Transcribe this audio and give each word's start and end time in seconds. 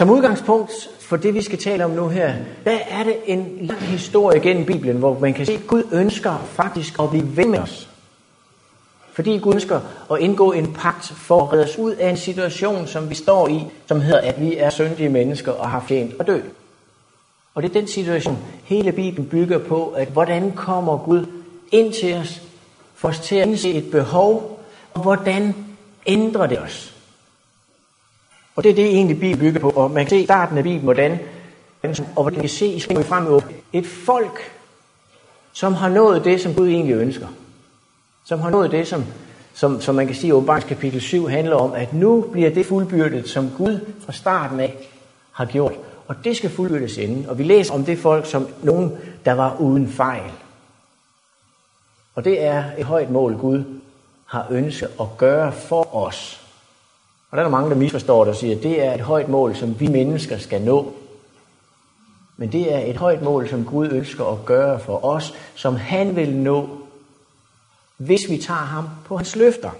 Som 0.00 0.10
udgangspunkt 0.10 0.72
for 1.00 1.16
det, 1.16 1.34
vi 1.34 1.42
skal 1.42 1.58
tale 1.58 1.84
om 1.84 1.90
nu 1.90 2.08
her, 2.08 2.34
der 2.64 2.78
er 2.90 3.04
det 3.04 3.16
en 3.26 3.58
lang 3.60 3.80
historie 3.80 4.40
gennem 4.40 4.66
Bibelen, 4.66 4.96
hvor 4.96 5.18
man 5.18 5.34
kan 5.34 5.46
se, 5.46 5.52
at 5.52 5.66
Gud 5.66 5.82
ønsker 5.92 6.48
faktisk 6.52 6.98
at 7.00 7.10
blive 7.10 7.36
ved 7.36 7.46
med 7.46 7.58
os. 7.58 7.88
Fordi 9.12 9.38
Gud 9.38 9.54
ønsker 9.54 9.80
at 10.12 10.18
indgå 10.20 10.52
en 10.52 10.72
pagt 10.72 11.12
for 11.16 11.42
at 11.42 11.52
redde 11.52 11.64
os 11.64 11.78
ud 11.78 11.92
af 11.92 12.10
en 12.10 12.16
situation, 12.16 12.86
som 12.86 13.10
vi 13.10 13.14
står 13.14 13.48
i, 13.48 13.66
som 13.86 14.00
hedder, 14.00 14.20
at 14.20 14.40
vi 14.40 14.56
er 14.56 14.70
syndige 14.70 15.08
mennesker 15.08 15.52
og 15.52 15.70
har 15.70 15.84
fjent 15.88 16.14
at 16.20 16.26
dø. 16.26 16.40
Og 17.54 17.62
det 17.62 17.68
er 17.68 17.72
den 17.72 17.88
situation, 17.88 18.38
hele 18.64 18.92
Bibelen 18.92 19.28
bygger 19.28 19.58
på, 19.58 19.88
at 19.88 20.08
hvordan 20.08 20.52
kommer 20.52 20.98
Gud 20.98 21.26
ind 21.72 21.92
til 21.92 22.14
os, 22.14 22.42
for 22.94 23.08
os 23.08 23.20
til 23.20 23.36
at 23.36 23.48
indse 23.48 23.72
et 23.72 23.90
behov, 23.90 24.60
og 24.94 25.02
hvordan 25.02 25.54
ændrer 26.06 26.46
det 26.46 26.58
os. 26.58 26.94
Og 28.56 28.64
det 28.64 28.70
er 28.70 28.74
det 28.74 28.86
egentlig 28.86 29.20
Bibelen 29.20 29.38
bygger 29.38 29.60
på, 29.60 29.70
og 29.70 29.90
man 29.90 30.04
kan 30.04 30.10
se 30.10 30.20
i 30.20 30.24
starten 30.24 30.58
af 30.58 30.64
Bibelen, 30.64 30.84
hvordan, 30.84 31.18
og 32.16 32.22
hvordan 32.22 32.36
vi 32.36 32.40
kan 32.40 32.48
se 32.48 32.66
i 32.66 32.80
frem 32.80 33.40
et 33.72 33.86
folk, 33.86 34.40
som 35.52 35.74
har 35.74 35.88
nået 35.88 36.24
det, 36.24 36.40
som 36.40 36.54
Gud 36.54 36.68
egentlig 36.68 36.94
ønsker. 36.94 37.26
Som 38.24 38.40
har 38.40 38.50
nået 38.50 38.70
det, 38.70 38.88
som, 38.88 39.04
som, 39.54 39.80
som 39.80 39.94
man 39.94 40.06
kan 40.06 40.16
sige 40.16 40.34
i 40.58 40.60
kapitel 40.68 41.00
7 41.00 41.26
handler 41.26 41.56
om, 41.56 41.72
at 41.72 41.92
nu 41.92 42.20
bliver 42.20 42.50
det 42.50 42.66
fuldbyrdet, 42.66 43.28
som 43.28 43.50
Gud 43.58 43.80
fra 44.04 44.12
starten 44.12 44.60
af 44.60 44.76
har 45.32 45.44
gjort. 45.44 45.72
Og 46.08 46.24
det 46.24 46.36
skal 46.36 46.50
fuldbyrdes 46.50 46.96
inden. 46.96 47.26
Og 47.28 47.38
vi 47.38 47.42
læser 47.42 47.74
om 47.74 47.84
det 47.84 47.98
folk 47.98 48.26
som 48.26 48.48
nogen, 48.62 48.98
der 49.24 49.32
var 49.32 49.56
uden 49.60 49.88
fejl. 49.88 50.30
Og 52.14 52.24
det 52.24 52.42
er 52.42 52.64
et 52.78 52.84
højt 52.84 53.10
mål, 53.10 53.36
Gud 53.38 53.64
har 54.26 54.46
ønsket 54.50 54.90
at 55.00 55.06
gøre 55.18 55.52
for 55.52 55.96
os. 55.96 56.39
Og 57.30 57.36
der 57.36 57.42
er 57.42 57.48
der 57.48 57.50
mange, 57.50 57.70
der 57.70 57.76
misforstår 57.76 58.24
det 58.24 58.30
og 58.30 58.36
siger, 58.36 58.56
at 58.56 58.62
det 58.62 58.84
er 58.84 58.94
et 58.94 59.00
højt 59.00 59.28
mål, 59.28 59.56
som 59.56 59.80
vi 59.80 59.86
mennesker 59.86 60.38
skal 60.38 60.62
nå. 60.62 60.92
Men 62.36 62.52
det 62.52 62.74
er 62.74 62.78
et 62.78 62.96
højt 62.96 63.22
mål, 63.22 63.48
som 63.48 63.64
Gud 63.64 63.88
ønsker 63.92 64.24
at 64.24 64.44
gøre 64.44 64.80
for 64.80 65.04
os, 65.04 65.34
som 65.54 65.76
han 65.76 66.16
vil 66.16 66.36
nå, 66.36 66.68
hvis 67.96 68.30
vi 68.30 68.38
tager 68.38 68.60
ham 68.60 68.84
på 69.04 69.16
hans 69.16 69.36
løfter. 69.36 69.70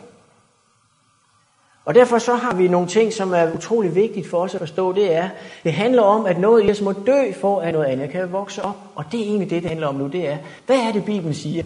Og 1.84 1.94
derfor 1.94 2.18
så 2.18 2.34
har 2.34 2.54
vi 2.54 2.68
nogle 2.68 2.88
ting, 2.88 3.12
som 3.12 3.32
er 3.32 3.54
utrolig 3.54 3.94
vigtigt 3.94 4.30
for 4.30 4.38
os 4.38 4.54
at 4.54 4.60
forstå. 4.60 4.92
Det 4.92 5.14
er, 5.14 5.28
det 5.64 5.72
handler 5.72 6.02
om, 6.02 6.26
at 6.26 6.40
noget 6.40 6.68
i 6.68 6.70
os 6.70 6.80
må 6.80 6.92
dø 6.92 7.32
for, 7.40 7.60
at 7.60 7.72
noget 7.72 7.86
andet 7.86 8.10
kan 8.10 8.32
vokse 8.32 8.62
op. 8.62 8.76
Og 8.94 9.04
det 9.12 9.20
er 9.20 9.24
egentlig 9.24 9.50
det, 9.50 9.62
det 9.62 9.68
handler 9.68 9.86
om 9.86 9.94
nu. 9.94 10.06
Det 10.06 10.28
er, 10.28 10.38
hvad 10.66 10.76
er 10.76 10.92
det, 10.92 11.04
Bibelen 11.04 11.34
siger 11.34 11.64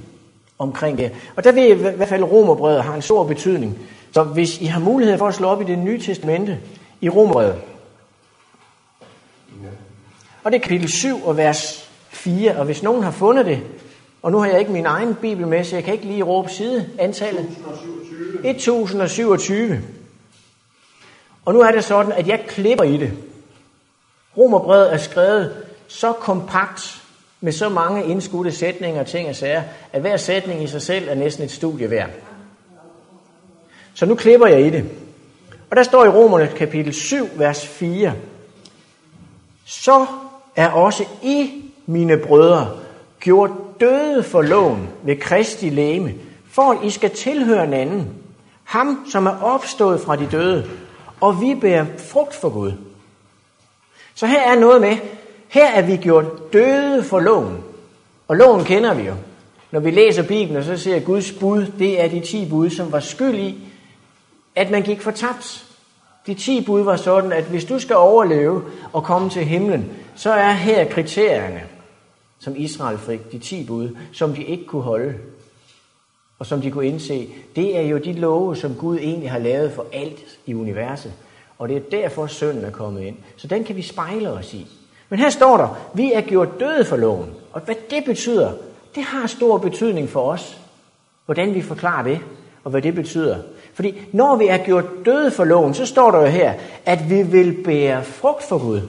omkring 0.59 0.99
det? 0.99 1.13
Og 1.37 1.45
der 1.45 1.53
vil 1.53 1.71
i 1.71 1.73
hvert 1.73 2.09
fald 2.09 2.23
romerbrevet 2.23 2.83
har 2.83 2.95
en 2.95 3.03
stor 3.03 3.25
betydning. 3.25 3.79
Så 4.15 4.23
hvis 4.23 4.61
I 4.61 4.65
har 4.65 4.81
mulighed 4.81 5.19
for 5.19 5.29
at 5.29 5.35
slå 5.35 5.49
op 5.49 5.63
i 5.63 5.65
det 5.65 5.79
nye 5.79 6.01
testamente, 6.01 6.61
i 7.01 7.09
romerbrevet. 7.09 7.61
Og 10.45 10.53
det 10.53 10.59
er 10.59 10.63
kapitel 10.63 10.89
7 10.89 11.25
og 11.25 11.37
vers 11.37 11.91
4. 12.09 12.57
Og 12.57 12.65
hvis 12.65 12.83
nogen 12.83 13.03
har 13.03 13.11
fundet 13.11 13.47
det, 13.47 13.61
og 14.23 14.33
nu 14.33 14.39
har 14.39 14.47
jeg 14.47 14.59
ikke 14.59 14.73
min 14.73 14.87
egen 14.87 15.15
bibel 15.15 15.47
med, 15.47 15.65
så 15.65 15.77
jeg 15.77 15.85
kan 15.85 15.95
ikke 15.95 16.07
lige 16.07 16.23
råbe 16.23 16.51
side 16.51 16.89
antallet. 16.99 17.45
1027. 17.45 18.51
1027. 18.51 19.83
Og 21.45 21.55
nu 21.55 21.61
er 21.61 21.71
det 21.71 21.85
sådan, 21.85 22.13
at 22.13 22.29
jeg 22.29 22.45
klipper 22.49 22.85
i 22.85 22.97
det. 22.97 23.13
Romerbrevet 24.37 24.93
er 24.93 24.99
skrevet 24.99 25.65
så 25.89 26.13
kompakt 26.13 27.03
med 27.41 27.53
så 27.53 27.69
mange 27.69 28.07
indskudte 28.07 28.53
sætninger, 28.53 29.05
ting 29.05 29.29
og 29.29 29.37
sager, 29.37 29.63
at 29.93 30.01
hver 30.01 30.17
sætning 30.17 30.63
i 30.63 30.67
sig 30.67 30.83
selv 30.83 31.09
er 31.09 31.15
næsten 31.15 31.45
et 31.45 31.51
studie 31.51 31.91
værd. 31.91 32.11
Så 33.95 34.07
nu 34.07 34.15
klipper 34.15 34.47
jeg 34.47 34.67
i 34.67 34.71
det. 34.71 34.85
Og 35.71 35.77
der 35.77 35.83
står 35.83 36.05
i 36.05 36.09
Romerne 36.09 36.51
kapitel 36.57 36.95
7, 36.95 37.29
vers 37.37 37.67
4. 37.67 38.13
Så 39.65 40.07
er 40.57 40.69
også 40.69 41.05
I, 41.23 41.51
mine 41.87 42.19
brødre, 42.19 42.71
gjort 43.21 43.51
døde 43.81 44.23
for 44.23 44.43
loven 44.43 44.89
ved 45.03 45.17
Kristi 45.17 45.71
læme, 45.71 46.15
for 46.51 46.63
at 46.63 46.79
I 46.85 46.91
skal 46.91 47.11
tilhøre 47.11 47.65
en 47.65 47.73
anden. 47.73 48.09
Ham, 48.65 49.07
som 49.11 49.27
er 49.27 49.43
opstået 49.43 50.01
fra 50.01 50.17
de 50.17 50.29
døde, 50.31 50.71
og 51.21 51.41
vi 51.41 51.55
bærer 51.61 51.87
frugt 51.99 52.35
for 52.35 52.49
Gud. 52.49 52.73
Så 54.15 54.27
her 54.27 54.41
er 54.41 54.59
noget 54.61 54.81
med, 54.81 54.97
her 55.49 55.71
er 55.71 55.83
vi 55.83 55.97
gjort 55.97 56.53
døde 56.53 57.03
for 57.03 57.21
loven. 57.21 57.57
Og 58.29 58.37
loven 58.37 58.65
kender 58.65 58.95
vi 58.95 59.03
jo. 59.03 59.15
Når 59.71 59.81
vi 59.81 59.91
læser 59.91 60.23
Bibelen, 60.23 60.65
så 60.65 60.77
ser 60.77 61.01
Guds 61.01 61.33
bud, 61.33 61.67
det 61.79 62.01
er 62.01 62.09
de 62.09 62.21
ti 62.21 62.49
bud, 62.51 62.71
som 62.71 62.93
var 62.93 63.01
skyld 63.01 63.35
i, 63.35 63.59
at 64.57 64.71
man 64.71 64.83
gik 64.83 65.01
fortabt. 65.01 65.67
De 66.27 66.35
ti 66.35 66.65
bud 66.65 66.83
var 66.83 66.97
sådan, 66.97 67.33
at 67.33 67.45
hvis 67.45 67.65
du 67.65 67.79
skal 67.79 67.97
overleve 67.97 68.63
og 68.93 69.05
komme 69.05 69.31
til 69.31 69.45
himlen, 69.45 69.91
så 70.17 70.33
er 70.33 70.53
her 70.53 70.89
kriterierne, 70.89 71.63
som 72.39 72.55
Israel 72.57 72.99
fik, 72.99 73.33
de 73.33 73.39
ti 73.39 73.67
bud, 73.67 73.97
som 74.13 74.35
de 74.35 74.45
ikke 74.45 74.65
kunne 74.65 74.83
holde, 74.83 75.15
og 76.39 76.47
som 76.47 76.61
de 76.61 76.71
kunne 76.71 76.87
indse. 76.87 77.29
Det 77.57 77.79
er 77.79 77.83
jo 77.83 77.99
de 77.99 78.13
love, 78.13 78.57
som 78.57 78.75
Gud 78.75 78.99
egentlig 78.99 79.31
har 79.31 79.39
lavet 79.39 79.73
for 79.73 79.87
alt 79.93 80.39
i 80.47 80.55
universet. 80.55 81.13
Og 81.59 81.69
det 81.69 81.77
er 81.77 81.81
derfor 81.91 82.27
synden 82.27 82.65
er 82.65 82.71
kommet 82.71 83.03
ind. 83.03 83.17
Så 83.37 83.47
den 83.47 83.65
kan 83.65 83.77
vi 83.77 83.83
spejle 83.83 84.31
os 84.31 84.55
i. 84.55 84.67
Men 85.09 85.19
her 85.19 85.31
står 85.31 85.57
der, 85.57 85.91
vi 85.95 86.13
er 86.13 86.21
gjort 86.21 86.61
døde 86.61 86.85
for 86.85 86.97
loven. 86.97 87.31
Og 87.53 87.61
hvad 87.61 87.75
det 87.91 88.05
betyder, 88.05 88.53
det 88.95 89.03
har 89.03 89.27
stor 89.27 89.59
betydning 89.59 90.09
for 90.09 90.31
os. 90.31 90.59
Hvordan 91.25 91.55
vi 91.55 91.63
forklarer 91.63 92.03
det, 92.03 92.21
og 92.65 92.71
hvad 92.71 92.83
det 92.83 92.95
betyder. 92.95 93.39
Fordi 93.75 93.95
når 94.13 94.37
vi 94.37 94.47
er 94.47 94.59
gjort 94.59 94.85
døde 95.05 95.31
for 95.31 95.45
loven, 95.45 95.75
så 95.75 95.87
står 95.87 96.11
der 96.11 96.21
jo 96.21 96.27
her, 96.27 96.55
at 96.85 97.11
vi 97.11 97.23
vil 97.23 97.63
bære 97.65 98.05
frugt 98.05 98.43
for 98.43 98.59
Gud. 98.59 98.81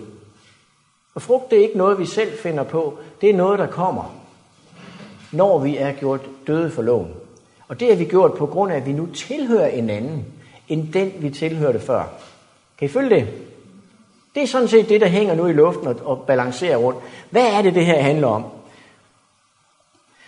Og 1.15 1.21
frugt 1.21 1.51
det 1.51 1.59
er 1.59 1.63
ikke 1.63 1.77
noget, 1.77 1.99
vi 1.99 2.05
selv 2.05 2.37
finder 2.37 2.63
på. 2.63 2.97
Det 3.21 3.29
er 3.29 3.33
noget, 3.33 3.59
der 3.59 3.67
kommer, 3.67 4.15
når 5.31 5.59
vi 5.59 5.77
er 5.77 5.91
gjort 5.91 6.21
døde 6.47 6.71
for 6.71 6.81
loven. 6.81 7.11
Og 7.67 7.79
det 7.79 7.87
har 7.87 7.95
vi 7.95 8.05
gjort 8.05 8.33
på 8.33 8.45
grund 8.45 8.71
af, 8.71 8.77
at 8.77 8.85
vi 8.85 8.93
nu 8.93 9.05
tilhører 9.05 9.67
en 9.67 9.89
anden, 9.89 10.25
end 10.67 10.93
den 10.93 11.13
vi 11.19 11.29
tilhørte 11.29 11.79
før. 11.79 12.03
Kan 12.77 12.85
I 12.85 12.91
følge 12.91 13.09
det? 13.09 13.27
Det 14.35 14.43
er 14.43 14.47
sådan 14.47 14.67
set 14.67 14.89
det, 14.89 15.01
der 15.01 15.07
hænger 15.07 15.35
nu 15.35 15.47
i 15.47 15.53
luften 15.53 15.87
og, 15.87 15.95
og 16.03 16.23
balancerer 16.27 16.77
rundt. 16.77 16.99
Hvad 17.29 17.45
er 17.45 17.61
det, 17.61 17.75
det 17.75 17.85
her 17.85 18.01
handler 18.01 18.27
om? 18.27 18.45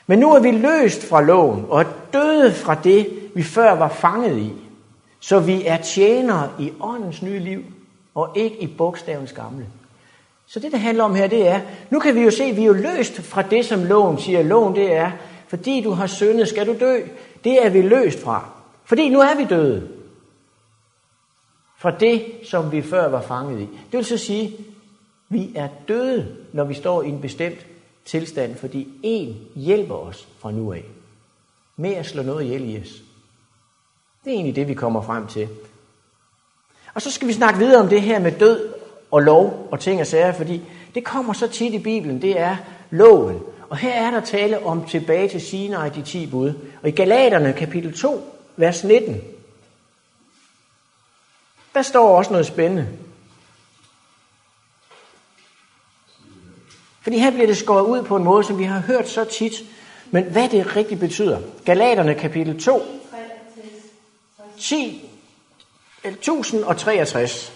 Men 0.08 0.20
nu 0.20 0.34
er 0.34 0.40
vi 0.40 0.52
løst 0.52 1.10
fra 1.10 1.22
loven 1.22 1.66
og 1.70 1.82
er 1.82 1.86
døde 2.14 2.54
fra 2.54 2.76
det, 2.84 3.17
vi 3.38 3.44
før 3.44 3.72
var 3.72 3.90
fanget 3.90 4.38
i. 4.38 4.54
Så 5.20 5.40
vi 5.40 5.66
er 5.66 5.78
tjenere 5.78 6.50
i 6.60 6.72
åndens 6.80 7.22
nye 7.22 7.40
liv, 7.40 7.64
og 8.16 8.38
ikke 8.38 8.62
i 8.62 8.68
bogstavens 8.68 9.34
gamle. 9.34 9.68
Så 10.48 10.60
det, 10.60 10.72
det 10.72 10.80
handler 10.80 11.04
om 11.04 11.16
her, 11.16 11.28
det 11.28 11.48
er, 11.48 11.62
nu 11.90 12.00
kan 12.00 12.16
vi 12.16 12.22
jo 12.22 12.32
se, 12.32 12.44
at 12.44 12.56
vi 12.56 12.62
er 12.62 12.66
jo 12.66 12.74
løst 12.74 13.22
fra 13.22 13.42
det, 13.42 13.66
som 13.66 13.84
loven 13.84 14.20
siger. 14.20 14.44
Loven, 14.44 14.76
det 14.76 14.94
er, 14.94 15.12
fordi 15.48 15.82
du 15.82 15.92
har 15.92 16.08
syndet, 16.08 16.48
skal 16.48 16.68
du 16.68 16.76
dø. 16.80 17.00
Det 17.44 17.66
er 17.66 17.70
vi 17.70 17.82
løst 17.82 18.20
fra. 18.20 18.50
Fordi 18.86 19.10
nu 19.10 19.20
er 19.20 19.38
vi 19.38 19.46
døde. 19.46 19.88
Fra 21.78 21.92
det, 21.92 22.26
som 22.44 22.72
vi 22.72 22.82
før 22.82 23.10
var 23.10 23.22
fanget 23.22 23.62
i. 23.62 23.64
Det 23.64 23.98
vil 23.98 24.06
så 24.06 24.18
sige, 24.18 24.58
vi 25.30 25.52
er 25.56 25.68
døde, 25.88 26.36
når 26.54 26.64
vi 26.64 26.74
står 26.74 27.04
i 27.04 27.10
en 27.10 27.22
bestemt 27.22 27.66
tilstand, 28.06 28.56
fordi 28.56 28.88
en 29.04 29.38
hjælper 29.56 29.96
os 29.96 30.28
fra 30.40 30.52
nu 30.52 30.74
af. 30.74 30.86
Med 31.76 31.94
at 31.94 32.06
slå 32.06 32.24
noget 32.24 32.44
ihjel 32.44 32.70
i 32.70 32.82
os. 32.82 33.07
Det 34.28 34.34
er 34.34 34.38
egentlig 34.38 34.56
det, 34.56 34.68
vi 34.68 34.74
kommer 34.74 35.02
frem 35.02 35.28
til. 35.28 35.50
Og 36.94 37.02
så 37.02 37.12
skal 37.12 37.28
vi 37.28 37.34
snakke 37.34 37.60
videre 37.60 37.82
om 37.82 37.90
det 37.90 38.02
her 38.02 38.20
med 38.20 38.32
død 38.32 38.74
og 39.12 39.22
lov 39.22 39.68
og 39.72 39.80
ting 39.80 40.02
og 40.02 40.08
sager, 40.08 40.34
fordi 40.34 40.62
det 40.96 41.04
kommer 41.04 41.34
så 41.34 41.48
tit 41.48 41.74
i 41.74 41.80
Bibelen, 41.80 42.22
det 42.22 42.40
er 42.40 42.58
loven. 42.90 43.40
Og 43.70 43.78
her 43.78 43.94
er 43.94 44.12
der 44.12 44.20
tale 44.20 44.66
om 44.66 44.86
tilbage 44.86 45.30
til 45.30 45.42
Sinai, 45.42 45.90
de 45.90 46.02
10 46.02 46.28
bud. 46.28 46.54
Og 46.82 46.90
i 46.90 46.92
Galaterne 46.92 47.54
kapitel 47.54 47.98
2, 47.98 48.34
vers 48.56 48.84
19, 48.84 49.22
der 51.74 51.82
står 51.82 52.18
også 52.18 52.32
noget 52.32 52.46
spændende. 52.46 52.88
Fordi 57.02 57.18
her 57.18 57.32
bliver 57.32 57.48
det 57.48 57.58
skåret 57.58 57.86
ud 57.86 58.04
på 58.04 58.16
en 58.16 58.24
måde, 58.24 58.44
som 58.44 58.58
vi 58.58 58.64
har 58.64 58.80
hørt 58.80 59.10
så 59.10 59.26
tit. 59.26 59.54
Men 60.12 60.24
hvad 60.24 60.50
det 60.50 60.76
rigtig 60.76 61.00
betyder. 61.00 61.40
Galaterne 61.66 62.16
kapitel 62.16 62.64
2, 62.64 62.97
10, 64.60 65.10
1063. 66.04 67.54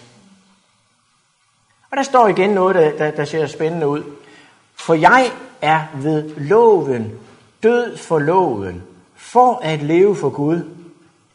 Og 1.90 1.96
der 1.96 2.02
står 2.02 2.28
igen 2.28 2.50
noget, 2.50 2.74
der, 2.74 2.96
der, 2.96 3.10
der 3.10 3.24
ser 3.24 3.46
spændende 3.46 3.88
ud. 3.88 4.02
For 4.74 4.94
jeg 4.94 5.32
er 5.60 5.82
ved 5.94 6.36
loven, 6.36 7.12
død 7.62 7.96
for 7.96 8.18
loven, 8.18 8.82
for 9.16 9.54
at 9.62 9.82
leve 9.82 10.16
for 10.16 10.30
Gud. 10.30 10.62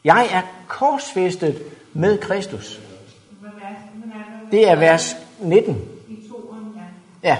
Jeg 0.03 0.27
er 0.31 0.41
korsfæstet 0.67 1.63
med 1.93 2.17
Kristus. 2.17 2.79
Det 4.51 4.69
er 4.69 4.75
vers 4.75 5.15
19. 5.39 5.81
Ja. 7.23 7.37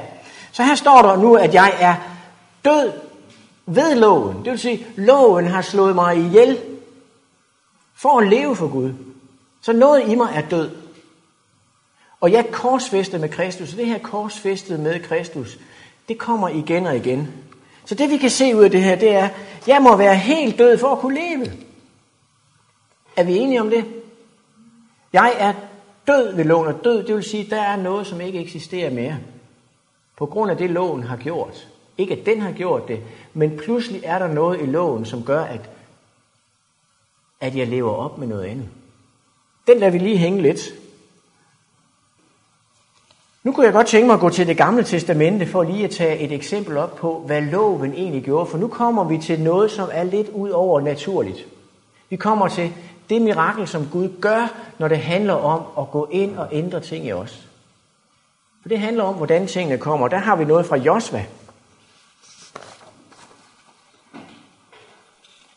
Så 0.52 0.64
her 0.64 0.76
står 0.76 1.02
der 1.02 1.18
nu, 1.18 1.36
at 1.36 1.54
jeg 1.54 1.74
er 1.80 1.96
død 2.66 2.92
ved 3.66 3.96
loven. 3.96 4.38
Det 4.38 4.52
vil 4.52 4.60
sige, 4.60 4.86
loven 4.96 5.48
har 5.48 5.62
slået 5.62 5.96
mig 5.96 6.18
ihjel 6.18 6.58
for 7.98 8.20
at 8.20 8.28
leve 8.28 8.56
for 8.56 8.68
Gud. 8.68 8.94
Så 9.62 9.74
noget 9.74 10.10
i 10.10 10.16
mig 10.16 10.30
er 10.36 10.50
død. 10.50 10.72
Og 12.20 12.32
jeg 12.32 12.48
korsfæstet 12.52 13.22
med 13.22 13.30
Kristus, 13.30 13.72
og 13.72 13.78
det 13.78 13.86
her 13.86 14.00
korsfæstet 14.00 14.80
med 14.80 15.00
Kristus, 15.00 15.58
det 16.08 16.18
kommer 16.18 16.50
igen 16.50 16.86
og 16.86 16.96
igen. 16.96 17.28
Så 17.86 17.96
det 17.96 18.10
vi 18.10 18.18
kan 18.18 18.30
se 18.30 18.56
ud 18.56 18.64
af 18.64 18.72
det 18.72 18.84
her, 18.84 18.96
det 18.96 19.10
er, 19.14 19.30
jeg 19.68 19.82
må 19.82 19.96
være 19.96 20.16
helt 20.16 20.58
død 20.58 20.78
for 20.78 20.88
at 20.88 21.00
kunne 21.00 21.20
leve. 21.20 21.52
Er 23.16 23.24
vi 23.24 23.36
enige 23.36 23.62
om 23.62 23.70
det? 23.70 23.86
Jeg 25.14 25.34
er 25.38 25.54
død 26.08 26.36
ved 26.36 26.44
loven, 26.44 26.68
og 26.68 26.84
død, 26.84 27.04
det 27.04 27.16
vil 27.16 27.24
sige, 27.24 27.44
at 27.44 27.50
der 27.50 27.62
er 27.62 27.76
noget, 27.76 28.08
som 28.08 28.22
ikke 28.22 28.40
eksisterer 28.40 28.90
mere. 28.90 29.18
På 30.18 30.26
grund 30.26 30.52
af 30.52 30.58
det, 30.58 30.70
loven 30.70 31.04
har 31.04 31.18
gjort. 31.18 31.68
Ikke 31.98 32.14
at 32.14 32.26
den 32.26 32.42
har 32.42 32.52
gjort 32.52 32.88
det, 32.88 33.00
men 33.34 33.58
pludselig 33.58 34.02
er 34.04 34.20
der 34.20 34.28
noget 34.28 34.62
i 34.62 34.66
loven, 34.66 35.06
som 35.06 35.24
gør, 35.24 35.42
at, 35.44 35.70
at 37.42 37.56
jeg 37.56 37.68
lever 37.68 37.92
op 37.92 38.18
med 38.18 38.28
noget 38.28 38.45
andet. 38.45 38.68
Den 39.68 39.80
lader 39.80 39.92
vi 39.92 39.98
lige 39.98 40.18
hænge 40.18 40.42
lidt. 40.42 40.60
Nu 43.44 43.51
kunne 43.51 43.66
jeg 43.66 43.74
godt 43.74 43.88
tænke 43.88 44.07
mig 44.07 44.13
at 44.13 44.19
gå 44.19 44.30
til 44.30 44.48
det 44.48 44.57
gamle 44.57 44.84
testamente 44.84 45.45
for 45.45 45.63
lige 45.63 45.84
at 45.84 45.92
tage 45.92 46.19
et 46.19 46.31
eksempel 46.31 46.78
op 46.78 46.95
på, 46.95 47.24
hvad 47.25 47.42
loven 47.42 47.94
egentlig 47.94 48.24
gjorde. 48.24 48.45
For 48.45 48.57
nu 48.57 48.68
kommer 48.68 49.04
vi 49.04 49.18
til 49.18 49.39
noget, 49.39 49.72
som 49.72 49.89
er 49.92 50.04
lidt 50.04 50.30
ud 50.30 50.50
over 50.50 50.81
naturligt. 50.81 51.48
Vi 52.10 52.16
kommer 52.16 52.48
til 52.48 52.74
det 53.10 53.22
mirakel, 53.22 53.68
som 53.68 53.88
Gud 53.92 54.10
gør, 54.22 54.54
når 54.80 54.88
det 54.88 54.98
handler 54.98 55.33
om 55.33 55.62
at 55.80 55.92
gå 55.92 56.07
ind 56.12 56.38
og 56.38 56.48
ændre 56.51 56.80
ting 56.80 57.06
i 57.06 57.12
os. 57.12 57.48
For 58.62 58.69
det 58.69 58.80
handler 58.80 59.04
om, 59.04 59.16
hvordan 59.16 59.48
tingene 59.48 59.78
kommer. 59.78 60.07
Der 60.07 60.18
har 60.18 60.36
vi 60.36 60.45
noget 60.45 60.66
fra 60.66 60.78
Josva. 60.78 61.25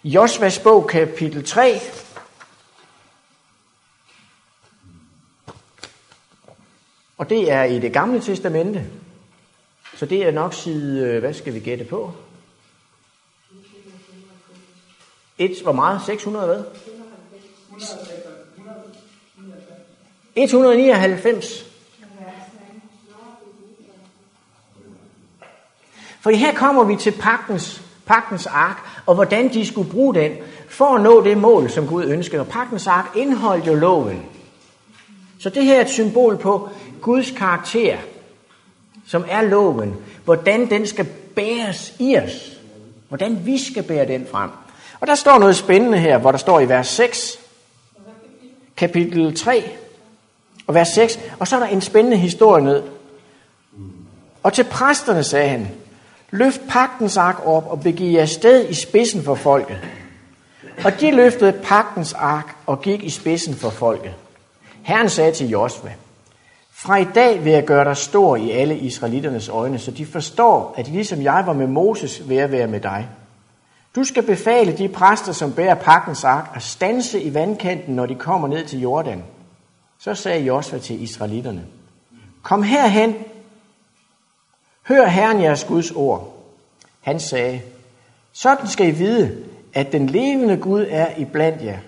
Josvas 0.04 0.58
bog, 0.58 0.86
kapitel 0.88 1.44
3. 1.44 1.80
Og 7.18 7.30
det 7.30 7.50
er 7.50 7.64
i 7.64 7.78
det 7.78 7.92
gamle 7.92 8.20
testamente. 8.20 8.86
Så 9.94 10.06
det 10.06 10.26
er 10.26 10.30
nok 10.30 10.54
side, 10.54 11.06
øh, 11.06 11.20
hvad 11.20 11.34
skal 11.34 11.54
vi 11.54 11.60
gætte 11.60 11.84
på? 11.84 12.12
Et, 15.38 15.62
hvor 15.62 15.72
meget? 15.72 16.00
600 16.06 16.46
hvad? 16.46 16.64
199. 20.36 21.66
For 26.20 26.30
her 26.30 26.54
kommer 26.54 26.84
vi 26.84 26.96
til 26.96 27.12
pagtens, 27.20 27.82
pagtens 28.06 28.46
ark, 28.46 28.89
og 29.10 29.14
hvordan 29.14 29.52
de 29.52 29.66
skulle 29.66 29.90
bruge 29.90 30.14
den 30.14 30.32
for 30.68 30.94
at 30.96 31.02
nå 31.02 31.24
det 31.24 31.38
mål, 31.38 31.70
som 31.70 31.86
Gud 31.86 32.04
ønskede. 32.04 32.40
Og 32.40 32.46
pagtens 32.48 32.86
ark 32.86 33.16
indeholdt 33.16 33.66
jo 33.66 33.74
loven. 33.74 34.22
Så 35.38 35.50
det 35.50 35.64
her 35.64 35.76
er 35.76 35.80
et 35.80 35.90
symbol 35.90 36.36
på 36.36 36.68
Guds 37.00 37.30
karakter, 37.30 37.96
som 39.06 39.24
er 39.28 39.42
loven. 39.42 39.96
Hvordan 40.24 40.70
den 40.70 40.86
skal 40.86 41.06
bæres 41.34 41.94
i 41.98 42.16
os. 42.16 42.58
Hvordan 43.08 43.46
vi 43.46 43.58
skal 43.58 43.82
bære 43.82 44.06
den 44.06 44.26
frem. 44.30 44.50
Og 45.00 45.06
der 45.06 45.14
står 45.14 45.38
noget 45.38 45.56
spændende 45.56 45.98
her, 45.98 46.18
hvor 46.18 46.30
der 46.30 46.38
står 46.38 46.60
i 46.60 46.68
vers 46.68 46.88
6, 46.88 47.38
kapitel 48.76 49.36
3, 49.36 49.64
og 50.66 50.74
vers 50.74 50.88
6, 50.88 51.20
og 51.38 51.48
så 51.48 51.56
er 51.56 51.60
der 51.60 51.66
en 51.66 51.80
spændende 51.80 52.16
historie 52.16 52.64
ned. 52.64 52.82
Og 54.42 54.52
til 54.52 54.64
præsterne 54.64 55.24
sagde 55.24 55.48
han, 55.48 55.68
løft 56.30 56.60
pagtens 56.68 57.16
ark 57.16 57.46
op 57.46 57.66
og 57.66 57.80
begiv 57.80 58.12
jer 58.12 58.26
sted 58.26 58.68
i 58.68 58.74
spidsen 58.74 59.22
for 59.22 59.34
folket. 59.34 59.78
Og 60.84 61.00
de 61.00 61.10
løftede 61.10 61.52
pagtens 61.52 62.12
ark 62.12 62.56
og 62.66 62.82
gik 62.82 63.04
i 63.04 63.10
spidsen 63.10 63.54
for 63.54 63.70
folket. 63.70 64.12
Herren 64.82 65.08
sagde 65.08 65.32
til 65.32 65.48
Josva, 65.48 65.92
fra 66.72 66.96
i 66.96 67.06
dag 67.14 67.44
vil 67.44 67.52
jeg 67.52 67.64
gøre 67.64 67.84
dig 67.84 67.96
stor 67.96 68.36
i 68.36 68.50
alle 68.50 68.78
israeliternes 68.78 69.48
øjne, 69.48 69.78
så 69.78 69.90
de 69.90 70.06
forstår, 70.06 70.74
at 70.76 70.88
ligesom 70.88 71.22
jeg 71.22 71.42
var 71.46 71.52
med 71.52 71.66
Moses, 71.66 72.28
vil 72.28 72.36
jeg 72.36 72.52
være 72.52 72.66
med 72.66 72.80
dig. 72.80 73.08
Du 73.96 74.04
skal 74.04 74.22
befale 74.22 74.78
de 74.78 74.88
præster, 74.88 75.32
som 75.32 75.52
bærer 75.52 75.74
pakkens 75.74 76.24
ark, 76.24 76.52
at 76.54 76.62
stanse 76.62 77.22
i 77.22 77.34
vandkanten, 77.34 77.96
når 77.96 78.06
de 78.06 78.14
kommer 78.14 78.48
ned 78.48 78.64
til 78.64 78.80
Jordan. 78.80 79.22
Så 79.98 80.14
sagde 80.14 80.44
Josva 80.44 80.78
til 80.78 81.02
israelitterne, 81.02 81.62
Kom 82.42 82.62
herhen, 82.62 83.14
hør 84.90 85.06
Herren 85.06 85.42
jeres 85.42 85.64
Guds 85.64 85.90
ord. 85.90 86.36
Han 87.00 87.20
sagde, 87.20 87.60
sådan 88.32 88.68
skal 88.68 88.88
I 88.88 88.90
vide, 88.90 89.36
at 89.74 89.92
den 89.92 90.06
levende 90.06 90.56
Gud 90.56 90.86
er 90.90 91.06
i 91.16 91.24
blandt 91.24 91.64
jer, 91.64 91.78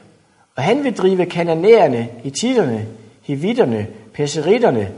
og 0.57 0.63
han 0.63 0.85
vil 0.85 0.97
drive 0.97 1.27
kananæerne, 1.27 2.09
etitterne, 2.25 2.87
hivitterne, 3.23 3.87
peseritterne, 4.15 4.91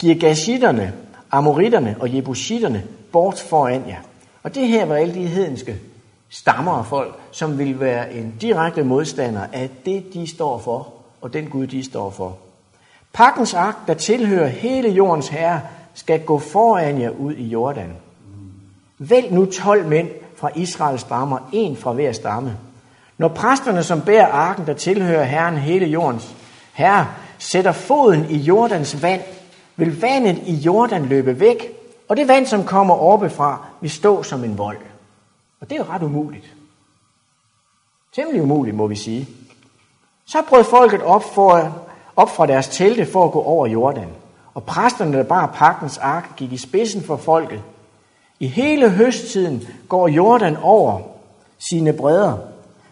girgashitterne, 0.00 0.92
amoritterne 1.30 1.96
og 2.00 2.14
jebusitterne 2.14 2.84
bort 3.12 3.40
foran 3.40 3.84
jer. 3.88 4.00
Og 4.42 4.54
det 4.54 4.68
her 4.68 4.84
var 4.84 4.94
alle 4.94 5.14
de 5.14 5.26
hedenske 5.26 5.76
stammer 6.28 6.72
og 6.72 6.86
folk, 6.86 7.18
som 7.30 7.58
vil 7.58 7.80
være 7.80 8.12
en 8.12 8.34
direkte 8.40 8.84
modstander 8.84 9.46
af 9.52 9.70
det, 9.84 10.14
de 10.14 10.26
står 10.26 10.58
for, 10.58 10.92
og 11.20 11.32
den 11.32 11.46
Gud, 11.46 11.66
de 11.66 11.84
står 11.84 12.10
for. 12.10 12.38
Pakkens 13.12 13.54
ark, 13.54 13.76
der 13.86 13.94
tilhører 13.94 14.46
hele 14.46 14.88
jordens 14.88 15.28
herre, 15.28 15.60
skal 15.96 16.24
gå 16.24 16.38
foran 16.38 17.00
jer 17.00 17.10
ud 17.10 17.34
i 17.34 17.44
Jordan. 17.44 17.96
Vælg 18.98 19.32
nu 19.32 19.44
12 19.44 19.86
mænd 19.86 20.08
fra 20.36 20.50
Israels 20.54 21.00
stammer, 21.00 21.38
en 21.52 21.76
fra 21.76 21.92
hver 21.92 22.12
stamme. 22.12 22.56
Når 23.18 23.28
præsterne, 23.28 23.82
som 23.82 24.00
bærer 24.00 24.26
arken, 24.26 24.66
der 24.66 24.74
tilhører 24.74 25.24
Herren 25.24 25.56
hele 25.56 25.86
jordens 25.86 26.34
herre, 26.72 27.06
sætter 27.38 27.72
foden 27.72 28.26
i 28.30 28.36
Jordans 28.36 29.02
vand, 29.02 29.22
vil 29.76 30.00
vandet 30.00 30.38
i 30.46 30.54
Jordan 30.54 31.04
løbe 31.06 31.40
væk, 31.40 31.72
og 32.08 32.16
det 32.16 32.28
vand, 32.28 32.46
som 32.46 32.64
kommer 32.64 32.94
oppefra, 32.94 33.66
vil 33.80 33.90
stå 33.90 34.22
som 34.22 34.44
en 34.44 34.58
vold. 34.58 34.78
Og 35.60 35.70
det 35.70 35.80
er 35.80 35.84
jo 35.84 35.92
ret 35.92 36.02
umuligt. 36.02 36.54
Temmelig 38.12 38.42
umuligt, 38.42 38.76
må 38.76 38.86
vi 38.86 38.96
sige. 38.96 39.28
Så 40.26 40.42
brød 40.48 40.64
folket 40.64 41.02
op, 41.02 41.34
for, 41.34 41.78
op 42.16 42.30
fra 42.30 42.46
deres 42.46 42.68
telte 42.68 43.06
for 43.06 43.24
at 43.24 43.32
gå 43.32 43.42
over 43.42 43.66
Jordan. 43.66 44.08
Og 44.56 44.64
præsterne, 44.64 45.18
der 45.18 45.22
bar 45.22 45.46
pagtens 45.46 45.98
ark, 45.98 46.36
gik 46.36 46.52
i 46.52 46.56
spidsen 46.56 47.02
for 47.02 47.16
folket. 47.16 47.60
I 48.40 48.46
hele 48.46 48.90
høsttiden 48.90 49.62
går 49.88 50.08
Jordan 50.08 50.56
over 50.56 51.00
sine 51.70 51.92
bredder. 51.92 52.38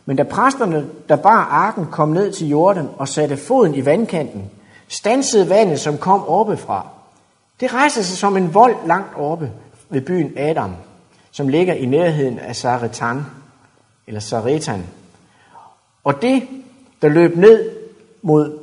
Men 0.05 0.16
da 0.16 0.22
præsterne, 0.22 0.87
der 1.08 1.16
bar 1.16 1.44
arken, 1.44 1.87
kom 1.87 2.08
ned 2.08 2.32
til 2.32 2.49
Jordan 2.49 2.88
og 2.99 3.08
satte 3.08 3.37
foden 3.37 3.75
i 3.75 3.84
vandkanten, 3.84 4.50
stansede 4.88 5.49
vandet, 5.49 5.81
som 5.81 5.99
kom 5.99 6.28
oppefra. 6.28 6.87
Det 7.61 7.75
rejste 7.75 8.05
sig 8.05 8.19
som 8.19 8.36
en 8.36 8.55
vold 8.55 8.77
langt 8.86 9.17
oppe 9.17 9.53
ved 9.91 10.00
byen 10.00 10.32
Adam 10.39 10.74
som 11.31 11.48
ligger 11.48 11.74
i 11.74 11.86
nærheden 11.86 12.39
af 12.39 12.56
Saretan, 12.56 13.27
eller 14.06 14.20
Saretan. 14.20 14.86
Og 16.05 16.22
det, 16.22 16.48
der 17.03 17.08
løb 17.08 17.36
ned 17.36 17.70
mod 18.22 18.58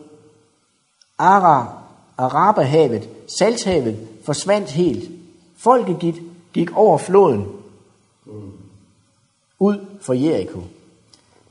Ara, 1.18 1.81
Araberhavet, 2.22 3.10
Salthavet, 3.38 4.08
forsvandt 4.26 4.72
helt. 4.72 5.12
Folket 5.58 6.00
gik, 6.00 6.16
gik 6.54 6.78
over 6.78 6.98
floden 6.98 7.48
ud 9.60 9.86
for 10.02 10.14
Jericho. 10.14 10.60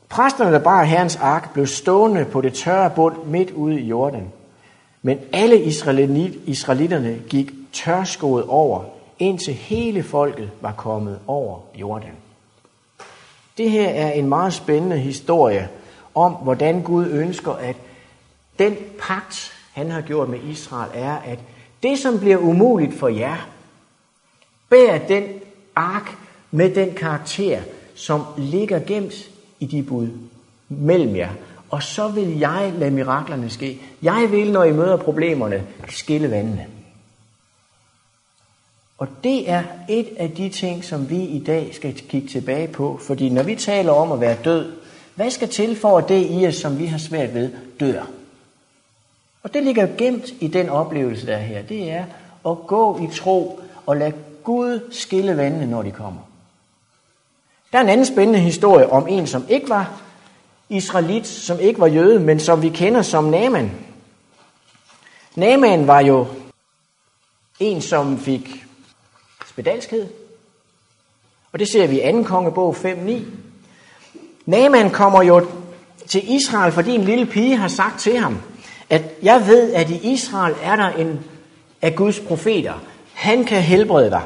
Præsterne, 0.09 0.53
der 0.53 0.59
bar 0.59 0.85
herrens 0.85 1.17
ark, 1.17 1.53
blev 1.53 1.67
stående 1.67 2.25
på 2.25 2.41
det 2.41 2.55
tørre 2.55 2.91
bund 2.91 3.17
midt 3.27 3.51
ude 3.51 3.81
i 3.81 3.85
Jordan. 3.85 4.33
Men 5.03 5.19
alle 5.33 5.65
israelitterne 6.47 7.23
gik 7.29 7.53
tørskoet 7.73 8.45
over 8.45 8.85
indtil 9.21 9.55
hele 9.55 10.03
folket 10.03 10.51
var 10.61 10.73
kommet 10.73 11.19
over 11.27 11.59
Jordan. 11.75 12.13
Det 13.59 13.71
her 13.71 13.89
er 13.89 14.13
en 14.13 14.29
meget 14.29 14.53
spændende 14.53 14.99
historie 14.99 15.69
om, 16.15 16.33
hvordan 16.33 16.83
Gud 16.83 17.07
ønsker, 17.07 17.53
at 17.53 17.77
den 18.59 18.77
pagt, 19.01 19.53
han 19.81 19.91
har 19.91 20.01
gjort 20.01 20.29
med 20.29 20.39
Israel, 20.51 20.91
er, 20.95 21.17
at 21.17 21.39
det, 21.83 21.99
som 21.99 22.19
bliver 22.19 22.37
umuligt 22.37 22.99
for 22.99 23.09
jer, 23.09 23.49
bær 24.69 24.99
den 24.99 25.25
ark 25.77 26.17
med 26.51 26.75
den 26.75 26.95
karakter, 26.95 27.61
som 27.95 28.23
ligger 28.39 28.81
gemt 28.87 29.31
i 29.61 29.67
de 29.67 29.83
bud 29.83 30.09
mellem 30.69 31.17
jer. 31.17 31.31
Og 31.71 31.83
så 31.83 32.09
vil 32.09 32.39
jeg 32.39 32.73
lade 32.79 32.91
miraklerne 32.91 33.51
ske. 33.51 33.81
Jeg 34.03 34.29
vil, 34.31 34.53
når 34.53 34.65
I 34.65 34.73
møder 34.73 34.97
problemerne, 34.97 35.67
skille 35.89 36.31
vandene. 36.31 36.67
Og 38.99 39.09
det 39.25 39.51
er 39.51 39.63
et 39.89 40.09
af 40.17 40.31
de 40.31 40.49
ting, 40.49 40.85
som 40.85 41.11
vi 41.11 41.23
i 41.23 41.45
dag 41.47 41.75
skal 41.75 41.95
kigge 41.95 42.29
tilbage 42.29 42.69
på. 42.69 43.01
Fordi 43.07 43.29
når 43.29 43.43
vi 43.43 43.55
taler 43.55 43.93
om 43.93 44.13
at 44.13 44.21
være 44.21 44.37
død, 44.45 44.73
hvad 45.15 45.31
skal 45.31 45.49
til 45.49 45.77
for, 45.77 45.99
at 45.99 46.09
det 46.09 46.27
i 46.31 46.47
os, 46.47 46.55
som 46.55 46.79
vi 46.79 46.87
har 46.87 46.99
svært 46.99 47.35
ved, 47.35 47.51
dør? 47.81 48.20
Og 49.43 49.55
det 49.55 49.63
ligger 49.63 49.89
gemt 49.99 50.27
i 50.41 50.49
den 50.49 50.69
oplevelse, 50.69 51.27
der 51.27 51.37
er 51.37 51.43
her. 51.43 51.63
Det 51.63 51.91
er 51.91 52.05
at 52.47 52.57
gå 52.67 52.99
i 52.99 53.17
tro 53.17 53.61
og 53.87 53.97
lade 53.97 54.13
Gud 54.45 54.81
skille 54.91 55.37
vandene, 55.37 55.67
når 55.67 55.83
de 55.83 55.91
kommer. 55.91 56.21
Der 57.73 57.79
er 57.79 57.83
en 57.83 57.89
anden 57.89 58.07
spændende 58.07 58.41
historie 58.41 58.93
om 58.93 59.09
en, 59.09 59.27
som 59.27 59.47
ikke 59.49 59.69
var 59.69 60.01
israelit, 60.69 61.27
som 61.27 61.61
ikke 61.61 61.81
var 61.81 61.87
jøde, 61.87 62.21
men 62.21 62.41
som 62.41 62.63
vi 62.63 62.69
kender 62.69 63.03
som 63.03 63.25
Naaman. 63.25 63.71
Naaman 65.37 65.87
var 65.87 66.01
jo 66.01 66.27
en, 67.61 67.83
som 67.83 68.19
fik 68.19 68.65
spedalskhed. 69.47 70.09
Og 71.53 71.59
det 71.59 71.69
ser 71.69 71.87
vi 71.87 72.03
i 72.03 72.13
2. 72.13 72.23
kongebog 72.23 72.77
5.9. 72.77 73.23
Naaman 74.47 74.91
kommer 74.91 75.23
jo 75.23 75.47
til 76.07 76.35
Israel, 76.35 76.73
fordi 76.73 76.95
en 76.95 77.05
lille 77.05 77.27
pige 77.27 77.57
har 77.57 77.69
sagt 77.69 78.01
til 78.01 78.19
ham, 78.19 78.39
at 78.91 79.03
jeg 79.23 79.47
ved, 79.47 79.73
at 79.73 79.91
i 79.91 80.13
Israel 80.13 80.55
er 80.63 80.77
der 80.77 80.89
en 80.89 81.25
af 81.83 81.97
Guds 81.97 82.21
profeter. 82.21 82.75
Han 83.15 83.45
kan 83.45 83.63
helbrede 83.63 84.11
dig. 84.11 84.23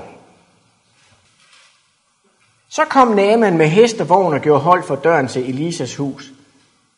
Så 2.68 2.85
kom 2.85 3.09
Naaman 3.09 3.56
med 3.56 3.66
hestevogn 3.66 4.11
og 4.11 4.25
vogn 4.25 4.35
og 4.35 4.40
gjorde 4.40 4.61
hold 4.61 4.83
for 4.83 4.97
døren 4.97 5.28
til 5.28 5.49
Elisas 5.49 5.97
hus. 5.97 6.33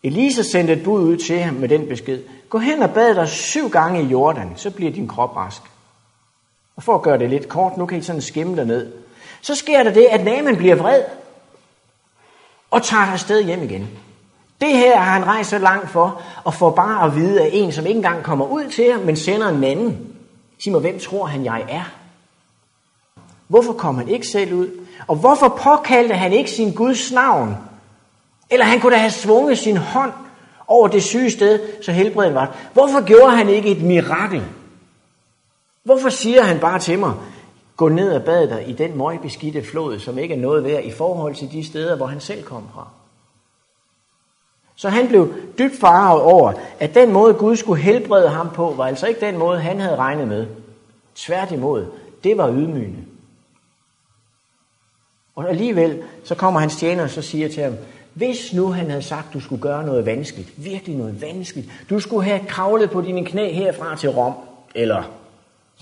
Elisa 0.03 0.43
sendte 0.43 0.73
et 0.73 0.83
bud 0.85 1.01
ud 1.01 1.17
til 1.17 1.39
ham 1.39 1.55
med 1.55 1.69
den 1.69 1.89
besked. 1.89 2.23
Gå 2.49 2.59
hen 2.59 2.83
og 2.83 2.91
bad 2.91 3.15
dig 3.15 3.29
syv 3.29 3.71
gange 3.71 4.03
i 4.03 4.07
Jordan, 4.07 4.53
så 4.57 4.71
bliver 4.71 4.93
din 4.93 5.09
krop 5.09 5.37
rask. 5.37 5.63
Og 6.77 6.83
for 6.83 6.95
at 6.95 7.03
gøre 7.03 7.19
det 7.19 7.31
lidt 7.31 7.49
kort, 7.49 7.77
nu 7.77 7.87
kan 7.87 7.99
I 7.99 8.03
sådan 8.03 8.23
skimme 8.23 8.65
ned. 8.65 8.93
Så 9.41 9.55
sker 9.55 9.83
der 9.83 9.93
det, 9.93 10.07
at 10.11 10.25
Naaman 10.25 10.57
bliver 10.57 10.75
vred 10.75 11.03
og 12.71 12.83
tager 12.83 13.03
afsted 13.03 13.45
hjem 13.45 13.63
igen. 13.63 13.89
Det 14.61 14.69
her 14.69 14.97
har 14.97 15.13
han 15.13 15.27
rejst 15.27 15.51
så 15.51 15.59
langt 15.59 15.91
for, 15.91 16.23
og 16.45 16.55
får 16.55 16.71
bare 16.71 17.07
at 17.07 17.17
vide 17.17 17.43
af 17.43 17.51
en, 17.53 17.73
som 17.73 17.87
ikke 17.87 17.97
engang 17.97 18.23
kommer 18.23 18.47
ud 18.47 18.65
til 18.71 18.93
ham, 18.93 19.01
men 19.01 19.17
sender 19.17 19.49
en 19.49 19.65
anden. 19.65 20.17
Sig 20.59 20.73
mig, 20.73 20.81
hvem 20.81 20.99
tror 20.99 21.27
han, 21.27 21.45
jeg 21.45 21.65
er? 21.69 21.93
Hvorfor 23.49 23.73
kom 23.73 23.97
han 23.97 24.09
ikke 24.09 24.27
selv 24.27 24.53
ud? 24.53 24.69
Og 25.07 25.17
hvorfor 25.17 25.49
påkaldte 25.49 26.15
han 26.15 26.33
ikke 26.33 26.51
sin 26.51 26.73
Guds 26.73 27.13
navn? 27.13 27.57
Eller 28.51 28.65
han 28.65 28.81
kunne 28.81 28.93
da 28.93 28.99
have 28.99 29.11
svunget 29.11 29.59
sin 29.59 29.77
hånd 29.77 30.13
over 30.69 30.89
det 30.89 31.03
syge 31.03 31.31
sted, 31.31 31.83
så 31.83 31.93
helbreden 31.93 32.35
var. 32.35 32.57
Hvorfor 32.73 33.05
gjorde 33.05 33.37
han 33.37 33.49
ikke 33.49 33.71
et 33.71 33.83
mirakel? 33.83 34.43
Hvorfor 35.85 36.09
siger 36.09 36.43
han 36.43 36.59
bare 36.59 36.79
til 36.79 36.99
mig, 36.99 37.13
gå 37.77 37.89
ned 37.89 38.13
og 38.13 38.23
bad 38.23 38.49
dig 38.49 38.69
i 38.69 38.73
den 38.73 38.99
møgbeskidte 38.99 39.65
flod, 39.65 39.99
som 39.99 40.19
ikke 40.19 40.35
er 40.35 40.39
noget 40.39 40.65
værd 40.65 40.85
i 40.85 40.91
forhold 40.91 41.35
til 41.35 41.53
de 41.53 41.65
steder, 41.65 41.97
hvor 41.97 42.07
han 42.07 42.21
selv 42.21 42.43
kom 42.43 42.63
fra? 42.75 42.89
Så 44.77 44.89
han 44.89 45.09
blev 45.09 45.35
dybt 45.59 45.81
farvet 45.81 46.23
over, 46.23 46.53
at 46.81 46.95
den 46.95 47.13
måde 47.13 47.35
Gud 47.35 47.57
skulle 47.57 47.83
helbrede 47.83 48.29
ham 48.29 48.51
på, 48.55 48.75
var 48.77 48.87
altså 48.87 49.07
ikke 49.07 49.21
den 49.21 49.39
måde, 49.39 49.61
han 49.61 49.81
havde 49.81 49.97
regnet 49.97 50.29
med. 50.29 50.47
Tværtimod, 51.15 51.87
det 52.25 52.39
var 52.39 52.51
ydmygende. 52.51 53.05
Og 55.37 55.49
alligevel, 55.49 56.03
så 56.25 56.35
kommer 56.35 56.61
hans 56.61 56.77
tjener 56.77 57.03
og 57.03 57.11
så 57.11 57.23
siger 57.23 57.49
til 57.49 57.63
ham, 57.63 57.75
hvis 58.15 58.53
nu 58.53 58.73
han 58.73 58.91
havde 58.91 59.03
sagt, 59.03 59.35
du 59.35 59.41
skulle 59.41 59.63
gøre 59.63 59.87
noget 59.87 60.07
vanskeligt, 60.07 60.65
virkelig 60.65 60.97
noget 60.97 61.23
vanskeligt, 61.23 61.69
du 61.91 62.01
skulle 62.01 62.25
have 62.25 62.41
kravlet 62.49 62.91
på 62.91 63.01
dine 63.01 63.25
knæ 63.25 63.53
herfra 63.53 63.97
til 63.97 64.11
Rom, 64.11 64.33
eller 64.75 65.03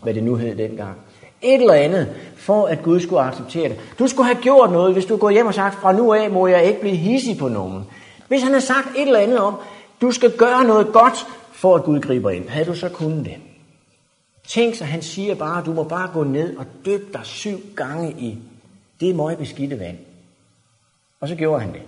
hvad 0.03 0.15
det 0.15 0.23
nu 0.23 0.37
hed 0.37 0.57
dengang, 0.57 0.97
et 1.43 1.61
eller 1.61 1.75
andet, 1.75 2.09
for 2.37 2.67
at 2.67 2.83
Gud 2.83 3.01
skulle 3.01 3.23
acceptere 3.23 3.69
det. 3.69 3.81
Du 3.99 4.07
skulle 4.07 4.27
have 4.27 4.43
gjort 4.43 4.73
noget, 4.73 4.93
hvis 4.93 5.05
du 5.05 5.17
går 5.17 5.31
hjem 5.31 5.47
og 5.47 5.55
sagt, 5.55 5.75
fra 5.75 5.93
nu 5.93 6.13
af 6.13 6.31
må 6.31 6.47
jeg 6.47 6.65
ikke 6.65 6.81
blive 6.81 6.97
hissig 6.97 7.39
på 7.39 7.49
nogen. 7.49 7.85
Hvis 8.35 8.43
han 8.43 8.53
havde 8.53 8.67
sagt 8.67 8.89
et 8.97 9.03
eller 9.03 9.19
andet 9.19 9.39
om, 9.39 9.57
du 10.01 10.11
skal 10.11 10.37
gøre 10.37 10.65
noget 10.65 10.93
godt, 10.93 11.27
for 11.53 11.77
at 11.77 11.85
Gud 11.85 12.01
griber 12.01 12.31
ind, 12.31 12.49
havde 12.49 12.67
du 12.67 12.75
så 12.75 12.89
kunnet 12.89 13.25
det. 13.25 13.37
Tænk 14.49 14.75
så, 14.75 14.85
han 14.85 15.03
siger 15.03 15.35
bare, 15.35 15.65
du 15.65 15.73
må 15.73 15.85
bare 15.85 16.11
gå 16.13 16.25
ned 16.25 16.57
og 16.57 16.67
døbe 16.85 17.05
dig 17.13 17.21
syv 17.25 17.61
gange 17.77 18.15
i 18.19 18.39
det 19.01 19.17
møgbeskidte 19.17 19.79
vand. 19.79 19.97
Og 21.21 21.29
så 21.29 21.35
gjorde 21.35 21.61
han 21.61 21.73
det. 21.73 21.83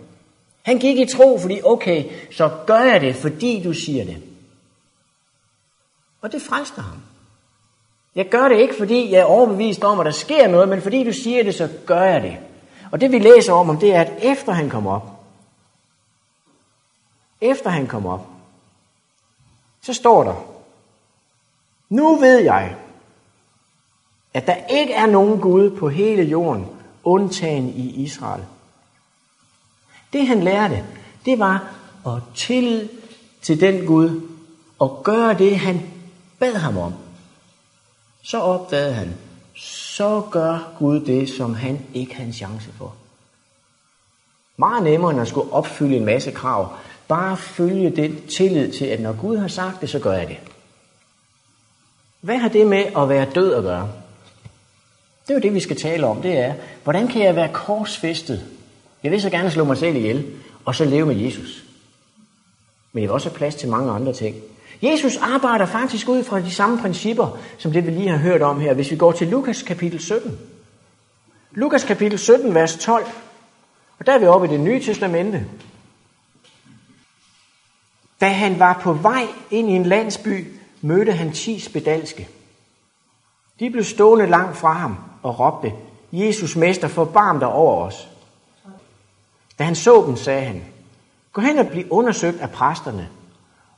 Han 0.62 0.78
gik 0.78 0.98
i 0.98 1.06
tro, 1.06 1.38
fordi 1.38 1.60
okay, 1.64 2.04
så 2.32 2.50
gør 2.66 2.80
jeg 2.80 3.00
det, 3.00 3.16
fordi 3.16 3.62
du 3.62 3.72
siger 3.72 4.04
det. 4.04 4.16
Og 6.22 6.32
det 6.32 6.42
frelste 6.42 6.80
ham. 6.80 6.98
Jeg 8.14 8.28
gør 8.28 8.48
det 8.48 8.60
ikke, 8.60 8.74
fordi 8.78 9.12
jeg 9.12 9.20
er 9.20 9.24
overbevist 9.24 9.84
om, 9.84 10.00
at 10.00 10.06
der 10.06 10.12
sker 10.12 10.48
noget, 10.48 10.68
men 10.68 10.82
fordi 10.82 11.04
du 11.04 11.12
siger 11.12 11.44
det, 11.44 11.54
så 11.54 11.68
gør 11.86 12.02
jeg 12.02 12.22
det. 12.22 12.36
Og 12.92 13.00
det 13.00 13.12
vi 13.12 13.18
læser 13.18 13.52
om, 13.52 13.70
om 13.70 13.78
det 13.78 13.94
er, 13.94 14.00
at 14.00 14.12
efter 14.22 14.52
han 14.52 14.70
kom 14.70 14.86
op, 14.86 15.15
efter 17.40 17.70
han 17.70 17.86
kom 17.86 18.06
op, 18.06 18.26
så 19.82 19.94
står 19.94 20.24
der, 20.24 20.34
nu 21.88 22.16
ved 22.16 22.38
jeg, 22.38 22.76
at 24.34 24.46
der 24.46 24.56
ikke 24.70 24.92
er 24.92 25.06
nogen 25.06 25.40
Gud 25.40 25.70
på 25.70 25.88
hele 25.88 26.22
jorden, 26.22 26.66
undtagen 27.04 27.68
i 27.68 28.02
Israel. 28.02 28.44
Det 30.12 30.26
han 30.26 30.42
lærte, 30.42 30.84
det 31.24 31.38
var 31.38 31.74
at 32.06 32.22
til 32.34 32.90
til 33.42 33.60
den 33.60 33.86
Gud 33.86 34.28
og 34.78 35.00
gøre 35.04 35.34
det, 35.34 35.58
han 35.58 35.90
bad 36.38 36.54
ham 36.54 36.78
om. 36.78 36.94
Så 38.22 38.38
opdagede 38.38 38.94
han, 38.94 39.14
så 39.56 40.22
gør 40.30 40.72
Gud 40.78 41.00
det, 41.00 41.28
som 41.28 41.54
han 41.54 41.86
ikke 41.94 42.14
havde 42.14 42.26
en 42.26 42.34
chance 42.34 42.72
for. 42.72 42.94
Meget 44.56 44.82
nemmere 44.82 45.10
end 45.10 45.20
at 45.20 45.28
skulle 45.28 45.52
opfylde 45.52 45.96
en 45.96 46.04
masse 46.04 46.30
krav. 46.30 46.68
Bare 47.08 47.36
følge 47.36 47.90
den 47.90 48.26
tillid 48.26 48.72
til, 48.72 48.84
at 48.84 49.00
når 49.00 49.12
Gud 49.12 49.36
har 49.36 49.48
sagt 49.48 49.80
det, 49.80 49.90
så 49.90 49.98
gør 49.98 50.12
jeg 50.12 50.28
det. 50.28 50.36
Hvad 52.20 52.36
har 52.36 52.48
det 52.48 52.66
med 52.66 52.84
at 52.96 53.08
være 53.08 53.30
død 53.34 53.54
at 53.54 53.62
gøre? 53.62 53.88
Det 55.22 55.30
er 55.30 55.34
jo 55.34 55.40
det, 55.40 55.54
vi 55.54 55.60
skal 55.60 55.76
tale 55.76 56.06
om. 56.06 56.22
Det 56.22 56.38
er, 56.38 56.54
hvordan 56.84 57.08
kan 57.08 57.22
jeg 57.22 57.36
være 57.36 57.52
korsfæstet? 57.52 58.44
Jeg 59.02 59.12
vil 59.12 59.22
så 59.22 59.30
gerne 59.30 59.50
slå 59.50 59.64
mig 59.64 59.76
selv 59.76 59.96
ihjel, 59.96 60.26
og 60.64 60.74
så 60.74 60.84
leve 60.84 61.06
med 61.06 61.16
Jesus. 61.16 61.64
Men 62.92 63.02
jeg 63.02 63.08
vil 63.08 63.14
også 63.14 63.28
have 63.28 63.36
plads 63.36 63.54
til 63.54 63.68
mange 63.68 63.92
andre 63.92 64.12
ting. 64.12 64.36
Jesus 64.82 65.16
arbejder 65.16 65.66
faktisk 65.66 66.08
ud 66.08 66.24
fra 66.24 66.40
de 66.40 66.50
samme 66.50 66.78
principper, 66.78 67.38
som 67.58 67.72
det 67.72 67.86
vi 67.86 67.90
lige 67.90 68.08
har 68.08 68.16
hørt 68.18 68.42
om 68.42 68.60
her. 68.60 68.74
Hvis 68.74 68.90
vi 68.90 68.96
går 68.96 69.12
til 69.12 69.28
Lukas 69.28 69.62
kapitel 69.62 70.00
17. 70.00 70.38
Lukas 71.52 71.84
kapitel 71.84 72.18
17, 72.18 72.54
vers 72.54 72.76
12. 72.76 73.06
Og 73.98 74.06
der 74.06 74.12
er 74.12 74.18
vi 74.18 74.26
oppe 74.26 74.46
i 74.46 74.50
det 74.50 74.60
nye 74.60 74.82
testamente. 74.82 75.46
Da 78.20 78.28
han 78.28 78.58
var 78.58 78.80
på 78.82 78.92
vej 78.92 79.26
ind 79.50 79.70
i 79.70 79.72
en 79.72 79.86
landsby, 79.86 80.52
mødte 80.80 81.12
han 81.12 81.32
ti 81.32 81.60
spedalske. 81.60 82.28
De 83.60 83.70
blev 83.70 83.84
stående 83.84 84.26
langt 84.26 84.56
fra 84.56 84.72
ham 84.72 84.96
og 85.22 85.40
råbte, 85.40 85.72
Jesus 86.12 86.56
mester, 86.56 86.88
forbarm 86.88 87.38
dig 87.38 87.48
over 87.48 87.84
os. 87.84 88.08
Da 89.58 89.64
han 89.64 89.74
så 89.74 90.04
dem, 90.06 90.16
sagde 90.16 90.44
han, 90.44 90.64
gå 91.32 91.40
hen 91.40 91.58
og 91.58 91.68
bliv 91.68 91.84
undersøgt 91.90 92.40
af 92.40 92.50
præsterne. 92.50 93.08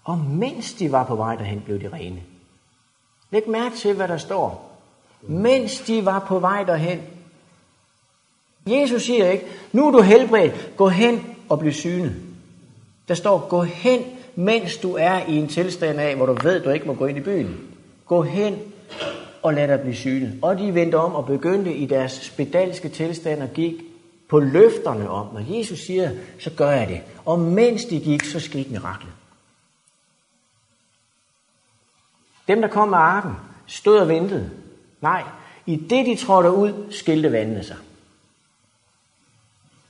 Og 0.05 0.19
mens 0.19 0.73
de 0.73 0.93
var 0.93 1.05
på 1.05 1.17
vej 1.17 1.37
derhen, 1.37 1.61
blev 1.61 1.81
de 1.81 1.89
rene. 1.93 2.23
Læg 3.31 3.49
mærke 3.49 3.77
til, 3.77 3.95
hvad 3.95 4.09
der 4.09 4.17
står. 4.17 4.79
Mens 5.23 5.81
de 5.81 6.05
var 6.05 6.19
på 6.19 6.39
vej 6.39 6.65
derhen. 6.65 7.03
Jesus 8.67 9.03
siger 9.03 9.31
ikke, 9.31 9.47
nu 9.73 9.87
er 9.87 9.91
du 9.91 10.01
helbredt, 10.01 10.77
gå 10.77 10.89
hen 10.89 11.37
og 11.49 11.59
bliv 11.59 11.73
synet. 11.73 12.17
Der 13.09 13.15
står, 13.15 13.49
gå 13.49 13.63
hen, 13.63 14.03
mens 14.39 14.77
du 14.77 14.95
er 14.95 15.27
i 15.27 15.37
en 15.37 15.49
tilstand 15.49 16.01
af, 16.01 16.17
hvor 16.17 16.27
du 16.27 16.37
ved, 16.43 16.61
du 16.61 16.71
ikke 16.71 16.87
må 16.87 16.95
gå 16.95 17.07
ind 17.07 17.19
i 17.19 17.21
byen. 17.21 17.61
Gå 18.07 18.23
hen 18.23 18.59
og 19.43 19.55
lad 19.55 19.69
dig 19.69 19.81
blive 19.81 19.95
synet. 19.95 20.39
Og 20.43 20.59
de 20.59 20.75
vendte 20.75 20.97
om 20.97 21.15
og 21.15 21.27
begyndte 21.27 21.75
i 21.75 21.87
deres 21.87 22.13
spedalske 22.13 22.89
tilstand 22.89 23.43
og 23.43 23.49
gik 23.55 23.75
på 24.29 24.41
løfterne 24.41 25.11
om, 25.11 25.27
når 25.35 25.59
Jesus 25.59 25.79
siger, 25.79 26.11
så 26.39 26.51
gør 26.57 26.71
jeg 26.71 26.89
det. 26.89 27.01
Og 27.25 27.39
mens 27.39 27.85
de 27.85 28.01
gik, 28.01 28.25
så 28.25 28.41
skete 28.41 28.71
miraklet. 28.71 29.13
Dem, 32.49 32.61
der 32.61 32.69
kom 32.69 32.89
med 32.89 32.99
arken, 32.99 33.33
stod 33.67 33.99
og 33.99 34.09
ventede. 34.09 34.51
Nej, 35.01 35.23
i 35.67 35.77
det 35.77 36.07
de 36.07 36.17
trådte 36.17 36.51
ud, 36.51 36.73
skilte 36.91 37.33
vandene 37.33 37.65
sig. 37.65 37.77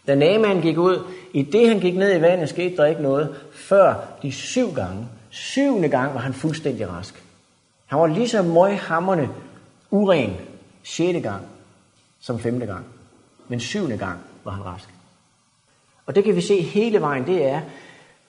Da 0.08 0.14
Naaman 0.14 0.60
gik 0.60 0.78
ud, 0.78 1.04
i 1.32 1.42
det 1.42 1.68
han 1.68 1.80
gik 1.80 1.96
ned 1.96 2.18
i 2.18 2.20
vandet, 2.20 2.48
skete 2.48 2.76
der 2.76 2.86
ikke 2.86 3.02
noget, 3.02 3.36
før 3.52 3.94
de 4.22 4.32
syv 4.32 4.74
gange, 4.74 5.06
syvende 5.30 5.88
gang 5.88 6.14
var 6.14 6.20
han 6.20 6.34
fuldstændig 6.34 6.88
rask. 6.88 7.22
Han 7.86 7.98
var 7.98 8.06
lige 8.06 8.28
så 8.28 8.42
møghammerne 8.42 9.28
uren 9.90 10.36
sjette 10.82 11.20
gang 11.20 11.42
som 12.20 12.38
femte 12.38 12.66
gang. 12.66 12.84
Men 13.48 13.60
syvende 13.60 13.98
gang 13.98 14.18
var 14.44 14.50
han 14.50 14.64
rask. 14.64 14.88
Og 16.06 16.14
det 16.14 16.24
kan 16.24 16.36
vi 16.36 16.40
se 16.40 16.62
hele 16.62 17.00
vejen, 17.00 17.26
det 17.26 17.44
er, 17.46 17.60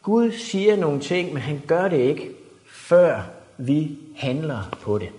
Gud 0.04 0.32
siger 0.32 0.76
nogle 0.76 1.00
ting, 1.00 1.34
men 1.34 1.42
han 1.42 1.62
gør 1.68 1.88
det 1.88 1.98
ikke, 1.98 2.30
før 2.72 3.22
vi 3.58 3.98
handler 4.16 4.78
på 4.82 4.98
det. 4.98 5.10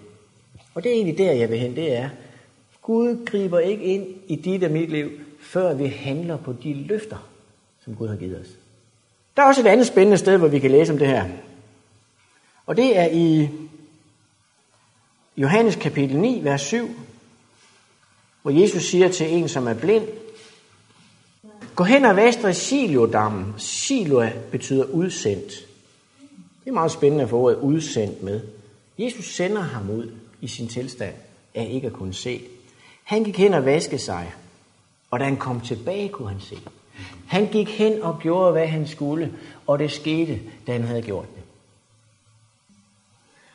Og 0.74 0.82
det 0.82 0.90
er 0.90 0.94
egentlig 0.94 1.18
der, 1.18 1.32
jeg 1.32 1.50
vil 1.50 1.58
hen, 1.58 1.76
det 1.76 1.96
er, 1.96 2.08
Gud 2.82 3.26
griber 3.26 3.58
ikke 3.58 3.84
ind 3.84 4.06
i 4.26 4.36
dit 4.36 4.64
og 4.64 4.70
mit 4.70 4.90
liv, 4.90 5.10
før 5.40 5.74
vi 5.74 5.86
handler 5.86 6.36
på 6.36 6.52
de 6.52 6.74
løfter, 6.74 7.28
som 7.84 7.96
Gud 7.96 8.08
har 8.08 8.16
givet 8.16 8.40
os. 8.40 8.46
Der 9.36 9.42
er 9.42 9.46
også 9.46 9.60
et 9.60 9.66
andet 9.66 9.86
spændende 9.86 10.18
sted, 10.18 10.36
hvor 10.36 10.48
vi 10.48 10.58
kan 10.58 10.70
læse 10.70 10.92
om 10.92 10.98
det 10.98 11.08
her. 11.08 11.28
Og 12.66 12.76
det 12.76 12.98
er 12.98 13.08
i 13.12 13.48
Johannes 15.36 15.76
kapitel 15.76 16.16
9, 16.18 16.40
vers 16.44 16.60
7, 16.60 16.90
hvor 18.42 18.50
Jesus 18.50 18.82
siger 18.82 19.08
til 19.08 19.34
en, 19.34 19.48
som 19.48 19.66
er 19.66 19.74
blind, 19.74 20.06
Gå 21.80 21.84
hen 21.84 22.04
og 22.04 22.16
vastre 22.16 22.54
Silodammen. 22.54 23.54
Siloa 23.58 24.32
betyder 24.50 24.84
udsendt. 24.84 25.52
Det 26.64 26.70
er 26.70 26.72
meget 26.72 26.92
spændende 26.92 27.24
at 27.24 27.30
få 27.30 27.38
ordet 27.38 27.58
udsendt 27.58 28.22
med. 28.22 28.40
Jesus 28.98 29.24
sender 29.24 29.62
ham 29.62 29.90
ud 29.90 30.12
i 30.40 30.48
sin 30.48 30.68
tilstand 30.68 31.14
af 31.54 31.68
ikke 31.70 31.86
at 31.86 31.92
kunne 31.92 32.14
se. 32.14 32.42
Han 33.02 33.24
gik 33.24 33.38
hen 33.38 33.54
og 33.54 33.64
vaskede 33.64 34.00
sig, 34.00 34.32
og 35.10 35.20
da 35.20 35.24
han 35.24 35.36
kom 35.36 35.60
tilbage, 35.60 36.08
kunne 36.08 36.28
han 36.28 36.40
se. 36.40 36.58
Han 37.26 37.46
gik 37.46 37.68
hen 37.68 38.02
og 38.02 38.18
gjorde, 38.22 38.52
hvad 38.52 38.66
han 38.66 38.86
skulle, 38.86 39.32
og 39.66 39.78
det 39.78 39.90
skete, 39.90 40.40
da 40.66 40.72
han 40.72 40.82
havde 40.82 41.02
gjort 41.02 41.26
det. 41.34 41.42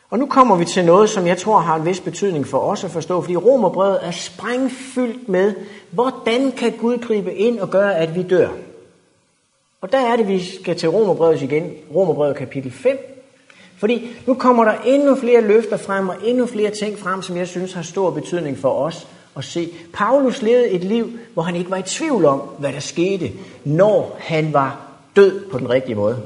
Og 0.09 0.19
nu 0.19 0.25
kommer 0.25 0.55
vi 0.55 0.65
til 0.65 0.85
noget, 0.85 1.09
som 1.09 1.27
jeg 1.27 1.37
tror 1.37 1.59
har 1.59 1.75
en 1.75 1.85
vis 1.85 1.99
betydning 1.99 2.47
for 2.47 2.59
os 2.59 2.83
at 2.83 2.91
forstå, 2.91 3.21
fordi 3.21 3.35
romerbrevet 3.35 3.99
er 4.01 4.11
sprængfyldt 4.11 5.29
med, 5.29 5.53
hvordan 5.91 6.51
kan 6.51 6.71
Gud 6.71 6.97
gribe 6.97 7.33
ind 7.33 7.59
og 7.59 7.69
gøre, 7.69 7.95
at 7.95 8.15
vi 8.15 8.23
dør. 8.23 8.49
Og 9.81 9.91
der 9.91 9.99
er 9.99 10.15
det, 10.15 10.27
vi 10.27 10.43
skal 10.43 10.77
til 10.77 10.89
romerbrevet 10.89 11.41
igen, 11.41 11.71
romerbrevet 11.95 12.35
kapitel 12.35 12.71
5. 12.71 12.97
Fordi 13.77 14.07
nu 14.27 14.33
kommer 14.33 14.65
der 14.65 14.73
endnu 14.85 15.15
flere 15.15 15.41
løfter 15.41 15.77
frem, 15.77 16.09
og 16.09 16.15
endnu 16.23 16.45
flere 16.45 16.71
ting 16.71 16.99
frem, 16.99 17.21
som 17.21 17.37
jeg 17.37 17.47
synes 17.47 17.73
har 17.73 17.81
stor 17.81 18.09
betydning 18.09 18.57
for 18.57 18.69
os 18.69 19.07
at 19.37 19.43
se. 19.43 19.69
Paulus 19.93 20.41
levede 20.41 20.69
et 20.69 20.83
liv, 20.83 21.19
hvor 21.33 21.43
han 21.43 21.55
ikke 21.55 21.71
var 21.71 21.77
i 21.77 21.83
tvivl 21.83 22.25
om, 22.25 22.39
hvad 22.39 22.73
der 22.73 22.79
skete, 22.79 23.31
når 23.63 24.17
han 24.19 24.53
var 24.53 24.81
død 25.15 25.49
på 25.49 25.57
den 25.57 25.69
rigtige 25.69 25.95
måde. 25.95 26.21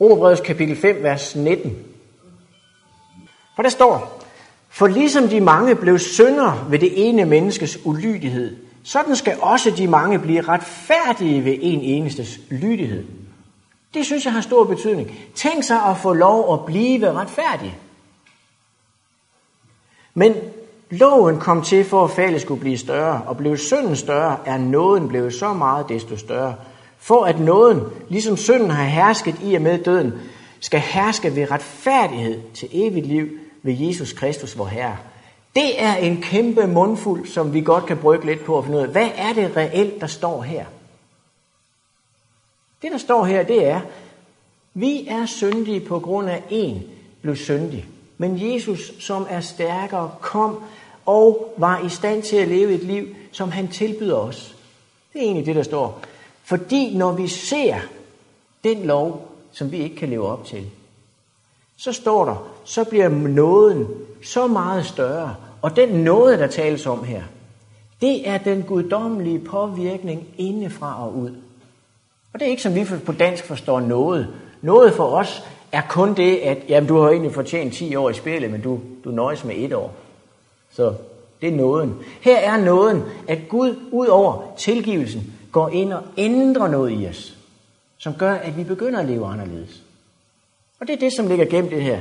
Romerbrevets 0.00 0.40
kapitel 0.40 0.76
5, 0.76 1.02
vers 1.02 1.36
19. 1.36 1.76
For 3.56 3.62
der 3.62 3.70
står, 3.70 4.24
for 4.68 4.86
ligesom 4.86 5.28
de 5.28 5.40
mange 5.40 5.74
blev 5.74 5.98
syndere 5.98 6.66
ved 6.70 6.78
det 6.78 7.08
ene 7.08 7.24
menneskes 7.24 7.78
ulydighed, 7.84 8.56
sådan 8.84 9.16
skal 9.16 9.36
også 9.40 9.70
de 9.70 9.86
mange 9.86 10.18
blive 10.18 10.40
retfærdige 10.40 11.44
ved 11.44 11.58
en 11.60 11.80
enestes 11.80 12.40
lydighed. 12.50 13.06
Det 13.94 14.06
synes 14.06 14.24
jeg 14.24 14.32
har 14.32 14.40
stor 14.40 14.64
betydning. 14.64 15.18
Tænk 15.34 15.64
sig 15.64 15.82
at 15.82 15.96
få 15.96 16.12
lov 16.12 16.54
at 16.54 16.64
blive 16.66 17.12
retfærdig. 17.12 17.78
Men 20.14 20.34
loven 20.90 21.40
kom 21.40 21.62
til 21.62 21.84
for 21.84 22.04
at 22.04 22.10
faldet 22.10 22.40
skulle 22.40 22.60
blive 22.60 22.78
større, 22.78 23.22
og 23.26 23.36
blev 23.36 23.56
synden 23.56 23.96
større, 23.96 24.36
er 24.46 24.58
nåden 24.58 25.08
blevet 25.08 25.34
så 25.34 25.52
meget 25.52 25.88
desto 25.88 26.16
større. 26.16 26.54
For 26.98 27.24
at 27.24 27.40
nåden, 27.40 27.80
ligesom 28.08 28.36
synden 28.36 28.70
har 28.70 28.84
hersket 28.84 29.36
i 29.44 29.54
og 29.54 29.62
med 29.62 29.78
døden, 29.78 30.12
skal 30.60 30.80
herske 30.80 31.36
ved 31.36 31.50
retfærdighed 31.50 32.40
til 32.54 32.68
evigt 32.72 33.06
liv 33.06 33.28
ved 33.62 33.74
Jesus 33.74 34.12
Kristus, 34.12 34.58
vor 34.58 34.66
Herre. 34.66 34.96
Det 35.54 35.82
er 35.82 35.94
en 35.94 36.22
kæmpe 36.22 36.66
mundfuld, 36.66 37.26
som 37.26 37.54
vi 37.54 37.60
godt 37.60 37.86
kan 37.86 37.96
brygge 37.96 38.26
lidt 38.26 38.44
på 38.44 38.58
at 38.58 38.64
finde 38.64 38.78
ud 38.78 38.82
af. 38.82 38.88
Hvad 38.88 39.08
er 39.16 39.32
det 39.32 39.56
reelt, 39.56 40.00
der 40.00 40.06
står 40.06 40.42
her? 40.42 40.64
Det, 42.82 42.92
der 42.92 42.98
står 42.98 43.24
her, 43.24 43.42
det 43.42 43.66
er, 43.66 43.80
vi 44.74 45.06
er 45.06 45.26
syndige 45.26 45.80
på 45.80 45.98
grund 45.98 46.28
af 46.28 46.42
en 46.50 46.82
blev 47.22 47.36
syndig. 47.36 47.88
Men 48.18 48.52
Jesus, 48.52 48.92
som 48.98 49.26
er 49.30 49.40
stærkere, 49.40 50.10
kom 50.20 50.62
og 51.06 51.54
var 51.56 51.80
i 51.86 51.88
stand 51.88 52.22
til 52.22 52.36
at 52.36 52.48
leve 52.48 52.72
et 52.72 52.82
liv, 52.82 53.06
som 53.32 53.50
han 53.50 53.68
tilbyder 53.68 54.16
os. 54.16 54.56
Det 55.12 55.18
er 55.18 55.24
egentlig 55.24 55.46
det, 55.46 55.56
der 55.56 55.62
står. 55.62 56.00
Fordi 56.44 56.96
når 56.96 57.12
vi 57.12 57.28
ser 57.28 57.76
den 58.64 58.84
lov, 58.84 59.32
som 59.52 59.72
vi 59.72 59.78
ikke 59.78 59.96
kan 59.96 60.08
leve 60.08 60.28
op 60.28 60.44
til, 60.44 60.66
så 61.76 61.92
står 61.92 62.24
der, 62.24 62.50
så 62.64 62.84
bliver 62.84 63.08
nåden 63.08 63.86
så 64.24 64.46
meget 64.46 64.86
større. 64.86 65.36
Og 65.62 65.76
den 65.76 65.88
nåde, 65.88 66.38
der 66.38 66.46
tales 66.46 66.86
om 66.86 67.04
her, 67.04 67.22
det 68.00 68.28
er 68.28 68.38
den 68.38 68.62
guddommelige 68.62 69.38
påvirkning 69.38 70.26
indefra 70.38 71.04
og 71.06 71.16
ud. 71.16 71.30
Og 72.32 72.40
det 72.40 72.46
er 72.46 72.50
ikke 72.50 72.62
som 72.62 72.74
vi 72.74 72.84
på 73.06 73.12
dansk 73.12 73.44
forstår 73.44 73.80
noget. 73.80 74.28
Noget 74.62 74.94
for 74.94 75.04
os 75.04 75.42
er 75.72 75.82
kun 75.88 76.14
det, 76.14 76.36
at 76.36 76.58
jamen, 76.68 76.88
du 76.88 77.00
har 77.00 77.08
egentlig 77.08 77.34
fortjent 77.34 77.74
10 77.74 77.96
år 77.96 78.10
i 78.10 78.14
spillet, 78.14 78.50
men 78.50 78.60
du, 78.60 78.80
du 79.04 79.10
nøjes 79.10 79.44
med 79.44 79.54
et 79.56 79.72
år. 79.72 79.94
Så 80.70 80.94
det 81.40 81.48
er 81.48 81.56
nåden. 81.56 81.94
Her 82.20 82.36
er 82.36 82.56
nåden, 82.56 83.02
at 83.28 83.38
Gud 83.48 83.76
ud 83.92 84.06
over 84.06 84.54
tilgivelsen 84.58 85.32
går 85.52 85.68
ind 85.68 85.92
og 85.92 86.02
ændrer 86.16 86.68
noget 86.68 87.02
i 87.02 87.06
os, 87.06 87.34
som 87.98 88.14
gør, 88.14 88.32
at 88.32 88.56
vi 88.56 88.64
begynder 88.64 89.00
at 89.00 89.06
leve 89.06 89.26
anderledes. 89.26 89.82
Og 90.80 90.86
det 90.86 90.94
er 90.94 90.98
det, 90.98 91.12
som 91.12 91.28
ligger 91.28 91.44
gemt 91.44 91.70
det 91.70 91.82
her. 91.82 91.98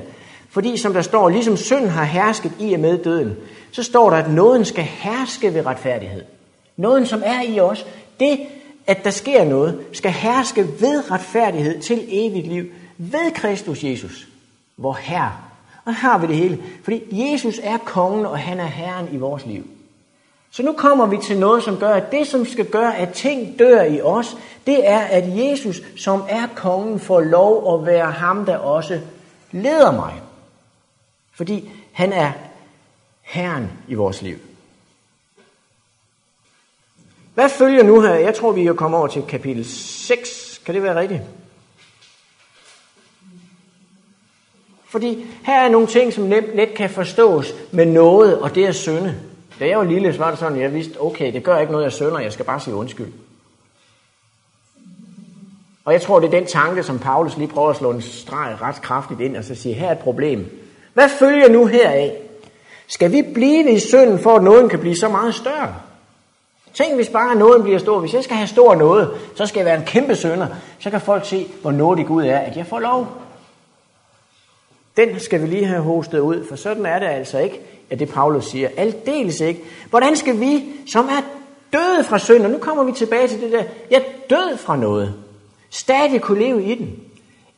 Fordi 0.50 0.78
som 0.78 0.94
der 0.94 1.02
står, 1.02 1.30
ligesom 1.30 1.58
synd 1.58 1.86
har 1.86 2.04
hersket 2.04 2.52
i 2.60 2.74
og 2.74 2.80
med 2.80 3.04
døden, 3.04 3.36
så 3.72 3.84
står 3.84 4.10
der, 4.10 4.18
at 4.18 4.32
nåden 4.32 4.66
skal 4.66 4.84
herske 4.84 5.54
ved 5.54 5.66
retfærdighed. 5.66 6.24
Nåden, 6.78 7.06
som 7.06 7.22
er 7.26 7.42
i 7.42 7.60
os, 7.60 7.86
det 8.20 8.40
at 8.88 9.04
der 9.04 9.10
sker 9.10 9.46
noget, 9.46 9.80
skal 9.94 10.12
herske 10.12 10.68
ved 10.80 11.12
retfærdighed 11.12 11.82
til 11.82 12.06
evigt 12.08 12.48
liv 12.48 12.66
ved 12.98 13.32
Kristus 13.36 13.84
Jesus, 13.84 14.28
vor 14.78 14.94
Herre. 14.94 15.32
Og 15.86 15.94
her 15.94 16.10
har 16.10 16.18
vi 16.18 16.28
det 16.28 16.36
hele, 16.36 16.64
fordi 16.84 17.04
Jesus 17.12 17.60
er 17.64 17.78
kongen, 17.78 18.26
og 18.26 18.40
han 18.40 18.60
er 18.60 18.66
herren 18.66 19.10
i 19.12 19.18
vores 19.18 19.46
liv. 19.46 19.68
Så 20.52 20.64
nu 20.64 20.74
kommer 20.74 21.06
vi 21.06 21.18
til 21.18 21.40
noget, 21.40 21.64
som 21.64 21.78
gør, 21.78 21.90
at 21.90 22.12
det, 22.12 22.28
som 22.28 22.46
skal 22.46 22.66
gøre, 22.66 22.98
at 22.98 23.14
ting 23.14 23.60
dør 23.60 23.84
i 23.84 24.02
os, 24.02 24.38
det 24.66 24.88
er, 24.88 25.00
at 25.00 25.24
Jesus, 25.38 25.82
som 25.96 26.24
er 26.30 26.48
kongen, 26.56 27.00
får 27.00 27.22
lov 27.22 27.80
at 27.80 27.86
være 27.86 28.12
ham, 28.12 28.46
der 28.46 28.58
også 28.58 29.02
leder 29.52 29.92
mig. 29.92 30.22
Fordi 31.34 31.72
han 31.92 32.14
er 32.14 32.32
herren 33.22 33.72
i 33.88 33.94
vores 33.94 34.22
liv. 34.22 34.38
Hvad 37.34 37.50
følger 37.50 37.84
nu 37.84 38.02
her? 38.02 38.14
Jeg 38.14 38.36
tror, 38.36 38.52
vi 38.52 38.66
er 38.66 38.74
kommet 38.74 38.98
over 38.98 39.08
til 39.08 39.24
kapitel 39.24 39.66
6. 39.66 40.62
Kan 40.66 40.76
det 40.76 40.84
være 40.84 41.00
rigtigt? 41.00 41.22
Fordi 44.90 45.26
her 45.44 45.60
er 45.60 45.70
nogle 45.70 45.88
ting, 45.88 46.14
som 46.14 46.30
let, 46.30 46.44
let 46.56 46.74
kan 46.74 46.90
forstås 46.90 47.54
med 47.72 47.86
noget, 47.86 48.40
og 48.40 48.56
det 48.56 48.66
er 48.66 48.72
synde. 48.72 49.16
Da 49.60 49.68
jeg 49.68 49.78
var 49.78 49.84
lille, 49.84 50.14
så 50.14 50.20
var 50.20 50.30
det 50.30 50.40
sådan, 50.40 50.58
at 50.58 50.64
jeg 50.64 50.74
vidste, 50.74 51.02
okay, 51.02 51.34
det 51.34 51.44
gør 51.44 51.58
ikke 51.58 51.72
noget, 51.72 51.86
jeg 51.86 51.94
synder, 51.94 52.20
jeg 52.20 52.34
skal 52.34 52.46
bare 52.46 52.60
sige 52.60 52.76
undskyld. 52.76 53.08
Og 55.86 55.94
jeg 55.94 56.02
tror, 56.02 56.20
det 56.20 56.28
er 56.28 56.40
den 56.40 56.46
tanke, 56.46 56.84
som 56.84 57.00
Paulus 57.00 57.38
lige 57.38 57.48
prøver 57.48 57.70
at 57.70 57.76
slå 57.76 57.92
en 57.92 58.02
streg 58.02 58.58
ret 58.62 58.82
kraftigt 58.82 59.20
ind, 59.22 59.38
og 59.38 59.44
så 59.44 59.56
sige, 59.56 59.76
her 59.76 59.88
er 59.88 59.92
et 59.92 60.00
problem. 60.00 60.46
Hvad 60.94 61.10
følger 61.10 61.50
nu 61.50 61.66
heraf? 61.66 62.12
Skal 62.88 63.12
vi 63.12 63.22
blive 63.34 63.72
i 63.72 63.80
synden, 63.80 64.20
for 64.20 64.36
at 64.36 64.44
nåden 64.44 64.70
kan 64.70 64.80
blive 64.80 64.96
så 64.96 65.10
meget 65.10 65.36
større? 65.36 65.76
Tænk, 66.74 66.96
hvis 66.96 67.10
bare 67.10 67.36
nåden 67.36 67.64
bliver 67.64 67.80
stor. 67.80 68.00
Hvis 68.00 68.14
jeg 68.14 68.24
skal 68.24 68.36
have 68.36 68.48
stor 68.48 68.76
noget, 68.76 69.10
så 69.36 69.46
skal 69.46 69.60
jeg 69.60 69.66
være 69.66 69.78
en 69.78 69.86
kæmpe 69.86 70.16
sønder. 70.16 70.48
Så 70.80 70.90
kan 70.90 71.02
folk 71.02 71.26
se, 71.26 71.48
hvor 71.62 71.72
nådig 71.72 72.06
Gud 72.06 72.24
er, 72.24 72.40
at 72.40 72.58
jeg 72.58 72.66
får 72.66 72.80
lov. 72.80 73.08
Den 74.98 75.20
skal 75.20 75.42
vi 75.42 75.48
lige 75.48 75.66
have 75.66 75.82
hostet 75.82 76.20
ud, 76.20 76.46
for 76.50 76.56
sådan 76.56 76.86
er 76.86 77.00
det 77.00 77.06
altså 77.06 77.40
ikke, 77.40 77.60
at 77.90 78.00
det 78.00 78.10
Paulus 78.10 78.46
siger. 78.46 78.70
Aldeles 78.78 79.42
ikke. 79.42 79.62
Hvordan 79.90 80.16
skal 80.16 80.40
vi, 80.40 80.64
som 80.88 81.06
er 81.06 81.22
døde 81.74 82.04
fra 82.04 82.20
synd, 82.20 82.44
og 82.44 82.50
nu 82.52 82.58
kommer 82.58 82.84
vi 82.84 82.92
tilbage 82.92 83.28
til 83.28 83.42
det 83.42 83.52
der, 83.52 83.64
jeg 83.92 83.98
er 83.98 84.04
død 84.30 84.58
fra 84.58 84.76
noget, 84.76 85.14
stadig 85.70 86.22
kunne 86.22 86.40
leve 86.40 86.64
i 86.64 86.76
den? 86.76 87.00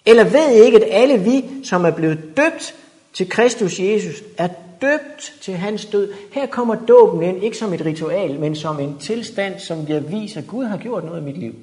Eller 0.06 0.24
ved 0.24 0.52
I 0.52 0.66
ikke, 0.66 0.78
at 0.78 0.88
alle 0.92 1.18
vi, 1.18 1.46
som 1.64 1.86
er 1.86 1.92
blevet 1.92 2.20
døbt 2.38 2.76
til 3.14 3.30
Kristus 3.30 3.80
Jesus, 3.80 4.24
er 4.38 4.48
døbt 4.82 5.34
til 5.42 5.54
hans 5.54 5.86
død. 5.86 6.14
Her 6.32 6.46
kommer 6.46 6.76
dåben 6.76 7.24
ind, 7.24 7.44
ikke 7.44 7.58
som 7.58 7.74
et 7.74 7.86
ritual, 7.86 8.40
men 8.40 8.56
som 8.56 8.80
en 8.80 8.98
tilstand, 9.00 9.60
som 9.60 9.86
jeg 9.88 10.12
viser, 10.12 10.42
at 10.42 10.48
Gud 10.48 10.66
har 10.66 10.78
gjort 10.78 11.06
noget 11.06 11.22
i 11.22 11.24
mit 11.24 11.38
liv. 11.38 11.56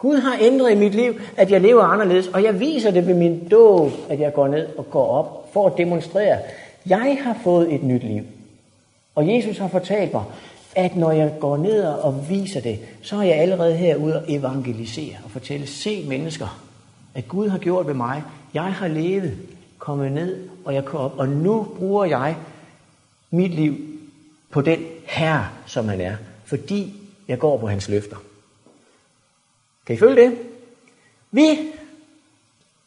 Gud 0.00 0.16
har 0.16 0.38
ændret 0.40 0.72
i 0.72 0.74
mit 0.74 0.94
liv, 0.94 1.20
at 1.36 1.50
jeg 1.50 1.60
lever 1.60 1.82
anderledes, 1.82 2.28
og 2.28 2.42
jeg 2.42 2.60
viser 2.60 2.90
det 2.90 3.06
ved 3.06 3.14
min 3.14 3.48
dåb, 3.48 3.90
at 4.08 4.20
jeg 4.20 4.34
går 4.34 4.48
ned 4.48 4.66
og 4.78 4.90
går 4.90 5.06
op 5.06 5.52
for 5.52 5.66
at 5.66 5.72
demonstrere. 5.78 6.38
Jeg 6.86 7.18
har 7.22 7.36
fået 7.44 7.74
et 7.74 7.82
nyt 7.82 8.02
liv. 8.02 8.22
Og 9.14 9.28
Jesus 9.28 9.58
har 9.58 9.68
fortalt 9.68 10.12
mig, 10.12 10.24
at 10.76 10.96
når 10.96 11.12
jeg 11.12 11.32
går 11.40 11.56
ned 11.56 11.84
og 11.84 12.30
viser 12.30 12.60
det, 12.60 12.78
så 13.02 13.16
er 13.16 13.22
jeg 13.22 13.34
allerede 13.34 13.76
herude 13.76 14.16
og 14.16 14.22
evangelisere 14.28 15.16
og 15.24 15.30
fortælle, 15.30 15.66
se 15.66 16.04
mennesker, 16.08 16.60
at 17.14 17.28
Gud 17.28 17.48
har 17.48 17.58
gjort 17.58 17.86
ved 17.86 17.94
mig. 17.94 18.22
Jeg 18.54 18.72
har 18.72 18.88
levet, 18.88 19.38
kommet 19.78 20.12
ned, 20.12 20.48
og 20.64 20.74
jeg 20.74 20.84
kom 20.84 21.00
op, 21.00 21.18
og 21.18 21.28
nu 21.28 21.66
bruger 21.78 22.04
jeg 22.04 22.36
mit 23.30 23.54
liv 23.54 23.74
på 24.50 24.60
den 24.60 24.78
herre, 25.04 25.46
som 25.66 25.88
han 25.88 26.00
er, 26.00 26.14
fordi 26.44 26.94
jeg 27.28 27.38
går 27.38 27.58
på 27.58 27.66
hans 27.66 27.88
løfter. 27.88 28.16
Kan 29.90 29.96
I 29.96 29.98
følge 29.98 30.22
det? 30.22 30.38
Vi 31.30 31.58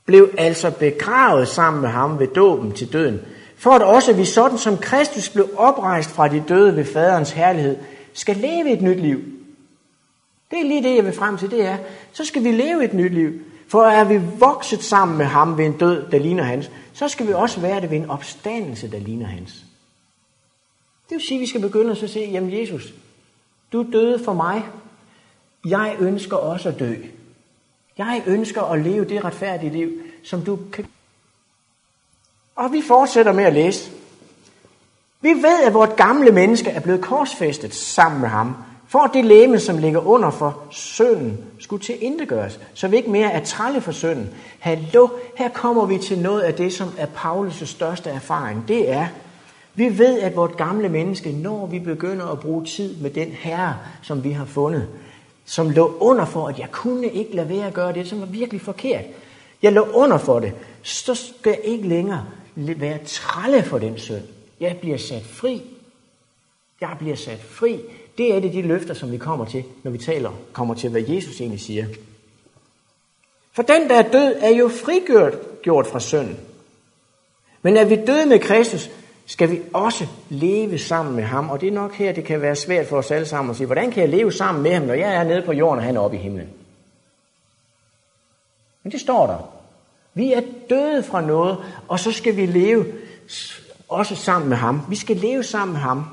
blev 0.05 0.29
altså 0.37 0.71
begravet 0.71 1.47
sammen 1.47 1.81
med 1.81 1.89
ham 1.89 2.19
ved 2.19 2.27
dåben 2.27 2.71
til 2.71 2.93
døden, 2.93 3.21
for 3.57 3.71
at 3.71 3.81
også 3.81 4.13
vi 4.13 4.25
sådan 4.25 4.57
som 4.57 4.77
Kristus 4.77 5.29
blev 5.29 5.49
oprejst 5.57 6.09
fra 6.09 6.27
de 6.27 6.43
døde 6.47 6.75
ved 6.75 6.85
faderens 6.85 7.31
herlighed, 7.31 7.77
skal 8.13 8.37
leve 8.37 8.71
et 8.71 8.81
nyt 8.81 8.99
liv. 8.99 9.19
Det 10.51 10.59
er 10.59 10.63
lige 10.63 10.83
det, 10.83 10.95
jeg 10.95 11.05
vil 11.05 11.13
frem 11.13 11.37
til, 11.37 11.51
det 11.51 11.65
er, 11.65 11.77
så 12.13 12.25
skal 12.25 12.43
vi 12.43 12.51
leve 12.51 12.85
et 12.85 12.93
nyt 12.93 13.13
liv. 13.13 13.31
For 13.67 13.83
er 13.83 14.03
vi 14.03 14.21
vokset 14.39 14.83
sammen 14.83 15.17
med 15.17 15.25
ham 15.25 15.57
ved 15.57 15.65
en 15.65 15.77
død, 15.77 16.11
der 16.11 16.19
ligner 16.19 16.43
hans, 16.43 16.71
så 16.93 17.07
skal 17.07 17.27
vi 17.27 17.33
også 17.33 17.59
være 17.59 17.81
det 17.81 17.91
ved 17.91 17.97
en 17.97 18.09
opstandelse, 18.09 18.91
der 18.91 18.99
ligner 18.99 19.25
hans. 19.25 19.53
Det 21.09 21.15
vil 21.15 21.21
sige, 21.21 21.37
at 21.37 21.41
vi 21.41 21.47
skal 21.47 21.61
begynde 21.61 21.91
at 21.91 22.09
se, 22.09 22.29
jamen 22.31 22.59
Jesus, 22.59 22.93
du 23.73 23.85
døde 23.93 24.23
for 24.23 24.33
mig. 24.33 24.63
Jeg 25.65 25.95
ønsker 25.99 26.37
også 26.37 26.69
at 26.69 26.79
dø. 26.79 26.93
Jeg 27.97 28.23
ønsker 28.25 28.61
at 28.61 28.81
leve 28.81 29.05
det 29.05 29.23
retfærdige 29.25 29.71
liv, 29.71 29.91
som 30.23 30.41
du 30.41 30.59
kan. 30.73 30.85
Og 32.55 32.71
vi 32.71 32.81
fortsætter 32.87 33.31
med 33.31 33.43
at 33.43 33.53
læse. 33.53 33.91
Vi 35.21 35.29
ved, 35.29 35.63
at 35.65 35.73
vort 35.73 35.95
gamle 35.95 36.31
menneske 36.31 36.69
er 36.69 36.79
blevet 36.79 37.01
korsfæstet 37.01 37.73
sammen 37.73 38.21
med 38.21 38.29
ham, 38.29 38.55
for 38.87 38.99
at 38.99 39.11
det 39.13 39.25
læme, 39.25 39.59
som 39.59 39.77
ligger 39.77 40.07
under 40.07 40.29
for 40.29 40.63
synden, 40.69 41.37
skulle 41.59 41.83
til 41.83 42.03
indegøres, 42.03 42.59
så 42.73 42.87
vi 42.87 42.97
ikke 42.97 43.09
mere 43.09 43.31
er 43.31 43.45
trælle 43.45 43.81
for 43.81 43.91
synden. 43.91 44.29
Hallo, 44.59 45.07
her 45.37 45.49
kommer 45.49 45.85
vi 45.85 45.97
til 45.97 46.19
noget 46.19 46.41
af 46.41 46.53
det, 46.53 46.73
som 46.73 46.89
er 46.97 47.05
Paulus' 47.05 47.65
største 47.65 48.09
erfaring. 48.09 48.67
Det 48.67 48.91
er, 48.91 49.07
vi 49.75 49.97
ved, 49.97 50.19
at 50.19 50.35
vort 50.35 50.57
gamle 50.57 50.89
menneske, 50.89 51.31
når 51.31 51.65
vi 51.65 51.79
begynder 51.79 52.25
at 52.25 52.39
bruge 52.39 52.65
tid 52.65 52.95
med 52.95 53.09
den 53.09 53.27
herre, 53.27 53.75
som 54.01 54.23
vi 54.23 54.31
har 54.31 54.45
fundet, 54.45 54.87
som 55.45 55.69
lå 55.69 55.97
under 55.99 56.25
for, 56.25 56.47
at 56.47 56.59
jeg 56.59 56.71
kunne 56.71 57.11
ikke 57.11 57.35
lade 57.35 57.49
være 57.49 57.67
at 57.67 57.73
gøre 57.73 57.93
det, 57.93 58.07
som 58.07 58.19
var 58.19 58.25
virkelig 58.25 58.61
forkert. 58.61 59.05
Jeg 59.61 59.71
lå 59.71 59.81
under 59.81 60.17
for 60.17 60.39
det, 60.39 60.53
så 60.81 61.15
skal 61.15 61.49
jeg 61.49 61.59
ikke 61.63 61.87
længere 61.87 62.25
være 62.55 62.99
trælle 63.05 63.63
for 63.63 63.77
den 63.77 63.97
synd. 63.97 64.23
Jeg 64.59 64.77
bliver 64.77 64.97
sat 64.97 65.23
fri. 65.23 65.61
Jeg 66.81 66.95
bliver 66.99 67.15
sat 67.15 67.39
fri. 67.39 67.79
Det 68.17 68.35
er 68.35 68.39
det 68.39 68.53
de 68.53 68.61
løfter, 68.61 68.93
som 68.93 69.11
vi 69.11 69.17
kommer 69.17 69.45
til, 69.45 69.63
når 69.83 69.91
vi 69.91 69.97
taler, 69.97 70.31
kommer 70.53 70.73
til, 70.73 70.89
hvad 70.89 71.01
Jesus 71.01 71.41
egentlig 71.41 71.61
siger. 71.61 71.85
For 73.53 73.63
den, 73.63 73.89
der 73.89 73.95
er 73.95 74.11
død, 74.11 74.35
er 74.39 74.49
jo 74.49 74.67
frigjort 74.67 75.61
gjort 75.61 75.87
fra 75.87 75.99
synden. 75.99 76.37
Men 77.61 77.77
er 77.77 77.85
vi 77.85 77.95
døde 77.95 78.25
med 78.25 78.39
Kristus, 78.39 78.89
skal 79.25 79.51
vi 79.51 79.61
også 79.73 80.07
leve 80.29 80.77
sammen 80.77 81.15
med 81.15 81.23
ham. 81.23 81.49
Og 81.49 81.61
det 81.61 81.67
er 81.67 81.73
nok 81.73 81.93
her, 81.93 82.11
det 82.11 82.25
kan 82.25 82.41
være 82.41 82.55
svært 82.55 82.87
for 82.87 82.97
os 82.97 83.11
alle 83.11 83.25
sammen 83.25 83.49
at 83.49 83.57
sige, 83.57 83.65
hvordan 83.65 83.91
kan 83.91 84.01
jeg 84.01 84.09
leve 84.09 84.31
sammen 84.31 84.63
med 84.63 84.73
ham, 84.73 84.83
når 84.83 84.93
jeg 84.93 85.15
er 85.15 85.23
nede 85.23 85.41
på 85.41 85.53
jorden, 85.53 85.79
og 85.79 85.85
han 85.85 85.95
er 85.95 85.99
oppe 85.99 86.17
i 86.17 86.19
himlen? 86.19 86.49
Men 88.83 88.91
det 88.91 88.99
står 88.99 89.27
der. 89.27 89.49
Vi 90.13 90.33
er 90.33 90.41
døde 90.69 91.03
fra 91.03 91.21
noget, 91.21 91.57
og 91.87 91.99
så 91.99 92.11
skal 92.11 92.35
vi 92.35 92.45
leve 92.45 92.85
også 93.89 94.15
sammen 94.15 94.49
med 94.49 94.57
ham. 94.57 94.81
Vi 94.89 94.95
skal 94.95 95.17
leve 95.17 95.43
sammen 95.43 95.73
med 95.73 95.81
ham. 95.81 96.05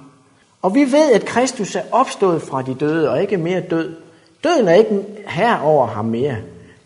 Og 0.62 0.74
vi 0.74 0.80
ved, 0.80 1.12
at 1.12 1.24
Kristus 1.24 1.74
er 1.74 1.82
opstået 1.92 2.42
fra 2.42 2.62
de 2.62 2.74
døde, 2.74 3.10
og 3.10 3.22
ikke 3.22 3.36
mere 3.36 3.60
død. 3.60 3.96
Døden 4.44 4.68
er 4.68 4.74
ikke 4.74 5.04
her 5.26 5.58
over 5.58 5.86
ham 5.86 6.04
mere. 6.04 6.36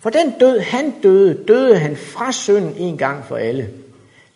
For 0.01 0.11
den 0.11 0.35
død, 0.41 0.61
han 0.61 0.95
døde, 1.03 1.45
døde 1.49 1.79
han 1.79 1.97
fra 1.97 2.33
synden 2.33 2.75
en 2.77 2.99
gang 2.99 3.25
for 3.25 3.37
alle. 3.37 3.71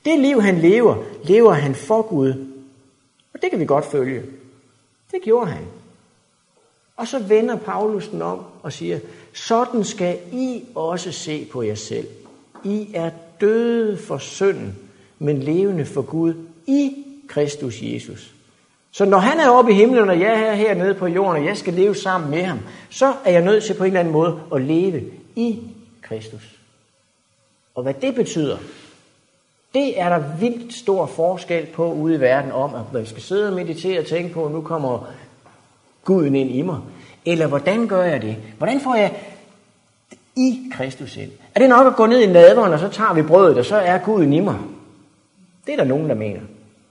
Det 0.08 0.18
liv, 0.18 0.42
han 0.42 0.58
lever, 0.58 0.96
lever 1.24 1.52
han 1.52 1.74
for 1.74 2.02
Gud. 2.02 2.30
Og 3.34 3.42
det 3.42 3.50
kan 3.50 3.60
vi 3.60 3.64
godt 3.64 3.84
følge. 3.84 4.22
Det 5.10 5.22
gjorde 5.22 5.50
han. 5.50 5.64
Og 6.96 7.08
så 7.08 7.18
vender 7.18 7.56
Paulus 7.56 8.08
den 8.08 8.22
om 8.22 8.44
og 8.62 8.72
siger, 8.72 8.98
sådan 9.32 9.84
skal 9.84 10.18
I 10.32 10.64
også 10.74 11.12
se 11.12 11.44
på 11.52 11.62
jer 11.62 11.74
selv. 11.74 12.06
I 12.64 12.90
er 12.94 13.10
døde 13.40 13.98
for 13.98 14.18
synden, 14.18 14.78
men 15.18 15.42
levende 15.42 15.84
for 15.84 16.02
Gud 16.02 16.34
i 16.66 17.04
Kristus 17.28 17.82
Jesus. 17.82 18.34
Så 18.92 19.04
når 19.04 19.18
han 19.18 19.40
er 19.40 19.48
oppe 19.50 19.72
i 19.72 19.74
himlen, 19.74 20.08
og 20.08 20.20
jeg 20.20 20.42
er 20.42 20.54
hernede 20.54 20.94
på 20.94 21.06
jorden, 21.06 21.42
og 21.42 21.48
jeg 21.48 21.56
skal 21.56 21.74
leve 21.74 21.94
sammen 21.94 22.30
med 22.30 22.42
ham, 22.42 22.58
så 22.90 23.14
er 23.24 23.30
jeg 23.30 23.42
nødt 23.42 23.64
til 23.64 23.74
på 23.74 23.84
en 23.84 23.86
eller 23.86 24.00
anden 24.00 24.12
måde 24.12 24.40
at 24.54 24.62
leve 24.62 25.02
i 25.36 25.58
Kristus. 26.02 26.58
Og 27.74 27.82
hvad 27.82 27.94
det 27.94 28.14
betyder, 28.14 28.58
det 29.78 30.00
er 30.00 30.08
der 30.08 30.36
vildt 30.38 30.74
stor 30.74 31.06
forskel 31.06 31.66
på 31.66 31.92
ude 31.92 32.14
i 32.14 32.20
verden 32.20 32.52
om, 32.52 32.74
at 32.74 32.92
man 32.92 33.06
skal 33.06 33.22
sidde 33.22 33.48
og 33.48 33.54
meditere 33.54 34.00
og 34.00 34.06
tænke 34.06 34.34
på, 34.34 34.46
at 34.46 34.52
nu 34.52 34.60
kommer 34.60 35.06
Guden 36.04 36.34
ind 36.34 36.50
i 36.50 36.62
mig. 36.62 36.78
Eller 37.26 37.46
hvordan 37.46 37.88
gør 37.88 38.04
jeg 38.04 38.22
det? 38.22 38.36
Hvordan 38.58 38.80
får 38.80 38.94
jeg 38.94 39.22
i 40.36 40.70
Kristus 40.72 41.16
ind? 41.16 41.30
Er 41.54 41.60
det 41.60 41.68
nok 41.68 41.86
at 41.86 41.96
gå 41.96 42.06
ned 42.06 42.20
i 42.20 42.32
nadveren, 42.32 42.72
og 42.72 42.78
så 42.78 42.88
tager 42.88 43.14
vi 43.14 43.22
brødet, 43.22 43.58
og 43.58 43.64
så 43.64 43.76
er 43.76 43.98
Guden 43.98 44.32
i 44.32 44.40
mig? 44.40 44.58
Det 45.66 45.72
er 45.72 45.76
der 45.76 45.84
nogen, 45.84 46.08
der 46.08 46.14
mener. 46.14 46.40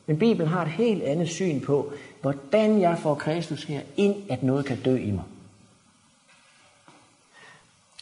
Men 0.06 0.20
Bibelen 0.20 0.48
har 0.48 0.62
et 0.62 0.72
helt 0.72 1.04
andet 1.04 1.30
syn 1.30 1.62
på, 1.62 1.92
hvordan 2.22 2.82
jeg 2.82 2.98
får 3.00 3.16
Kristus 3.16 3.64
her 3.64 3.82
ind, 3.98 4.16
at 4.30 4.44
noget 4.44 4.66
kan 4.66 4.78
dø 4.86 4.98
i 4.98 5.12
mig. 5.12 5.24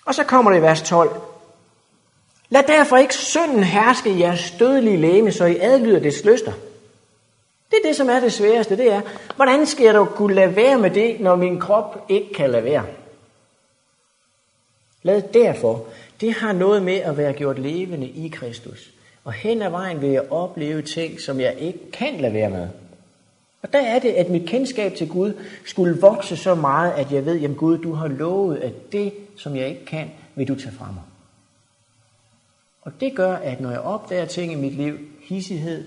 Og 0.06 0.16
så 0.16 0.24
kommer 0.24 0.52
det 0.52 0.58
i 0.58 0.62
vers 0.62 0.82
12. 0.82 1.10
Lad 2.50 2.64
derfor 2.68 2.98
ikke 2.98 3.16
synden 3.16 3.64
herske 3.64 4.10
i 4.10 4.20
jeres 4.20 4.54
dødelige 4.60 4.98
læme, 4.98 5.32
så 5.32 5.46
I 5.46 5.58
adlyder 5.60 6.00
dets 6.00 6.26
lyster. 6.26 6.52
Det 7.72 7.78
er 7.84 7.88
det, 7.88 7.96
som 7.96 8.10
er 8.10 8.20
det 8.20 8.34
sværeste. 8.34 8.78
Det 8.78 8.94
er, 8.94 9.02
hvordan 9.36 9.66
skal 9.66 9.86
jeg 9.86 9.94
dog 9.94 10.10
kunne 10.10 10.36
lade 10.36 10.56
være 10.56 10.78
med 10.78 10.90
det, 10.90 11.20
når 11.20 11.36
min 11.36 11.60
krop 11.60 12.06
ikke 12.10 12.34
kan 12.34 12.50
lade 12.50 12.64
være? 12.64 12.86
Lad 15.04 15.22
derfor. 15.34 15.86
Det 16.22 16.34
har 16.34 16.54
noget 16.54 16.84
med 16.84 16.96
at 16.96 17.18
være 17.18 17.34
gjort 17.34 17.60
levende 17.60 18.08
i 18.08 18.28
Kristus. 18.28 18.92
Og 19.24 19.34
hen 19.34 19.62
ad 19.62 19.70
vejen 19.70 20.02
vil 20.02 20.10
jeg 20.10 20.32
opleve 20.32 20.82
ting, 20.82 21.22
som 21.22 21.40
jeg 21.40 21.56
ikke 21.60 21.92
kan 21.92 22.22
lade 22.22 22.34
være 22.34 22.50
med. 22.50 22.68
Og 23.62 23.74
der 23.74 23.80
er 23.80 24.00
det, 24.00 24.10
at 24.10 24.30
mit 24.30 24.50
kendskab 24.50 24.96
til 24.96 25.10
Gud 25.10 25.34
skulle 25.66 26.02
vokse 26.02 26.38
så 26.38 26.56
meget, 26.56 26.92
at 26.92 27.12
jeg 27.12 27.26
ved, 27.26 27.36
jamen 27.36 27.58
Gud, 27.58 27.78
du 27.78 27.94
har 27.94 28.08
lovet, 28.08 28.58
at 28.58 28.92
det, 28.92 29.14
som 29.36 29.56
jeg 29.56 29.70
ikke 29.70 29.86
kan, 29.86 30.12
vil 30.36 30.48
du 30.48 30.56
tage 30.56 30.76
fra 30.78 30.86
mig. 30.86 31.04
Og 32.86 32.92
det 33.00 33.16
gør, 33.16 33.36
at 33.36 33.62
når 33.62 33.72
jeg 33.72 33.80
opdager 33.80 34.26
ting 34.26 34.52
i 34.52 34.56
mit 34.56 34.74
liv, 34.74 34.98
hissighed, 35.22 35.86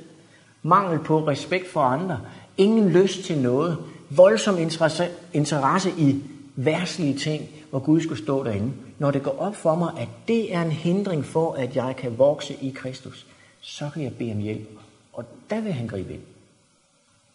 mangel 0.62 0.98
på 0.98 1.28
respekt 1.28 1.68
for 1.68 1.80
andre, 1.80 2.20
ingen 2.56 2.88
lyst 2.88 3.24
til 3.24 3.38
noget, 3.38 3.78
voldsom 4.10 4.58
interesse, 4.58 5.08
interesse 5.32 5.90
i 5.98 6.22
værtslige 6.56 7.18
ting, 7.18 7.48
hvor 7.70 7.78
Gud 7.78 8.00
skulle 8.00 8.22
stå 8.22 8.44
derinde. 8.44 8.72
Når 8.98 9.10
det 9.10 9.22
går 9.22 9.38
op 9.38 9.56
for 9.56 9.74
mig, 9.74 9.92
at 9.98 10.08
det 10.28 10.54
er 10.54 10.62
en 10.62 10.72
hindring 10.72 11.24
for, 11.24 11.52
at 11.52 11.76
jeg 11.76 11.96
kan 11.96 12.18
vokse 12.18 12.54
i 12.60 12.70
Kristus, 12.70 13.26
så 13.60 13.90
kan 13.94 14.02
jeg 14.02 14.14
bede 14.14 14.32
om 14.32 14.38
hjælp. 14.38 14.68
Og 15.12 15.24
der 15.50 15.60
vil 15.60 15.72
han 15.72 15.86
gribe 15.86 16.12
ind. 16.12 16.22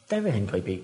Der 0.09 0.19
vil 0.19 0.31
han 0.31 0.45
gribe 0.45 0.71
ind. 0.71 0.81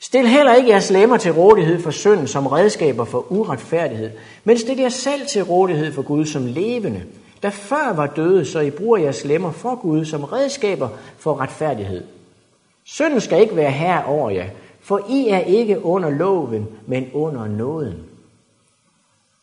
Stil 0.00 0.28
heller 0.28 0.54
ikke 0.54 0.70
jeres 0.70 0.90
lemmer 0.90 1.16
til 1.16 1.32
rådighed 1.32 1.82
for 1.82 1.90
synden 1.90 2.28
som 2.28 2.46
redskaber 2.46 3.04
for 3.04 3.32
uretfærdighed, 3.32 4.10
men 4.44 4.58
stil 4.58 4.78
jer 4.78 4.88
selv 4.88 5.26
til 5.26 5.42
rådighed 5.42 5.92
for 5.92 6.02
Gud 6.02 6.26
som 6.26 6.46
levende, 6.46 7.02
der 7.42 7.50
før 7.50 7.92
var 7.92 8.06
døde, 8.06 8.44
så 8.44 8.60
I 8.60 8.70
bruger 8.70 8.98
jeres 8.98 9.24
lemmer 9.24 9.52
for 9.52 9.74
Gud 9.74 10.04
som 10.04 10.24
redskaber 10.24 10.88
for 11.18 11.40
retfærdighed. 11.40 12.04
Synden 12.84 13.20
skal 13.20 13.40
ikke 13.40 13.56
være 13.56 13.70
her 13.70 14.02
over 14.02 14.30
jer, 14.30 14.46
for 14.80 15.00
I 15.08 15.28
er 15.28 15.38
ikke 15.38 15.84
under 15.84 16.10
loven, 16.10 16.66
men 16.86 17.10
under 17.12 17.46
nåden. 17.46 17.94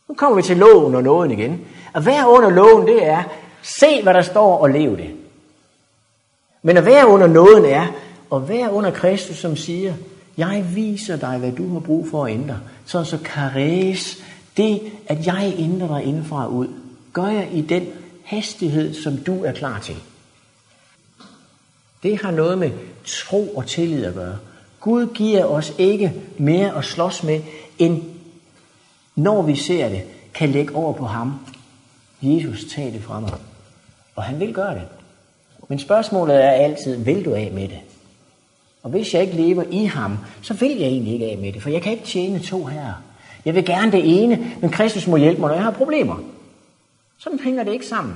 Nu 0.08 0.14
kommer 0.14 0.36
vi 0.36 0.42
til 0.42 0.56
loven 0.56 0.94
og 0.94 1.02
nåden 1.02 1.30
igen. 1.30 1.66
At 1.94 2.06
være 2.06 2.28
under 2.28 2.50
loven, 2.50 2.86
det 2.86 3.06
er, 3.06 3.22
se 3.62 4.02
hvad 4.02 4.14
der 4.14 4.22
står 4.22 4.58
og 4.58 4.70
lev 4.70 4.96
det. 4.96 5.10
Men 6.62 6.76
at 6.76 6.86
være 6.86 7.06
under 7.06 7.26
nåden 7.26 7.64
er, 7.64 7.86
at 8.32 8.48
være 8.48 8.72
under 8.72 8.90
Kristus, 8.90 9.36
som 9.36 9.56
siger, 9.56 9.94
jeg 10.36 10.66
viser 10.74 11.16
dig, 11.16 11.38
hvad 11.38 11.52
du 11.52 11.72
har 11.72 11.80
brug 11.80 12.08
for 12.08 12.24
at 12.24 12.32
ændre. 12.32 12.60
Så 12.86 13.04
så 13.04 13.18
kares 13.18 14.16
det, 14.56 14.80
at 15.06 15.26
jeg 15.26 15.54
ændrer 15.58 15.88
dig 15.88 16.04
indfra 16.04 16.46
og 16.46 16.52
ud, 16.52 16.68
gør 17.12 17.26
jeg 17.26 17.48
i 17.52 17.60
den 17.60 17.86
hastighed, 18.24 18.94
som 18.94 19.16
du 19.16 19.44
er 19.44 19.52
klar 19.52 19.80
til. 19.80 19.96
Det 22.02 22.22
har 22.22 22.30
noget 22.30 22.58
med 22.58 22.70
tro 23.04 23.48
og 23.48 23.66
tillid 23.66 24.04
at 24.04 24.14
gøre. 24.14 24.38
Gud 24.80 25.06
giver 25.06 25.44
os 25.44 25.72
ikke 25.78 26.12
mere 26.38 26.76
at 26.76 26.84
slås 26.84 27.22
med, 27.22 27.40
end 27.78 28.02
når 29.14 29.42
vi 29.42 29.56
ser 29.56 29.88
det, 29.88 30.02
kan 30.34 30.48
lægge 30.48 30.74
over 30.74 30.92
på 30.92 31.04
ham. 31.04 31.34
Jesus, 32.22 32.64
tag 32.74 32.92
det 32.92 33.02
fra 33.02 33.20
mig. 33.20 33.32
Og 34.16 34.22
han 34.22 34.40
vil 34.40 34.54
gøre 34.54 34.74
det. 34.74 34.82
Men 35.68 35.78
spørgsmålet 35.78 36.44
er 36.44 36.50
altid, 36.50 36.96
vil 36.96 37.24
du 37.24 37.34
af 37.34 37.50
med 37.54 37.68
det? 37.68 37.78
Og 38.86 38.90
hvis 38.90 39.14
jeg 39.14 39.22
ikke 39.22 39.36
lever 39.36 39.64
i 39.70 39.84
ham, 39.84 40.18
så 40.42 40.54
vil 40.54 40.78
jeg 40.78 40.88
egentlig 40.88 41.12
ikke 41.12 41.26
af 41.26 41.38
med 41.38 41.52
det, 41.52 41.62
for 41.62 41.70
jeg 41.70 41.82
kan 41.82 41.92
ikke 41.92 42.04
tjene 42.04 42.38
to 42.38 42.64
her. 42.64 42.92
Jeg 43.44 43.54
vil 43.54 43.64
gerne 43.64 43.92
det 43.92 44.22
ene, 44.22 44.54
men 44.60 44.70
Kristus 44.70 45.06
må 45.06 45.16
hjælpe 45.16 45.40
mig, 45.40 45.48
når 45.48 45.54
jeg 45.54 45.64
har 45.64 45.70
problemer. 45.70 46.16
Sådan 47.18 47.38
hænger 47.38 47.64
det 47.64 47.72
ikke 47.72 47.86
sammen. 47.86 48.14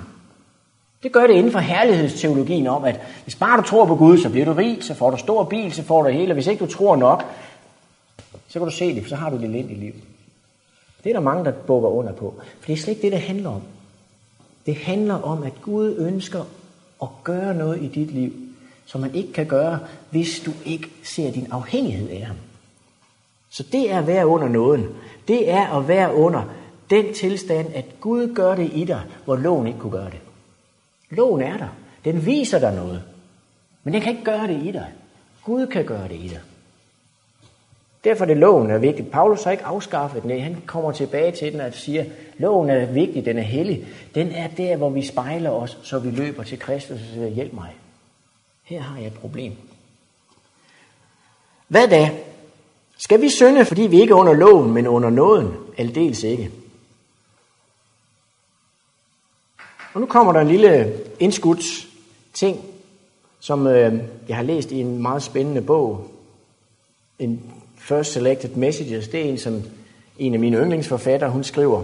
Det 1.02 1.12
gør 1.12 1.26
det 1.26 1.34
inden 1.34 1.52
for 1.52 1.58
herlighedsteologien 1.58 2.66
om, 2.66 2.84
at 2.84 3.00
hvis 3.24 3.34
bare 3.34 3.60
du 3.60 3.62
tror 3.62 3.86
på 3.86 3.96
Gud, 3.96 4.18
så 4.18 4.30
bliver 4.30 4.46
du 4.46 4.52
rig, 4.52 4.78
så 4.80 4.94
får 4.94 5.10
du 5.10 5.16
stor 5.16 5.44
bil, 5.44 5.72
så 5.72 5.82
får 5.82 6.02
du 6.02 6.08
hele. 6.08 6.32
Og 6.32 6.34
hvis 6.34 6.46
ikke 6.46 6.64
du 6.64 6.70
tror 6.70 6.96
nok, 6.96 7.24
så 8.48 8.58
kan 8.58 8.68
du 8.68 8.74
se 8.74 8.94
det, 8.94 9.02
for 9.02 9.08
så 9.08 9.16
har 9.16 9.30
du 9.30 9.38
det 9.38 9.50
lidt 9.50 9.70
i 9.70 9.74
liv. 9.74 9.94
Det 11.04 11.10
er 11.10 11.14
der 11.14 11.20
mange, 11.20 11.44
der 11.44 11.52
bukker 11.52 11.88
under 11.88 12.12
på. 12.12 12.34
For 12.60 12.66
det 12.66 12.72
er 12.72 12.76
slet 12.76 12.94
ikke 12.94 13.02
det, 13.02 13.12
det 13.12 13.20
handler 13.20 13.50
om. 13.50 13.62
Det 14.66 14.76
handler 14.76 15.14
om, 15.14 15.42
at 15.42 15.62
Gud 15.62 15.96
ønsker 15.98 16.44
at 17.02 17.08
gøre 17.24 17.54
noget 17.54 17.82
i 17.82 17.86
dit 17.86 18.10
liv, 18.10 18.32
som 18.90 19.00
man 19.00 19.14
ikke 19.14 19.32
kan 19.32 19.46
gøre, 19.46 19.78
hvis 20.10 20.42
du 20.46 20.50
ikke 20.64 20.88
ser 21.04 21.32
din 21.32 21.48
afhængighed 21.50 22.08
af 22.10 22.22
ham. 22.22 22.36
Så 23.50 23.62
det 23.72 23.92
er 23.92 23.98
at 23.98 24.06
være 24.06 24.26
under 24.26 24.48
nåden. 24.48 24.86
Det 25.28 25.50
er 25.50 25.78
at 25.78 25.88
være 25.88 26.14
under 26.14 26.42
den 26.90 27.14
tilstand, 27.14 27.74
at 27.74 27.84
Gud 28.00 28.34
gør 28.34 28.54
det 28.54 28.70
i 28.74 28.84
dig, 28.84 29.02
hvor 29.24 29.36
loven 29.36 29.66
ikke 29.66 29.78
kunne 29.78 29.92
gøre 29.92 30.10
det. 30.10 30.20
Loven 31.10 31.42
er 31.42 31.56
der. 31.56 31.68
Den 32.04 32.26
viser 32.26 32.58
dig 32.58 32.74
noget. 32.74 33.02
Men 33.84 33.94
den 33.94 34.02
kan 34.02 34.12
ikke 34.12 34.24
gøre 34.24 34.46
det 34.46 34.62
i 34.62 34.72
dig. 34.72 34.86
Gud 35.44 35.66
kan 35.66 35.84
gøre 35.84 36.08
det 36.08 36.16
i 36.16 36.28
dig. 36.28 36.40
Derfor 38.04 38.24
er 38.24 38.28
det 38.28 38.36
loven 38.36 38.70
er 38.70 38.78
vigtig. 38.78 39.06
Paulus 39.06 39.44
har 39.44 39.50
ikke 39.50 39.64
afskaffet 39.64 40.22
den. 40.22 40.40
Han 40.40 40.62
kommer 40.66 40.92
tilbage 40.92 41.32
til 41.32 41.52
den 41.52 41.60
og 41.60 41.74
siger, 41.74 42.04
loven 42.38 42.70
er 42.70 42.86
vigtig, 42.86 43.24
den 43.24 43.38
er 43.38 43.42
hellig. 43.42 43.86
Den 44.14 44.32
er 44.32 44.48
der, 44.48 44.76
hvor 44.76 44.90
vi 44.90 45.02
spejler 45.02 45.50
os, 45.50 45.78
så 45.82 45.98
vi 45.98 46.10
løber 46.10 46.42
til 46.42 46.58
Kristus 46.58 47.00
og 47.00 47.06
siger, 47.14 47.28
hjælp 47.28 47.52
mig. 47.52 47.74
Her 48.70 48.80
har 48.80 48.98
jeg 48.98 49.06
et 49.06 49.14
problem. 49.14 49.52
Hvad 51.68 51.88
da? 51.88 52.10
Skal 52.98 53.20
vi 53.20 53.28
synde, 53.28 53.64
fordi 53.64 53.82
vi 53.82 54.00
ikke 54.00 54.12
er 54.12 54.16
under 54.16 54.32
loven, 54.32 54.72
men 54.72 54.86
under 54.86 55.10
nåden? 55.10 55.54
Aldeles 55.78 56.22
ikke. 56.22 56.50
Og 59.94 60.00
nu 60.00 60.06
kommer 60.06 60.32
der 60.32 60.40
en 60.40 60.48
lille 60.48 60.98
indskudt 61.20 61.62
ting, 62.34 62.64
som 63.40 63.66
øh, 63.66 63.98
jeg 64.28 64.36
har 64.36 64.42
læst 64.42 64.72
i 64.72 64.80
en 64.80 65.02
meget 65.02 65.22
spændende 65.22 65.62
bog. 65.62 66.10
En 67.18 67.42
First 67.78 68.12
Selected 68.12 68.50
Messages. 68.50 69.08
Det 69.08 69.20
er 69.20 69.24
en, 69.24 69.38
som 69.38 69.62
en 70.18 70.34
af 70.34 70.40
mine 70.40 70.56
yndlingsforfattere, 70.56 71.30
hun 71.30 71.44
skriver. 71.44 71.82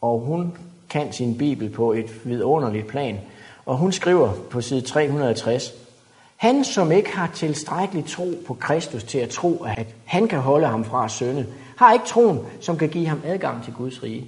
Og 0.00 0.18
hun 0.20 0.56
kan 0.90 1.12
sin 1.12 1.38
bibel 1.38 1.70
på 1.70 1.92
et 1.92 2.26
vidunderligt 2.26 2.86
plan. 2.86 3.18
Og 3.66 3.76
hun 3.76 3.92
skriver 3.92 4.32
på 4.50 4.60
side 4.60 4.80
360, 4.80 5.81
han, 6.42 6.64
som 6.64 6.92
ikke 6.92 7.16
har 7.16 7.30
tilstrækkelig 7.34 8.04
tro 8.04 8.42
på 8.46 8.54
Kristus 8.54 9.04
til 9.04 9.18
at 9.18 9.28
tro, 9.28 9.64
at 9.64 9.86
han 10.04 10.28
kan 10.28 10.38
holde 10.38 10.66
ham 10.66 10.84
fra 10.84 11.04
at 11.04 11.10
synde, 11.10 11.46
har 11.76 11.92
ikke 11.92 12.06
troen, 12.06 12.38
som 12.60 12.78
kan 12.78 12.88
give 12.88 13.06
ham 13.06 13.20
adgang 13.24 13.64
til 13.64 13.72
Guds 13.72 14.02
rige. 14.02 14.26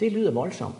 Det 0.00 0.12
lyder 0.12 0.30
voldsomt. 0.30 0.76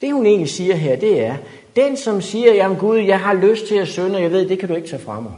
Det 0.00 0.12
hun 0.12 0.26
egentlig 0.26 0.48
siger 0.48 0.76
her, 0.76 0.96
det 0.96 1.24
er, 1.24 1.36
den 1.76 1.96
som 1.96 2.20
siger, 2.20 2.54
jamen 2.54 2.78
Gud, 2.78 2.98
jeg 2.98 3.20
har 3.20 3.34
lyst 3.34 3.66
til 3.66 3.74
at 3.74 3.88
synde, 3.88 4.16
og 4.16 4.22
jeg 4.22 4.30
ved, 4.30 4.48
det 4.48 4.58
kan 4.58 4.68
du 4.68 4.74
ikke 4.74 4.88
tage 4.88 5.02
fra 5.02 5.20
mig, 5.20 5.32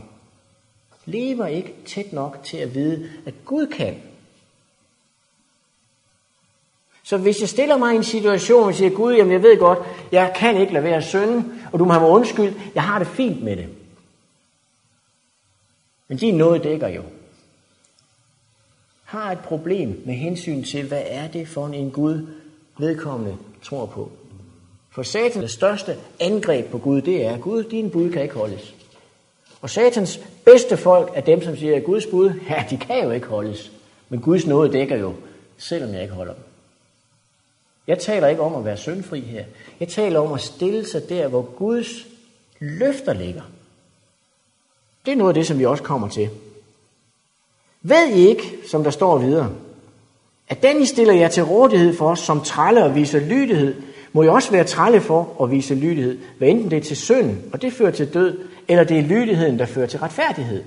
lever 1.07 1.47
ikke 1.47 1.75
tæt 1.87 2.13
nok 2.13 2.39
til 2.45 2.57
at 2.57 2.75
vide, 2.75 3.11
at 3.27 3.35
Gud 3.45 3.67
kan. 3.67 4.03
Så 7.09 7.17
hvis 7.17 7.41
jeg 7.41 7.49
stiller 7.49 7.77
mig 7.77 7.93
i 7.95 7.97
en 7.97 8.05
situation, 8.05 8.69
og 8.69 8.75
siger, 8.75 8.91
Gud, 8.91 9.15
jamen 9.15 9.33
jeg 9.33 9.43
ved 9.43 9.59
godt, 9.59 9.79
jeg 10.13 10.33
kan 10.37 10.61
ikke 10.61 10.73
lade 10.73 10.85
være 10.85 10.97
at 10.97 11.05
synde, 11.05 11.45
og 11.73 11.79
du 11.79 11.85
må 11.85 11.93
have 11.93 12.03
mig 12.03 12.11
undskyld, 12.11 12.55
jeg 12.75 12.83
har 12.83 12.99
det 12.99 13.09
fint 13.09 13.43
med 13.43 13.57
det. 13.57 13.67
Men 16.09 16.19
din 16.19 16.35
noget 16.35 16.65
dækker 16.65 16.89
jo. 16.89 17.03
Har 19.05 19.33
et 19.33 19.39
problem 19.39 20.03
med 20.07 20.15
hensyn 20.15 20.63
til, 20.63 20.89
hvad 20.89 21.03
er 21.07 21.29
det 21.29 21.49
for 21.49 21.67
en 21.67 21.91
Gud, 21.91 22.27
vedkommende 22.79 23.37
tror 23.63 23.87
på. 23.87 24.11
For 24.91 25.03
satans 25.03 25.51
største 25.51 25.97
angreb 26.21 26.71
på 26.71 26.79
Gud, 26.79 27.01
det 27.01 27.27
er, 27.27 27.39
Gud, 27.39 27.65
din 27.65 27.91
bud 27.91 28.11
kan 28.11 28.23
ikke 28.23 28.35
holdes. 28.35 28.75
Og 29.61 29.71
satans 29.71 30.21
bedste 30.45 30.77
folk 30.77 31.11
er 31.15 31.21
dem, 31.21 31.43
som 31.43 31.57
siger, 31.57 31.77
at 31.77 31.85
Guds 31.85 32.07
bud, 32.07 32.33
ja, 32.51 32.65
de 32.71 32.77
kan 32.77 33.05
jo 33.05 33.11
ikke 33.11 33.27
holdes. 33.27 33.73
Men 34.09 34.21
Guds 34.21 34.47
nåde 34.47 34.73
dækker 34.73 34.97
jo, 34.97 35.15
selvom 35.59 35.93
jeg 35.95 36.03
ikke 36.03 36.15
holder 36.15 36.35
dem. 36.35 36.48
Jeg 37.89 37.99
taler 37.99 38.29
ikke 38.29 38.43
om 38.43 38.55
at 38.55 38.65
være 38.65 38.77
syndfri 38.77 39.21
her. 39.21 39.45
Jeg 39.81 39.89
taler 39.89 40.21
om 40.21 40.33
at 40.33 40.41
stille 40.41 40.87
sig 40.87 41.09
der, 41.09 41.29
hvor 41.29 41.43
Guds 41.43 42.07
løfter 42.61 43.13
ligger. 43.13 43.43
Det 45.07 45.13
er 45.13 45.17
noget 45.17 45.31
af 45.31 45.35
det, 45.35 45.47
som 45.47 45.59
vi 45.59 45.67
også 45.67 45.83
kommer 45.83 46.09
til. 46.09 46.29
Ved 47.83 48.09
I 48.09 48.29
ikke, 48.29 48.55
som 48.71 48.85
der 48.85 48.91
står 48.91 49.19
videre, 49.19 49.51
at 50.49 50.63
den 50.63 50.83
I 50.83 50.87
stiller 50.87 51.15
jer 51.15 51.29
til 51.29 51.45
rådighed 51.45 51.97
for 51.97 52.11
os 52.11 52.19
som 52.19 52.41
trælle 52.41 52.85
og 52.85 52.95
viser 52.95 53.21
lydighed, 53.21 53.83
må 54.13 54.23
I 54.23 54.29
også 54.29 54.51
være 54.51 54.65
trælle 54.65 55.01
for 55.01 55.43
at 55.43 55.51
vise 55.51 55.75
lydighed, 55.75 56.19
hvad 56.39 56.49
enten 56.49 56.71
det 56.71 56.77
er 56.77 56.83
til 56.83 56.97
synd, 56.97 57.37
og 57.53 57.63
det 57.63 57.73
fører 57.73 57.91
til 57.91 58.15
død, 58.15 58.39
eller 58.69 58.85
det 58.85 58.99
er 58.99 59.03
lydigheden, 59.03 59.59
der 59.59 59.67
fører 59.67 59.87
til 59.87 59.99
retfærdighed. 59.99 60.65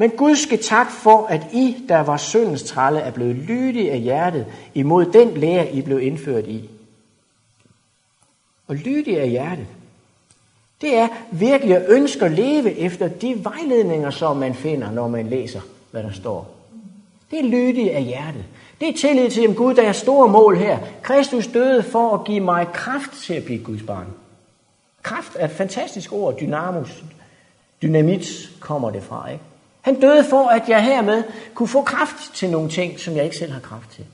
Men 0.00 0.10
Gud 0.10 0.36
skal 0.36 0.62
tak 0.62 0.90
for, 0.90 1.26
at 1.26 1.46
I, 1.52 1.76
der 1.88 2.00
var 2.00 2.16
syndens 2.16 2.62
trælle, 2.62 3.00
er 3.00 3.10
blevet 3.10 3.36
lydige 3.36 3.92
af 3.92 4.00
hjertet 4.00 4.46
imod 4.74 5.04
den 5.04 5.36
lære, 5.36 5.72
I 5.72 5.82
blev 5.82 6.00
indført 6.00 6.46
i. 6.46 6.70
Og 8.68 8.76
lydige 8.76 9.20
af 9.20 9.30
hjertet, 9.30 9.66
det 10.80 10.96
er 10.96 11.08
virkelig 11.32 11.76
at 11.76 11.84
ønske 11.88 12.24
at 12.24 12.32
leve 12.32 12.78
efter 12.78 13.08
de 13.08 13.44
vejledninger, 13.44 14.10
som 14.10 14.36
man 14.36 14.54
finder, 14.54 14.90
når 14.90 15.08
man 15.08 15.26
læser, 15.26 15.60
hvad 15.90 16.02
der 16.02 16.12
står. 16.12 16.54
Det 17.30 17.38
er 17.38 17.44
lydige 17.44 17.92
af 17.92 18.04
hjertet. 18.04 18.44
Det 18.80 18.88
er 18.88 18.98
tillid 18.98 19.30
til, 19.30 19.48
at 19.48 19.56
Gud, 19.56 19.74
der 19.74 19.82
er 19.82 19.92
store 19.92 20.28
mål 20.28 20.56
her. 20.56 20.78
Kristus 21.02 21.46
døde 21.46 21.82
for 21.82 22.14
at 22.14 22.24
give 22.24 22.40
mig 22.40 22.66
kraft 22.72 23.12
til 23.12 23.34
at 23.34 23.44
blive 23.44 23.64
Guds 23.64 23.82
barn. 23.82 24.06
Kraft 25.02 25.36
er 25.38 25.44
et 25.44 25.50
fantastisk 25.50 26.12
ord, 26.12 26.38
dynamus. 26.40 27.04
Dynamit 27.82 28.50
kommer 28.60 28.90
det 28.90 29.02
fra, 29.02 29.30
ikke? 29.30 29.44
Han 29.80 30.00
døde 30.00 30.24
for, 30.24 30.48
at 30.48 30.68
jeg 30.68 30.84
hermed 30.84 31.22
kunne 31.54 31.68
få 31.68 31.82
kraft 31.82 32.34
til 32.34 32.50
nogle 32.50 32.70
ting, 32.70 33.00
som 33.00 33.16
jeg 33.16 33.24
ikke 33.24 33.36
selv 33.36 33.52
har 33.52 33.60
kraft 33.60 33.90
til. 33.90 34.04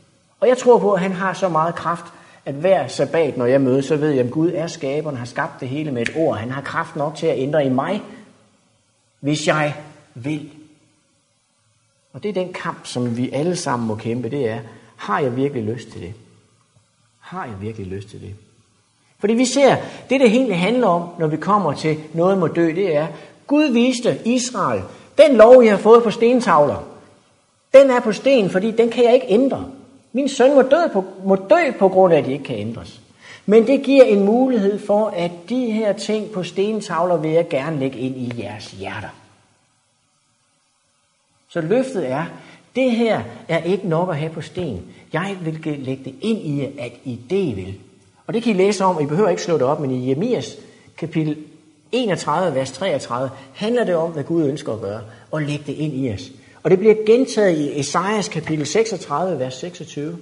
Og 0.41 0.49
jeg 0.49 0.59
tror 0.59 0.79
på, 0.79 0.93
at 0.93 1.01
han 1.01 1.13
har 1.13 1.33
så 1.33 1.49
meget 1.49 1.75
kraft, 1.75 2.05
at 2.45 2.55
hver 2.55 2.89
sabbat, 2.89 3.37
når 3.37 3.47
jeg 3.47 3.61
møder, 3.61 3.81
så 3.81 3.97
ved 3.97 4.11
jeg, 4.11 4.25
at 4.25 4.31
Gud 4.31 4.53
er 4.55 4.67
skaberen, 4.67 5.17
har 5.17 5.25
skabt 5.25 5.61
det 5.61 5.69
hele 5.69 5.93
med 5.93 6.03
et 6.03 6.13
ord. 6.17 6.37
Han 6.37 6.51
har 6.51 6.61
kraft 6.61 6.97
nok 6.97 7.15
til 7.15 7.27
at 7.27 7.39
ændre 7.39 7.67
i 7.67 7.69
mig, 7.69 8.03
hvis 9.21 9.47
jeg 9.47 9.75
vil. 10.15 10.51
Og 12.13 12.23
det 12.23 12.29
er 12.29 12.33
den 12.33 12.53
kamp, 12.53 12.87
som 12.87 13.17
vi 13.17 13.31
alle 13.31 13.57
sammen 13.57 13.89
må 13.89 13.95
kæmpe, 13.95 14.31
det 14.31 14.51
er, 14.51 14.59
har 14.97 15.21
jeg 15.21 15.37
virkelig 15.37 15.65
lyst 15.65 15.89
til 15.89 16.01
det? 16.01 16.15
Har 17.21 17.45
jeg 17.45 17.55
virkelig 17.61 17.87
lyst 17.87 18.09
til 18.09 18.21
det? 18.21 18.35
Fordi 19.19 19.35
vi 19.35 19.45
ser, 19.45 19.77
det 20.11 20.21
det 20.21 20.31
hele 20.31 20.55
handler 20.55 20.87
om, 20.87 21.09
når 21.19 21.27
vi 21.27 21.37
kommer 21.37 21.73
til 21.73 21.99
noget 22.13 22.39
må 22.39 22.47
dø, 22.47 22.67
det 22.67 22.97
er, 22.97 23.07
Gud 23.47 23.73
viste 23.73 24.19
Israel, 24.25 24.83
den 25.19 25.37
lov, 25.37 25.63
jeg 25.63 25.73
har 25.73 25.79
fået 25.79 26.03
på 26.03 26.11
stentavler, 26.11 26.85
den 27.75 27.91
er 27.91 28.01
på 28.01 28.13
sten, 28.13 28.51
fordi 28.51 28.71
den 28.71 28.91
kan 28.91 29.05
jeg 29.05 29.15
ikke 29.15 29.27
ændre. 29.29 29.65
Min 30.13 30.29
søn 30.29 30.55
må 30.55 30.63
dø, 30.63 30.89
på, 30.93 31.05
må 31.25 31.37
dø 31.37 31.71
på 31.79 31.89
grund 31.89 32.15
af, 32.15 32.19
at 32.19 32.25
de 32.25 32.33
ikke 32.33 32.45
kan 32.45 32.59
ændres. 32.59 33.01
Men 33.47 33.67
det 33.67 33.83
giver 33.83 34.05
en 34.05 34.25
mulighed 34.25 34.79
for, 34.79 35.07
at 35.07 35.31
de 35.49 35.71
her 35.71 35.93
ting 35.93 36.31
på 36.31 36.43
stentavler 36.43 37.17
vil 37.17 37.31
jeg 37.31 37.49
gerne 37.49 37.79
lægge 37.79 37.99
ind 37.99 38.17
i 38.17 38.43
jeres 38.43 38.71
hjerter. 38.71 39.09
Så 41.49 41.61
løftet 41.61 42.11
er, 42.11 42.25
det 42.77 42.91
her 42.91 43.23
er 43.49 43.63
ikke 43.63 43.89
nok 43.89 44.09
at 44.09 44.17
have 44.17 44.33
på 44.33 44.41
sten. 44.41 44.83
Jeg 45.13 45.37
vil 45.41 45.61
lægge 45.65 46.05
det 46.05 46.15
ind 46.21 46.39
i 46.39 46.63
jer, 46.63 46.69
at 46.79 46.93
I 47.05 47.21
det 47.31 47.57
vil. 47.57 47.75
Og 48.27 48.35
det 48.35 48.43
kan 48.43 48.55
I 48.55 48.59
læse 48.59 48.85
om, 48.85 48.97
og 48.97 49.03
I 49.03 49.07
behøver 49.07 49.29
ikke 49.29 49.43
slå 49.43 49.55
det 49.55 49.63
op, 49.63 49.81
men 49.81 49.91
i 49.91 50.09
Jeremias 50.09 50.57
kapitel 50.97 51.37
31, 51.93 52.55
vers 52.55 52.73
33, 52.73 53.31
handler 53.55 53.85
det 53.85 53.95
om, 53.95 54.11
hvad 54.11 54.25
Gud 54.25 54.45
ønsker 54.45 54.73
at 54.73 54.81
gøre, 54.81 55.01
og 55.31 55.43
lægge 55.43 55.65
det 55.67 55.73
ind 55.73 55.95
i 55.95 56.13
os. 56.13 56.31
Og 56.63 56.71
det 56.71 56.79
bliver 56.79 56.95
gentaget 57.07 57.59
i 57.59 57.81
Esajas 57.81 58.29
kapitel 58.29 58.67
36, 58.67 59.39
vers 59.39 59.55
26. 59.55 60.19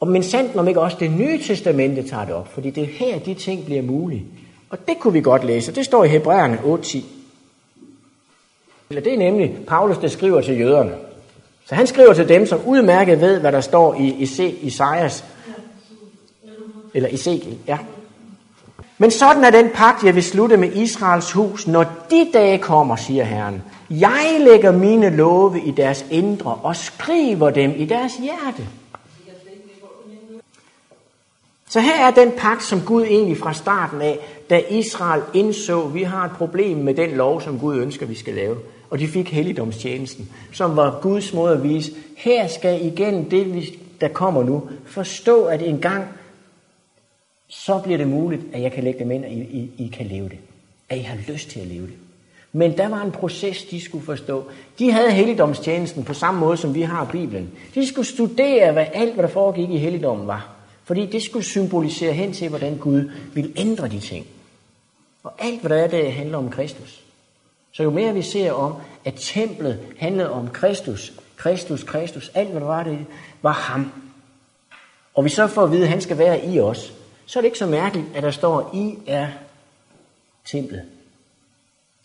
Og 0.00 0.08
men 0.08 0.22
sandt 0.22 0.56
om 0.56 0.68
ikke 0.68 0.80
også 0.80 0.96
det 1.00 1.10
nye 1.10 1.42
testamente 1.42 2.08
tager 2.08 2.24
det 2.24 2.34
op, 2.34 2.48
fordi 2.48 2.70
det 2.70 2.82
er 2.82 2.86
her, 2.86 3.18
de 3.18 3.34
ting 3.34 3.64
bliver 3.64 3.82
mulige. 3.82 4.24
Og 4.70 4.78
det 4.88 4.98
kunne 5.00 5.12
vi 5.12 5.20
godt 5.20 5.44
læse. 5.44 5.74
Det 5.74 5.84
står 5.84 6.04
i 6.04 6.08
Hebræerne 6.08 6.56
8.10. 6.56 7.04
Eller 8.90 9.02
det 9.02 9.14
er 9.14 9.18
nemlig 9.18 9.58
Paulus, 9.66 9.98
der 9.98 10.08
skriver 10.08 10.40
til 10.40 10.58
jøderne. 10.58 10.94
Så 11.66 11.74
han 11.74 11.86
skriver 11.86 12.12
til 12.12 12.28
dem, 12.28 12.46
som 12.46 12.60
udmærket 12.66 13.20
ved, 13.20 13.40
hvad 13.40 13.52
der 13.52 13.60
står 13.60 13.94
i 13.94 14.22
Esajas, 14.66 15.24
eller 16.94 17.08
Ezekiel, 17.12 17.58
ja. 17.66 17.78
Men 18.98 19.10
sådan 19.10 19.44
er 19.44 19.50
den 19.50 19.70
pagt, 19.74 20.04
jeg 20.04 20.14
vil 20.14 20.22
slutte 20.22 20.56
med 20.56 20.72
Israels 20.72 21.32
hus, 21.32 21.66
når 21.66 21.84
de 22.10 22.28
dage 22.32 22.58
kommer, 22.58 22.96
siger 22.96 23.24
Herren. 23.24 23.62
Jeg 23.90 24.36
lægger 24.40 24.72
mine 24.72 25.16
love 25.16 25.60
i 25.60 25.70
deres 25.70 26.06
indre 26.10 26.58
og 26.62 26.76
skriver 26.76 27.50
dem 27.50 27.74
i 27.76 27.84
deres 27.84 28.16
hjerte. 28.16 28.68
Så 31.70 31.80
her 31.80 32.06
er 32.06 32.10
den 32.10 32.32
pagt, 32.36 32.62
som 32.62 32.80
Gud 32.80 33.02
egentlig 33.02 33.38
fra 33.38 33.52
starten 33.52 34.02
af, 34.02 34.18
da 34.50 34.62
Israel 34.70 35.22
indså, 35.34 35.82
at 35.82 35.94
vi 35.94 36.02
har 36.02 36.24
et 36.24 36.30
problem 36.30 36.78
med 36.78 36.94
den 36.94 37.10
lov, 37.10 37.40
som 37.40 37.58
Gud 37.58 37.76
ønsker, 37.76 38.06
vi 38.06 38.14
skal 38.14 38.34
lave. 38.34 38.56
Og 38.90 38.98
de 38.98 39.08
fik 39.08 39.32
helligdomstjenesten, 39.32 40.28
som 40.52 40.76
var 40.76 40.98
Guds 41.02 41.32
måde 41.32 41.52
at 41.52 41.62
vise, 41.62 41.92
her 42.16 42.48
skal 42.48 42.86
igen 42.86 43.30
det, 43.30 43.74
der 44.00 44.08
kommer 44.08 44.42
nu, 44.42 44.62
forstå, 44.86 45.44
at 45.44 45.62
en 45.62 45.78
gang, 45.78 46.04
så 47.48 47.78
bliver 47.78 47.98
det 47.98 48.08
muligt, 48.08 48.42
at 48.52 48.62
jeg 48.62 48.72
kan 48.72 48.84
lægge 48.84 48.98
dem 48.98 49.10
ind, 49.10 49.24
og 49.24 49.30
I, 49.30 49.40
I, 49.40 49.84
I 49.84 49.88
kan 49.88 50.06
leve 50.06 50.28
det. 50.28 50.38
At 50.88 50.98
I 50.98 51.00
har 51.00 51.32
lyst 51.32 51.50
til 51.50 51.60
at 51.60 51.66
leve 51.66 51.86
det. 51.86 51.94
Men 52.52 52.78
der 52.78 52.88
var 52.88 53.02
en 53.02 53.12
proces, 53.12 53.64
de 53.64 53.80
skulle 53.80 54.04
forstå. 54.04 54.44
De 54.78 54.92
havde 54.92 55.10
helligdomstjenesten 55.10 56.04
på 56.04 56.14
samme 56.14 56.40
måde, 56.40 56.56
som 56.56 56.74
vi 56.74 56.82
har 56.82 57.04
Bibelen. 57.04 57.50
De 57.74 57.86
skulle 57.86 58.08
studere, 58.08 58.72
hvad 58.72 58.86
alt, 58.94 59.14
hvad 59.14 59.22
der 59.24 59.30
foregik 59.30 59.70
i 59.70 59.78
helligdommen 59.78 60.26
var. 60.26 60.54
Fordi 60.84 61.06
det 61.06 61.22
skulle 61.22 61.44
symbolisere 61.44 62.12
hen 62.12 62.32
til, 62.32 62.48
hvordan 62.48 62.76
Gud 62.76 63.10
ville 63.34 63.52
ændre 63.56 63.88
de 63.88 64.00
ting. 64.00 64.26
Og 65.22 65.32
alt, 65.38 65.60
hvad 65.60 65.70
der 65.70 65.76
er, 65.76 65.88
det 65.88 66.12
handler 66.12 66.38
om 66.38 66.50
Kristus. 66.50 67.02
Så 67.72 67.82
jo 67.82 67.90
mere 67.90 68.14
vi 68.14 68.22
ser 68.22 68.52
om, 68.52 68.74
at 69.04 69.14
templet 69.16 69.80
handlede 69.98 70.30
om 70.30 70.48
Kristus, 70.48 71.12
Kristus, 71.36 71.82
Kristus, 71.82 72.30
alt 72.34 72.50
hvad 72.50 72.60
der 72.60 72.66
var 72.66 72.82
det, 72.82 73.06
var 73.42 73.52
ham. 73.52 73.92
Og 75.14 75.24
vi 75.24 75.28
så 75.28 75.46
får 75.46 75.64
at 75.64 75.70
vide, 75.70 75.82
at 75.82 75.88
han 75.88 76.00
skal 76.00 76.18
være 76.18 76.46
i 76.46 76.60
os, 76.60 76.92
så 77.28 77.38
er 77.38 77.40
det 77.40 77.46
ikke 77.46 77.58
så 77.58 77.66
mærkeligt, 77.66 78.06
at 78.14 78.22
der 78.22 78.30
står, 78.30 78.70
I 78.74 78.98
er 79.06 79.28
templet. 80.44 80.82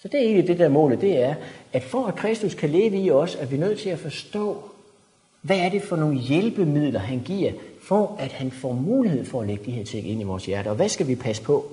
Så 0.01 0.07
det 0.07 0.19
er 0.19 0.23
egentlig 0.23 0.47
det 0.47 0.59
der 0.59 0.69
målet, 0.69 1.01
det 1.01 1.23
er, 1.23 1.35
at 1.73 1.83
for 1.83 2.07
at 2.07 2.15
Kristus 2.15 2.53
kan 2.53 2.69
leve 2.69 2.97
i 2.97 3.11
os, 3.11 3.35
er 3.35 3.45
vi 3.45 3.57
nødt 3.57 3.79
til 3.79 3.89
at 3.89 3.99
forstå, 3.99 4.63
hvad 5.41 5.57
er 5.57 5.69
det 5.69 5.81
for 5.83 5.95
nogle 5.95 6.17
hjælpemidler, 6.17 6.99
han 6.99 7.21
giver, 7.25 7.51
for 7.81 8.15
at 8.19 8.31
han 8.31 8.51
får 8.51 8.73
mulighed 8.73 9.25
for 9.25 9.41
at 9.41 9.47
lægge 9.47 9.65
de 9.65 9.71
her 9.71 9.85
ting 9.85 10.09
ind 10.09 10.21
i 10.21 10.23
vores 10.23 10.45
hjerte. 10.45 10.67
Og 10.67 10.75
hvad 10.75 10.89
skal 10.89 11.07
vi 11.07 11.15
passe 11.15 11.43
på? 11.43 11.71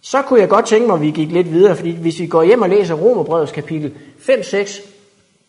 Så 0.00 0.22
kunne 0.22 0.40
jeg 0.40 0.48
godt 0.48 0.66
tænke 0.66 0.86
mig, 0.86 0.94
at 0.94 1.02
vi 1.02 1.10
gik 1.10 1.30
lidt 1.30 1.52
videre, 1.52 1.76
fordi 1.76 1.90
hvis 1.90 2.20
vi 2.20 2.26
går 2.26 2.42
hjem 2.42 2.62
og 2.62 2.68
læser 2.68 2.94
Romerbrevets 2.94 3.52
kapitel 3.52 3.94
5, 4.18 4.42
6 4.42 4.80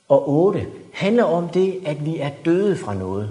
og 0.08 0.30
8, 0.30 0.66
handler 0.92 1.24
om 1.24 1.50
det, 1.50 1.80
at 1.86 2.06
vi 2.06 2.18
er 2.18 2.30
døde 2.46 2.78
fra 2.78 2.94
noget 2.94 3.30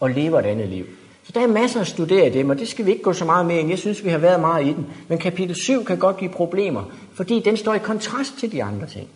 og 0.00 0.10
lever 0.10 0.38
et 0.38 0.46
andet 0.46 0.68
liv. 0.68 0.86
Så 1.26 1.32
der 1.34 1.40
er 1.40 1.46
masser 1.46 1.80
at 1.80 1.86
studere 1.86 2.26
i 2.26 2.30
dem, 2.30 2.50
og 2.50 2.58
det 2.58 2.68
skal 2.68 2.86
vi 2.86 2.90
ikke 2.90 3.02
gå 3.02 3.12
så 3.12 3.24
meget 3.24 3.46
mere 3.46 3.60
ind. 3.60 3.68
Jeg 3.70 3.78
synes, 3.78 4.04
vi 4.04 4.10
har 4.10 4.18
været 4.18 4.40
meget 4.40 4.66
i 4.66 4.72
den. 4.72 4.86
Men 5.08 5.18
kapitel 5.18 5.54
7 5.54 5.84
kan 5.84 5.98
godt 5.98 6.16
give 6.16 6.30
problemer, 6.30 6.82
fordi 7.14 7.40
den 7.40 7.56
står 7.56 7.74
i 7.74 7.78
kontrast 7.78 8.38
til 8.38 8.52
de 8.52 8.64
andre 8.64 8.86
ting. 8.86 9.08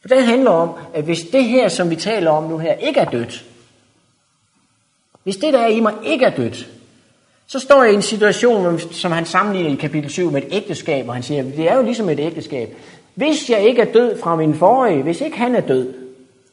For 0.00 0.08
det 0.08 0.26
handler 0.26 0.50
om, 0.50 0.70
at 0.94 1.04
hvis 1.04 1.20
det 1.32 1.44
her, 1.44 1.68
som 1.68 1.90
vi 1.90 1.96
taler 1.96 2.30
om 2.30 2.44
nu 2.44 2.58
her, 2.58 2.74
ikke 2.74 3.00
er 3.00 3.10
dødt, 3.10 3.44
hvis 5.22 5.36
det, 5.36 5.52
der 5.52 5.58
er 5.58 5.68
i 5.68 5.80
mig, 5.80 5.94
ikke 6.04 6.24
er 6.24 6.36
dødt, 6.36 6.68
så 7.46 7.58
står 7.58 7.82
jeg 7.82 7.92
i 7.92 7.96
en 7.96 8.02
situation, 8.02 8.78
som 8.78 9.12
han 9.12 9.26
sammenligner 9.26 9.72
i 9.72 9.74
kapitel 9.74 10.10
7 10.10 10.30
med 10.30 10.42
et 10.42 10.48
ægteskab, 10.50 11.08
og 11.08 11.14
han 11.14 11.22
siger, 11.22 11.42
det 11.42 11.70
er 11.70 11.76
jo 11.76 11.82
ligesom 11.82 12.08
et 12.08 12.20
ægteskab. 12.20 12.76
Hvis 13.14 13.50
jeg 13.50 13.68
ikke 13.68 13.82
er 13.82 13.92
død 13.92 14.20
fra 14.20 14.36
min 14.36 14.54
forrige, 14.54 15.02
hvis 15.02 15.20
ikke 15.20 15.38
han 15.38 15.54
er 15.54 15.60
død, 15.60 15.94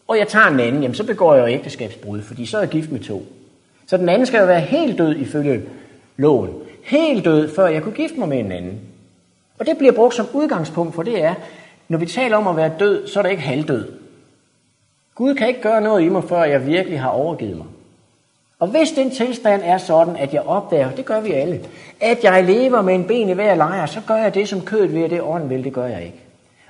og 0.07 0.17
jeg 0.17 0.27
tager 0.27 0.47
en 0.47 0.59
anden, 0.59 0.81
jamen 0.81 0.95
så 0.95 1.03
begår 1.03 1.35
jeg 1.35 1.41
jo 1.41 1.47
ægteskabsbrud, 1.47 2.21
fordi 2.21 2.45
så 2.45 2.57
er 2.57 2.61
jeg 2.61 2.69
gift 2.69 2.91
med 2.91 2.99
to. 2.99 3.25
Så 3.91 3.97
den 3.97 4.09
anden 4.09 4.25
skal 4.25 4.39
jo 4.39 4.45
være 4.45 4.59
helt 4.59 4.97
død 4.97 5.15
ifølge 5.15 5.61
loven. 6.17 6.49
Helt 6.83 7.25
død, 7.25 7.55
før 7.55 7.67
jeg 7.67 7.83
kunne 7.83 7.95
gifte 7.95 8.19
mig 8.19 8.29
med 8.29 8.39
en 8.39 8.51
anden. 8.51 8.79
Og 9.59 9.65
det 9.65 9.77
bliver 9.77 9.93
brugt 9.93 10.15
som 10.15 10.27
udgangspunkt 10.33 10.95
for 10.95 11.03
det 11.03 11.23
er, 11.23 11.33
når 11.87 11.97
vi 11.97 12.05
taler 12.05 12.37
om 12.37 12.47
at 12.47 12.55
være 12.55 12.71
død, 12.79 13.07
så 13.07 13.19
er 13.19 13.23
det 13.23 13.29
ikke 13.29 13.43
halvdød. 13.43 13.91
Gud 15.15 15.35
kan 15.35 15.47
ikke 15.47 15.61
gøre 15.61 15.81
noget 15.81 16.01
i 16.01 16.09
mig, 16.09 16.23
før 16.23 16.43
jeg 16.43 16.67
virkelig 16.67 16.99
har 16.99 17.09
overgivet 17.09 17.57
mig. 17.57 17.65
Og 18.59 18.67
hvis 18.67 18.91
den 18.91 19.11
tilstand 19.11 19.61
er 19.65 19.77
sådan, 19.77 20.15
at 20.15 20.33
jeg 20.33 20.41
opdager, 20.41 20.91
det 20.91 21.05
gør 21.05 21.21
vi 21.21 21.31
alle, 21.31 21.61
at 22.01 22.23
jeg 22.23 22.43
lever 22.43 22.81
med 22.81 22.95
en 22.95 23.07
ben 23.07 23.29
i 23.29 23.33
hver 23.33 23.55
lejr, 23.55 23.85
så 23.85 24.01
gør 24.07 24.15
jeg 24.15 24.33
det, 24.33 24.49
som 24.49 24.61
kødet 24.61 24.93
ved, 24.93 25.09
det 25.09 25.21
ånden 25.21 25.49
vil, 25.49 25.63
det 25.63 25.73
gør 25.73 25.85
jeg 25.85 26.03
ikke. 26.03 26.21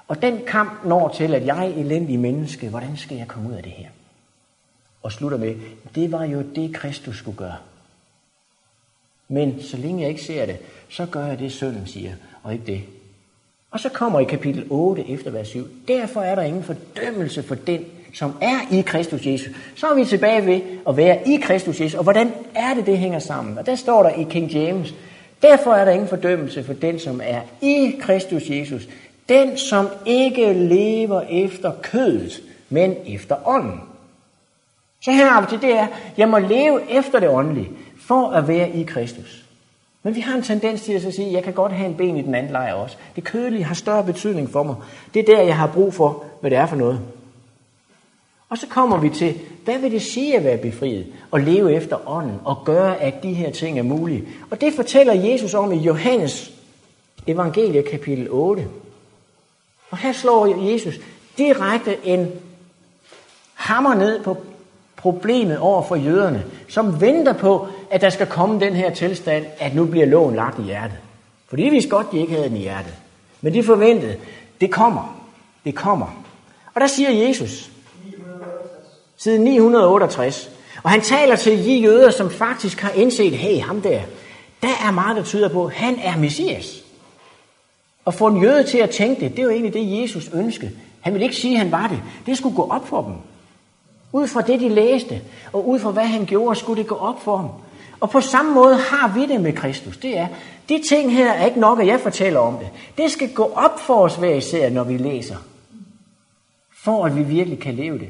Og 0.08 0.22
den 0.22 0.40
kamp 0.48 0.86
når 0.86 1.10
til, 1.10 1.34
at 1.34 1.46
jeg 1.46 1.74
elendig 1.78 2.20
menneske, 2.20 2.70
hvordan 2.70 2.98
skal 2.98 3.18
jeg 3.18 3.28
komme 3.28 3.50
ud 3.50 3.54
af 3.54 3.64
det 3.64 3.72
her? 3.72 3.88
Og 5.04 5.12
slutter 5.12 5.38
med, 5.38 5.56
det 5.96 6.12
var 6.12 6.24
jo 6.24 6.42
det, 6.42 6.74
Kristus 6.76 7.18
skulle 7.18 7.38
gøre. 7.38 7.58
Men 9.28 9.62
så 9.62 9.78
længe 9.78 10.02
jeg 10.02 10.10
ikke 10.10 10.24
ser 10.24 10.46
det, 10.46 10.58
så 10.90 11.06
gør 11.06 11.26
jeg 11.26 11.40
det, 11.40 11.52
sønnen 11.52 11.88
siger, 11.88 12.14
og 12.44 12.54
ikke 12.54 12.66
det. 12.66 12.84
Og 13.72 13.80
så 13.80 13.90
kommer 13.90 14.20
i 14.20 14.24
kapitel 14.24 14.66
8 14.70 15.10
efter 15.10 15.32
vers 15.32 15.48
7. 15.48 15.68
Derfor 15.88 16.22
er 16.22 16.36
der 16.36 16.42
ingen 16.42 16.64
fordømmelse 16.64 17.44
for 17.44 17.56
den, 17.56 17.86
som 18.14 18.38
er 18.42 18.60
i 18.72 18.82
Kristus 18.82 19.26
Jesus. 19.26 19.56
Så 19.76 19.88
er 19.88 19.96
vi 19.96 20.06
tilbage 20.06 20.46
ved 20.46 20.62
at 20.88 20.98
være 20.98 21.28
i 21.28 21.38
Kristus 21.38 21.82
Jesus. 21.82 21.98
Og 21.98 22.04
hvordan 22.04 22.32
er 22.56 22.74
det, 22.74 22.86
det 22.86 22.98
hænger 22.98 23.20
sammen? 23.20 23.58
Og 23.58 23.66
der 23.66 23.76
står 23.76 24.04
der 24.04 24.10
i 24.10 24.24
King 24.24 24.52
James, 24.52 24.94
derfor 25.42 25.74
er 25.74 25.86
der 25.86 25.92
ingen 25.92 26.08
fordømmelse 26.08 26.64
for 26.64 26.74
den, 26.74 27.00
som 27.00 27.22
er 27.24 27.42
i 27.62 27.96
Kristus 28.02 28.50
Jesus. 28.50 28.88
Den, 29.30 29.58
som 29.58 29.88
ikke 30.06 30.54
lever 30.54 31.22
efter 31.22 31.72
kødet, 31.82 32.42
men 32.70 32.96
efter 33.08 33.48
ånden. 33.48 33.80
Så 35.02 35.12
her 35.12 35.30
har 35.30 35.42
vi 35.42 35.48
det, 35.50 35.62
det 35.62 35.78
er, 35.78 35.88
jeg 36.18 36.30
må 36.30 36.38
leve 36.38 36.92
efter 36.92 37.20
det 37.20 37.30
åndelige, 37.30 37.70
for 38.00 38.30
at 38.30 38.48
være 38.48 38.70
i 38.70 38.84
Kristus. 38.84 39.46
Men 40.04 40.16
vi 40.16 40.20
har 40.20 40.36
en 40.36 40.44
tendens 40.44 40.82
til 40.82 40.94
at 40.94 41.14
sige, 41.14 41.28
at 41.28 41.34
jeg 41.34 41.44
kan 41.44 41.54
godt 41.54 41.72
have 41.72 41.90
en 41.90 41.98
ben 41.98 42.18
i 42.18 42.22
den 42.22 42.36
anden 42.36 42.52
lejr 42.52 42.74
også. 42.74 42.98
Det 43.16 43.24
kødelige 43.24 43.64
har 43.64 43.76
større 43.76 44.04
betydning 44.04 44.50
for 44.50 44.64
mig. 44.64 44.76
Det 45.14 45.20
er 45.20 45.36
der, 45.36 45.42
jeg 45.42 45.58
har 45.58 45.68
brug 45.68 45.94
for, 45.94 46.24
hvad 46.42 46.52
det 46.52 46.58
er 46.58 46.66
for 46.66 46.76
noget. 46.76 47.02
Og 48.50 48.58
så 48.58 48.68
kommer 48.68 48.98
vi 48.98 49.10
til, 49.10 49.40
hvad 49.64 49.78
vil 49.78 49.92
det 49.92 50.02
sige 50.02 50.38
at 50.38 50.44
være 50.44 50.58
befriet 50.58 51.14
og 51.32 51.40
leve 51.40 51.74
efter 51.74 52.10
ånden 52.10 52.40
og 52.46 52.58
gøre, 52.66 53.02
at 53.02 53.24
de 53.24 53.34
her 53.34 53.52
ting 53.52 53.80
er 53.80 53.84
mulige? 53.84 54.24
Og 54.52 54.62
det 54.62 54.74
fortæller 54.74 55.14
Jesus 55.14 55.54
om 55.54 55.72
i 55.72 55.78
Johannes 55.78 56.52
evangelie 57.28 57.84
kapitel 57.84 58.28
8. 58.30 58.68
Og 59.90 59.98
her 59.98 60.14
slår 60.14 60.72
Jesus 60.72 60.96
direkte 61.38 61.98
en 62.04 62.32
hammer 63.54 63.96
ned 63.96 64.24
på 64.24 64.38
problemet 65.02 65.60
over 65.60 65.84
for 65.84 65.96
jøderne, 65.96 66.44
som 66.68 67.02
venter 67.02 67.34
på, 67.34 67.68
at 67.92 68.02
der 68.02 68.10
skal 68.10 68.28
komme 68.28 68.60
den 68.60 68.74
her 68.74 68.94
tilstand, 68.94 69.46
at 69.60 69.76
nu 69.76 69.86
bliver 69.86 70.06
loven 70.06 70.36
lagt 70.36 70.60
i 70.60 70.62
hjertet. 70.62 70.98
For 71.48 71.56
de 71.56 71.70
vidste 71.70 71.90
godt, 71.90 72.12
de 72.12 72.20
ikke 72.20 72.34
havde 72.34 72.50
den 72.50 72.58
i 72.58 72.60
hjertet. 72.60 72.94
Men 73.42 73.54
de 73.54 73.64
forventede, 73.64 74.16
det 74.62 74.72
kommer. 74.72 75.24
Det 75.66 75.76
kommer. 75.76 76.24
Og 76.76 76.82
der 76.82 76.88
siger 76.88 77.10
Jesus, 77.10 77.72
siden 79.18 79.44
968. 79.44 80.50
Og 80.84 80.90
han 80.90 81.02
taler 81.02 81.36
til 81.36 81.66
de 81.66 81.78
jøder, 81.78 82.10
som 82.10 82.30
faktisk 82.30 82.80
har 82.82 82.92
indset, 82.92 83.34
hey, 83.34 83.62
ham 83.62 83.82
der, 83.82 84.02
der 84.62 84.88
er 84.88 84.92
meget, 84.92 85.18
der 85.18 85.24
tyder 85.24 85.50
på, 85.50 85.66
at 85.66 85.74
han 85.74 86.00
er 86.04 86.18
Messias. 86.18 86.84
Og 88.06 88.14
få 88.14 88.28
en 88.28 88.42
jøde 88.42 88.64
til 88.64 88.78
at 88.78 88.90
tænke 88.90 89.22
det, 89.22 89.32
det 89.32 89.40
er 89.40 89.44
jo 89.44 89.50
egentlig 89.50 89.74
det, 89.74 90.02
Jesus 90.02 90.30
ønskede. 90.34 90.72
Han 91.02 91.14
ville 91.14 91.26
ikke 91.26 91.36
sige, 91.36 91.54
at 91.54 91.60
han 91.60 91.72
var 91.72 91.88
det. 91.88 92.02
Det 92.26 92.38
skulle 92.38 92.56
gå 92.56 92.70
op 92.70 92.88
for 92.88 93.02
dem. 93.02 93.14
Ud 94.12 94.28
fra 94.28 94.42
det, 94.42 94.60
de 94.60 94.70
læste, 94.70 95.22
og 95.54 95.70
ud 95.70 95.80
fra 95.80 95.92
hvad 95.92 96.04
han 96.04 96.26
gjorde, 96.26 96.60
skulle 96.60 96.82
det 96.82 96.90
gå 96.90 96.96
op 96.96 97.24
for 97.24 97.38
ham. 97.38 97.50
Og 98.00 98.10
på 98.10 98.22
samme 98.22 98.54
måde 98.54 98.78
har 98.78 99.14
vi 99.16 99.26
det 99.26 99.42
med 99.42 99.54
Kristus. 99.54 99.98
Det 99.98 100.18
er, 100.18 100.28
de 100.70 100.84
ting 100.90 101.14
her 101.14 101.32
er 101.32 101.46
ikke 101.46 101.60
nok, 101.60 101.80
at 101.80 101.88
jeg 101.88 102.00
fortæller 102.00 102.40
om 102.40 102.58
det. 102.58 102.70
Det 102.98 103.12
skal 103.12 103.34
gå 103.34 103.52
op 103.56 103.80
for 103.80 103.96
os 103.96 104.16
hver 104.16 104.36
især, 104.36 104.70
når 104.70 104.84
vi 104.84 104.98
læser. 104.98 105.36
For 106.84 107.06
at 107.06 107.16
vi 107.16 107.24
virkelig 107.24 107.60
kan 107.60 107.74
leve 107.74 108.00
det. 108.00 108.10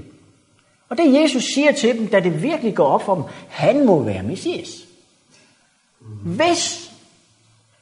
Og 0.90 0.98
det 0.98 1.22
Jesus 1.22 1.44
siger 1.44 1.72
til 1.72 1.98
dem, 1.98 2.08
da 2.08 2.20
det 2.20 2.44
virkelig 2.44 2.76
går 2.76 2.86
op 2.86 3.04
for 3.06 3.16
dem, 3.16 3.24
han 3.50 3.86
må 3.86 4.04
være 4.04 4.24
Messias. 4.24 4.86
Hvis, 6.24 6.92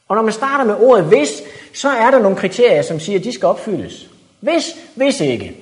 og 0.07 0.15
når 0.15 0.23
man 0.23 0.33
starter 0.33 0.65
med 0.65 0.75
ordet 0.75 1.05
hvis, 1.05 1.29
så 1.73 1.89
er 1.89 2.11
der 2.11 2.19
nogle 2.19 2.37
kriterier, 2.37 2.81
som 2.81 2.99
siger, 2.99 3.19
at 3.19 3.25
de 3.25 3.31
skal 3.31 3.47
opfyldes. 3.47 4.09
Hvis, 4.39 4.75
hvis 4.95 5.21
ikke. 5.21 5.57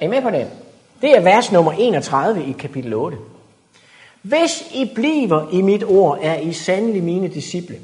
Er 0.00 0.04
I 0.04 0.08
med 0.08 0.22
på 0.22 0.30
det? 0.30 0.50
Det 1.04 1.16
er 1.16 1.20
vers 1.20 1.52
nummer 1.52 1.72
31 1.72 2.44
i 2.44 2.52
kapitel 2.52 2.94
8. 2.94 3.16
Hvis 4.22 4.64
I 4.74 4.90
bliver 4.94 5.48
i 5.52 5.62
mit 5.62 5.84
ord, 5.84 6.18
er 6.22 6.38
I 6.38 6.52
sandelig 6.52 7.02
mine 7.02 7.28
disciple. 7.28 7.78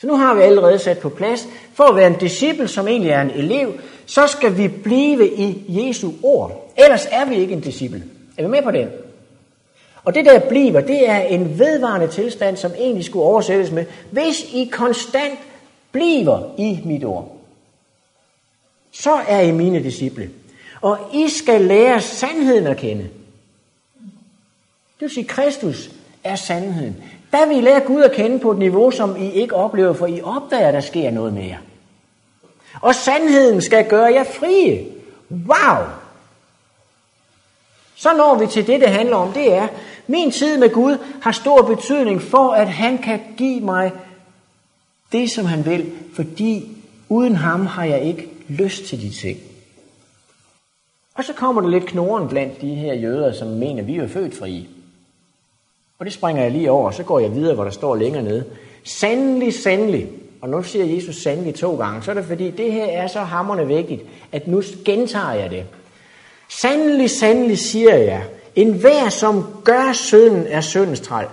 Så 0.00 0.06
nu 0.06 0.16
har 0.16 0.34
vi 0.34 0.42
allerede 0.42 0.78
sat 0.78 0.98
på 0.98 1.08
plads, 1.08 1.48
for 1.74 1.84
at 1.84 1.96
være 1.96 2.06
en 2.06 2.18
disciple, 2.18 2.68
som 2.68 2.88
egentlig 2.88 3.10
er 3.10 3.22
en 3.22 3.30
elev, 3.30 3.80
så 4.06 4.26
skal 4.26 4.56
vi 4.56 4.68
blive 4.68 5.28
i 5.36 5.64
Jesu 5.68 6.12
ord. 6.22 6.72
Ellers 6.76 7.06
er 7.10 7.24
vi 7.24 7.34
ikke 7.34 7.52
en 7.52 7.60
disciple. 7.60 8.04
Er 8.36 8.42
vi 8.42 8.48
med 8.48 8.62
på 8.62 8.70
det? 8.70 8.88
Og 10.04 10.14
det 10.14 10.24
der 10.24 10.48
bliver, 10.48 10.80
det 10.80 11.08
er 11.08 11.18
en 11.18 11.58
vedvarende 11.58 12.08
tilstand, 12.08 12.56
som 12.56 12.72
egentlig 12.78 13.04
skulle 13.04 13.24
oversættes 13.24 13.70
med, 13.70 13.84
hvis 14.10 14.44
I 14.52 14.70
konstant 14.72 15.38
bliver 15.92 16.54
i 16.58 16.80
mit 16.84 17.04
ord, 17.04 17.36
så 18.92 19.12
er 19.28 19.40
I 19.40 19.50
mine 19.50 19.82
disciple. 19.82 20.30
Og 20.80 20.98
I 21.14 21.28
skal 21.28 21.60
lære 21.60 22.00
sandheden 22.00 22.66
at 22.66 22.76
kende. 22.76 23.02
Det 25.00 25.00
vil 25.00 25.10
sige, 25.10 25.24
Kristus 25.24 25.90
er 26.24 26.36
sandheden. 26.36 26.96
Der 27.32 27.46
vil 27.46 27.56
I 27.56 27.60
lære 27.60 27.80
Gud 27.80 28.02
at 28.02 28.12
kende 28.12 28.38
på 28.38 28.50
et 28.50 28.58
niveau, 28.58 28.90
som 28.90 29.16
I 29.16 29.30
ikke 29.30 29.54
oplever, 29.54 29.92
for 29.92 30.06
I 30.06 30.20
opdager, 30.22 30.68
at 30.68 30.74
der 30.74 30.80
sker 30.80 31.10
noget 31.10 31.32
mere. 31.32 31.56
Og 32.80 32.94
sandheden 32.94 33.62
skal 33.62 33.88
gøre 33.88 34.12
jer 34.12 34.24
frie. 34.24 34.86
Wow! 35.30 35.84
Så 37.96 38.16
når 38.16 38.34
vi 38.34 38.46
til 38.46 38.66
det, 38.66 38.80
det 38.80 38.88
handler 38.88 39.16
om, 39.16 39.32
det 39.32 39.54
er, 39.54 39.68
min 40.06 40.30
tid 40.30 40.58
med 40.58 40.72
Gud 40.72 40.98
har 41.22 41.32
stor 41.32 41.62
betydning 41.62 42.22
for, 42.22 42.50
at 42.50 42.68
han 42.68 42.98
kan 42.98 43.20
give 43.36 43.60
mig 43.60 43.92
det, 45.12 45.30
som 45.30 45.46
han 45.46 45.64
vil, 45.64 45.92
fordi 46.14 46.68
uden 47.08 47.36
ham 47.36 47.66
har 47.66 47.84
jeg 47.84 48.02
ikke 48.02 48.28
lyst 48.48 48.84
til 48.84 49.02
de 49.02 49.10
ting. 49.10 49.38
Og 51.18 51.24
så 51.24 51.32
kommer 51.32 51.62
der 51.62 51.68
lidt 51.68 51.86
knoren 51.86 52.28
blandt 52.28 52.60
de 52.60 52.74
her 52.74 52.94
jøder, 52.94 53.32
som 53.32 53.48
mener, 53.48 53.82
at 53.82 53.86
vi 53.86 53.96
er 53.96 54.08
født 54.08 54.38
frie. 54.38 54.66
Og 55.98 56.04
det 56.04 56.12
springer 56.12 56.42
jeg 56.42 56.52
lige 56.52 56.70
over, 56.70 56.90
så 56.90 57.02
går 57.02 57.18
jeg 57.18 57.34
videre, 57.34 57.54
hvor 57.54 57.64
der 57.64 57.70
står 57.70 57.96
længere 57.96 58.22
nede. 58.22 58.44
Sandelig, 58.84 59.54
sandelig. 59.54 60.08
Og 60.40 60.48
nu 60.48 60.62
siger 60.62 60.84
Jesus 60.84 61.16
sandelig 61.16 61.54
to 61.54 61.76
gange, 61.76 62.02
så 62.02 62.10
er 62.10 62.14
det 62.14 62.24
fordi, 62.24 62.50
det 62.50 62.72
her 62.72 62.84
er 62.84 63.06
så 63.06 63.20
hammerne 63.20 63.66
vigtigt, 63.66 64.02
at 64.32 64.48
nu 64.48 64.62
gentager 64.84 65.32
jeg 65.32 65.50
det. 65.50 65.64
Sandelig, 66.48 67.10
sandelig 67.10 67.58
siger 67.58 67.94
jeg, 67.94 68.24
en 68.56 68.72
hver 68.72 69.08
som 69.08 69.44
gør 69.64 69.92
synden 69.92 70.46
er 70.46 70.60
syndens 70.60 71.00
træl. 71.00 71.26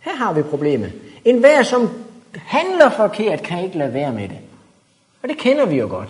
Her 0.00 0.16
har 0.16 0.32
vi 0.32 0.42
problemet. 0.42 0.92
En 1.24 1.38
hver 1.38 1.62
som 1.62 1.88
handler 2.34 2.90
forkert, 2.90 3.42
kan 3.42 3.64
ikke 3.64 3.78
lade 3.78 3.94
være 3.94 4.12
med 4.12 4.28
det. 4.28 4.38
Og 5.22 5.28
det 5.28 5.38
kender 5.38 5.66
vi 5.66 5.76
jo 5.76 5.88
godt. 5.88 6.08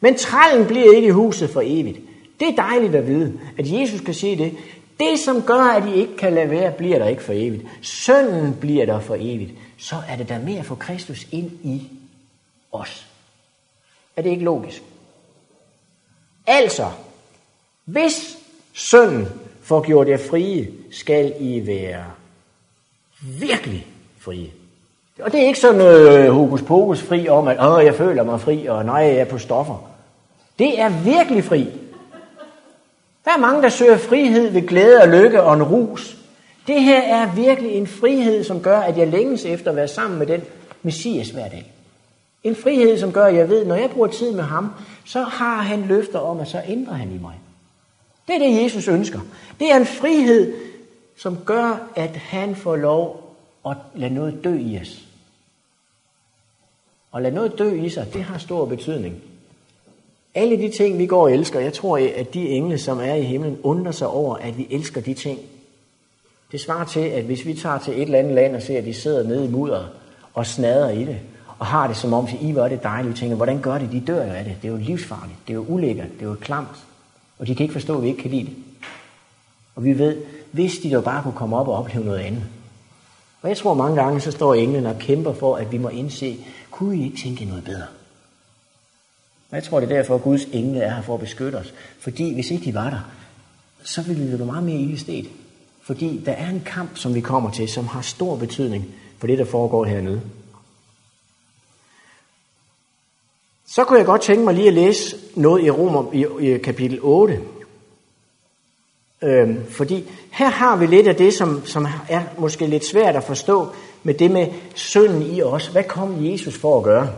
Men 0.00 0.16
trællen 0.16 0.66
bliver 0.66 0.96
ikke 0.96 1.08
i 1.08 1.10
huset 1.10 1.50
for 1.50 1.62
evigt. 1.64 1.98
Det 2.40 2.48
er 2.48 2.56
dejligt 2.56 2.94
at 2.94 3.06
vide, 3.06 3.40
at 3.58 3.72
Jesus 3.72 4.00
kan 4.00 4.14
sige 4.14 4.38
det. 4.38 4.56
Det, 5.00 5.18
som 5.18 5.42
gør, 5.42 5.62
at 5.62 5.88
I 5.88 5.94
ikke 5.94 6.16
kan 6.16 6.32
lade 6.32 6.50
være, 6.50 6.72
bliver 6.72 6.98
der 6.98 7.06
ikke 7.06 7.22
for 7.22 7.32
evigt. 7.32 7.64
Sønnen 7.82 8.56
bliver 8.60 8.86
der 8.86 9.00
for 9.00 9.16
evigt. 9.18 9.52
Så 9.78 9.96
er 10.08 10.16
det 10.16 10.28
der 10.28 10.38
med 10.38 10.56
at 10.56 10.64
få 10.64 10.74
Kristus 10.74 11.26
ind 11.32 11.52
i 11.64 11.88
os. 12.72 13.06
Er 14.16 14.22
det 14.22 14.30
ikke 14.30 14.44
logisk? 14.44 14.82
Altså, 16.46 16.90
hvis 17.84 18.38
sønnen 18.72 19.26
får 19.62 19.86
gjort 19.86 20.08
jer 20.08 20.28
frie, 20.30 20.72
skal 20.90 21.34
I 21.40 21.66
være 21.66 22.04
virkelig 23.20 23.86
frie. 24.18 24.50
Og 25.22 25.32
det 25.32 25.42
er 25.42 25.46
ikke 25.46 25.58
sådan 25.58 25.78
noget 25.78 26.32
hokus 26.32 26.62
pokus 26.62 27.02
fri 27.02 27.28
om, 27.28 27.48
at 27.48 27.64
Åh, 27.64 27.84
jeg 27.84 27.94
føler 27.94 28.22
mig 28.22 28.40
fri, 28.40 28.66
og 28.66 28.84
nej, 28.84 28.96
jeg 28.96 29.16
er 29.16 29.24
på 29.24 29.38
stoffer. 29.38 29.90
Det 30.58 30.80
er 30.80 30.88
virkelig 30.88 31.44
fri. 31.44 31.68
Der 33.24 33.30
er 33.30 33.38
mange, 33.38 33.62
der 33.62 33.68
søger 33.68 33.96
frihed 33.96 34.50
ved 34.50 34.66
glæde 34.66 35.02
og 35.02 35.08
lykke 35.08 35.42
og 35.42 35.54
en 35.54 35.62
rus. 35.62 36.16
Det 36.66 36.82
her 36.82 37.00
er 37.00 37.34
virkelig 37.34 37.70
en 37.70 37.86
frihed, 37.86 38.44
som 38.44 38.60
gør, 38.60 38.78
at 38.78 38.98
jeg 38.98 39.08
længes 39.08 39.44
efter 39.44 39.70
at 39.70 39.76
være 39.76 39.88
sammen 39.88 40.18
med 40.18 40.26
den 40.26 40.42
Messias 40.82 41.28
hver 41.28 41.48
dag. 41.48 41.72
En 42.44 42.56
frihed, 42.56 42.98
som 42.98 43.12
gør, 43.12 43.24
at 43.24 43.34
jeg 43.34 43.48
ved, 43.48 43.60
at 43.60 43.66
når 43.66 43.74
jeg 43.74 43.90
bruger 43.90 44.08
tid 44.08 44.32
med 44.32 44.44
ham, 44.44 44.70
så 45.04 45.22
har 45.22 45.62
han 45.62 45.82
løfter 45.82 46.18
om, 46.18 46.40
at 46.40 46.48
så 46.48 46.62
ændrer 46.68 46.94
han 46.94 47.12
i 47.12 47.18
mig. 47.18 47.34
Det 48.28 48.34
er 48.34 48.38
det, 48.38 48.62
Jesus 48.62 48.88
ønsker. 48.88 49.20
Det 49.60 49.72
er 49.72 49.76
en 49.76 49.86
frihed, 49.86 50.54
som 51.16 51.38
gør, 51.44 51.88
at 51.96 52.16
han 52.16 52.56
får 52.56 52.76
lov 52.76 53.34
at 53.66 53.76
lade 53.94 54.14
noget 54.14 54.44
dø 54.44 54.58
i 54.58 54.78
os. 54.82 55.07
Og 57.12 57.22
lad 57.22 57.32
noget 57.32 57.58
dø 57.58 57.82
i 57.82 57.88
sig, 57.88 58.06
det 58.14 58.22
har 58.22 58.38
stor 58.38 58.64
betydning. 58.64 59.16
Alle 60.34 60.58
de 60.58 60.70
ting, 60.76 60.98
vi 60.98 61.06
går 61.06 61.22
og 61.22 61.32
elsker, 61.32 61.60
jeg 61.60 61.72
tror, 61.72 61.98
at 62.16 62.34
de 62.34 62.48
engle, 62.48 62.78
som 62.78 62.98
er 62.98 63.14
i 63.14 63.22
himlen, 63.22 63.58
undrer 63.62 63.92
sig 63.92 64.08
over, 64.08 64.36
at 64.36 64.58
vi 64.58 64.66
elsker 64.70 65.00
de 65.00 65.14
ting. 65.14 65.38
Det 66.52 66.60
svarer 66.60 66.84
til, 66.84 67.00
at 67.00 67.24
hvis 67.24 67.46
vi 67.46 67.54
tager 67.54 67.78
til 67.78 67.94
et 67.94 68.02
eller 68.02 68.18
andet 68.18 68.34
land 68.34 68.56
og 68.56 68.62
ser, 68.62 68.78
at 68.78 68.84
de 68.84 68.94
sidder 68.94 69.22
nede 69.22 69.44
i 69.44 69.48
mudder 69.48 69.84
og 70.34 70.46
snader 70.46 70.90
i 70.90 71.04
det, 71.04 71.18
og 71.58 71.66
har 71.66 71.86
det 71.86 71.96
som 71.96 72.12
om, 72.12 72.24
at 72.24 72.36
I 72.40 72.54
var 72.54 72.68
det 72.68 72.82
dejligt, 72.82 73.14
vi 73.14 73.18
tænker, 73.18 73.36
hvordan 73.36 73.60
gør 73.60 73.78
det? 73.78 73.92
De 73.92 74.00
dør 74.06 74.26
jo 74.26 74.32
af 74.32 74.44
det. 74.44 74.56
Det 74.62 74.68
er 74.68 74.72
jo 74.72 74.78
livsfarligt, 74.78 75.38
det 75.46 75.52
er 75.52 75.54
jo 75.54 75.64
ulækkert, 75.68 76.08
det 76.14 76.22
er 76.22 76.30
jo 76.30 76.36
klamt. 76.40 76.84
Og 77.38 77.46
de 77.46 77.54
kan 77.54 77.64
ikke 77.64 77.72
forstå, 77.72 77.96
at 77.96 78.02
vi 78.02 78.08
ikke 78.08 78.22
kan 78.22 78.30
lide 78.30 78.44
det. 78.44 78.54
Og 79.74 79.84
vi 79.84 79.98
ved, 79.98 80.16
hvis 80.52 80.78
de 80.78 80.90
dog 80.90 81.04
bare 81.04 81.22
kunne 81.22 81.34
komme 81.34 81.56
op 81.56 81.68
og 81.68 81.74
opleve 81.74 82.04
noget 82.04 82.18
andet. 82.18 82.42
Og 83.42 83.48
jeg 83.48 83.56
tror 83.56 83.74
mange 83.74 84.02
gange, 84.02 84.20
så 84.20 84.30
står 84.30 84.54
englene 84.54 84.88
og 84.88 84.98
kæmper 84.98 85.32
for, 85.32 85.56
at 85.56 85.72
vi 85.72 85.78
må 85.78 85.88
indse, 85.88 86.44
kunne 86.70 86.96
I 86.96 87.04
ikke 87.04 87.18
tænke 87.22 87.44
noget 87.44 87.64
bedre? 87.64 87.86
Og 89.50 89.56
jeg 89.56 89.64
tror, 89.64 89.80
det 89.80 89.90
er 89.90 89.96
derfor, 89.96 90.14
at 90.14 90.22
Guds 90.22 90.44
engle 90.44 90.80
er 90.80 90.94
her 90.94 91.02
for 91.02 91.14
at 91.14 91.20
beskytte 91.20 91.56
os. 91.56 91.74
Fordi 92.00 92.34
hvis 92.34 92.50
ikke 92.50 92.64
de 92.64 92.74
var 92.74 92.90
der, 92.90 93.00
så 93.82 94.02
ville 94.02 94.24
vi 94.24 94.38
være 94.38 94.46
meget 94.46 94.64
mere 94.64 94.80
ildestet. 94.80 95.28
Fordi 95.82 96.22
der 96.26 96.32
er 96.32 96.50
en 96.50 96.62
kamp, 96.66 96.96
som 96.96 97.14
vi 97.14 97.20
kommer 97.20 97.50
til, 97.50 97.68
som 97.68 97.86
har 97.86 98.02
stor 98.02 98.36
betydning 98.36 98.84
for 99.18 99.26
det, 99.26 99.38
der 99.38 99.44
foregår 99.44 99.84
hernede. 99.84 100.20
Så 103.66 103.84
kunne 103.84 103.98
jeg 103.98 104.06
godt 104.06 104.22
tænke 104.22 104.44
mig 104.44 104.54
lige 104.54 104.68
at 104.68 104.74
læse 104.74 105.16
noget 105.36 105.64
i 105.64 105.70
Romer 105.70 106.12
i, 106.12 106.52
i 106.52 106.58
kapitel 106.58 106.98
8. 107.02 107.40
Øhm, 109.22 109.70
fordi 109.70 110.10
her 110.30 110.48
har 110.48 110.76
vi 110.76 110.86
lidt 110.86 111.08
af 111.08 111.16
det, 111.16 111.34
som, 111.34 111.66
som 111.66 111.86
er 112.08 112.22
måske 112.38 112.66
lidt 112.66 112.86
svært 112.86 113.16
at 113.16 113.24
forstå 113.24 113.68
med 114.02 114.14
det 114.14 114.30
med 114.30 114.46
synden 114.74 115.22
i 115.22 115.42
os. 115.42 115.66
Hvad 115.66 115.84
kom 115.84 116.24
Jesus 116.24 116.58
for 116.58 116.78
at 116.78 116.84
gøre? 116.84 117.10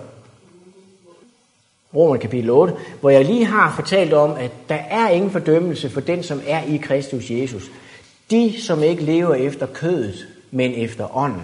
Romer 1.94 2.16
kapitel 2.16 2.50
8, 2.50 2.74
hvor 3.00 3.10
jeg 3.10 3.24
lige 3.24 3.44
har 3.44 3.72
fortalt 3.74 4.12
om, 4.12 4.32
at 4.32 4.50
der 4.68 4.74
er 4.74 5.08
ingen 5.08 5.30
fordømmelse 5.30 5.90
for 5.90 6.00
den, 6.00 6.22
som 6.22 6.40
er 6.46 6.62
i 6.62 6.76
Kristus 6.76 7.30
Jesus. 7.30 7.70
De, 8.30 8.62
som 8.62 8.82
ikke 8.82 9.02
lever 9.02 9.34
efter 9.34 9.66
kødet, 9.66 10.28
men 10.50 10.74
efter 10.74 11.16
ånden. 11.16 11.42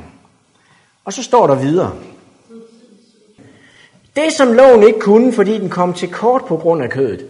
Og 1.05 1.13
så 1.13 1.23
står 1.23 1.47
der 1.47 1.55
videre. 1.55 1.93
Det, 4.17 4.33
som 4.33 4.53
loven 4.53 4.83
ikke 4.83 5.01
kunne, 5.01 5.33
fordi 5.33 5.59
den 5.59 5.69
kom 5.69 5.95
til 5.95 6.09
kort 6.09 6.45
på 6.45 6.57
grund 6.57 6.83
af 6.83 6.91
kødet. 6.91 7.27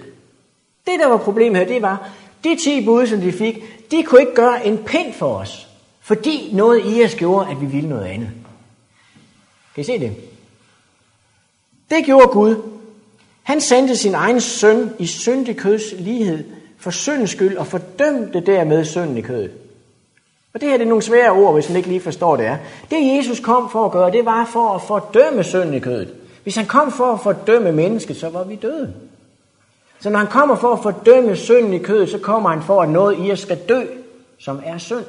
Det, 0.86 0.94
der 1.00 1.08
var 1.08 1.16
problemet 1.16 1.58
her, 1.58 1.66
det 1.66 1.82
var, 1.82 2.10
de 2.44 2.56
ti 2.64 2.84
bud, 2.84 3.06
som 3.06 3.20
de 3.20 3.32
fik, 3.32 3.58
de 3.90 4.02
kunne 4.02 4.20
ikke 4.20 4.34
gøre 4.34 4.66
en 4.66 4.78
pind 4.78 5.12
for 5.12 5.34
os. 5.34 5.68
Fordi 6.00 6.50
noget 6.52 6.82
i 6.84 7.04
os 7.04 7.14
gjorde, 7.14 7.50
at 7.50 7.60
vi 7.60 7.66
ville 7.66 7.88
noget 7.88 8.04
andet. 8.04 8.30
Kan 9.74 9.82
I 9.82 9.84
se 9.84 9.98
det? 9.98 10.12
Det 11.90 12.04
gjorde 12.04 12.26
Gud. 12.26 12.56
Han 13.42 13.60
sendte 13.60 13.96
sin 13.96 14.14
egen 14.14 14.40
søn 14.40 14.90
i 14.98 15.06
syndig 15.06 15.56
køds 15.56 15.82
lighed 15.98 16.44
for 16.78 16.90
syndens 16.90 17.30
skyld 17.30 17.56
og 17.56 17.66
fordømte 17.66 18.40
dermed 18.40 18.84
synden 18.84 19.16
i 19.16 19.20
kødet. 19.20 19.50
Og 20.54 20.60
det 20.60 20.68
her 20.68 20.76
det 20.76 20.84
er 20.84 20.88
nogle 20.88 21.02
svære 21.02 21.30
ord, 21.30 21.54
hvis 21.54 21.68
man 21.68 21.76
ikke 21.76 21.88
lige 21.88 22.00
forstår 22.00 22.36
det 22.36 22.46
er. 22.46 22.56
Det 22.90 23.16
Jesus 23.16 23.40
kom 23.40 23.70
for 23.70 23.84
at 23.84 23.92
gøre, 23.92 24.12
det 24.12 24.24
var 24.24 24.44
for 24.52 24.68
at 24.68 24.82
fordømme 24.82 25.44
synden 25.44 25.74
i 25.74 25.78
kødet. 25.78 26.14
Hvis 26.42 26.56
han 26.56 26.66
kom 26.66 26.92
for 26.92 27.12
at 27.12 27.20
fordømme 27.20 27.72
mennesket, 27.72 28.16
så 28.16 28.28
var 28.28 28.44
vi 28.44 28.54
døde. 28.54 28.94
Så 30.00 30.10
når 30.10 30.18
han 30.18 30.28
kommer 30.28 30.56
for 30.56 30.72
at 30.72 30.82
fordømme 30.82 31.36
synden 31.36 31.72
i 31.72 31.78
kødet, 31.78 32.10
så 32.10 32.18
kommer 32.18 32.50
han 32.50 32.62
for, 32.62 32.82
at 32.82 32.88
noget 32.88 33.26
i 33.26 33.32
os 33.32 33.40
skal 33.40 33.58
dø, 33.68 33.82
som 34.38 34.62
er 34.64 34.78
synd. 34.78 35.04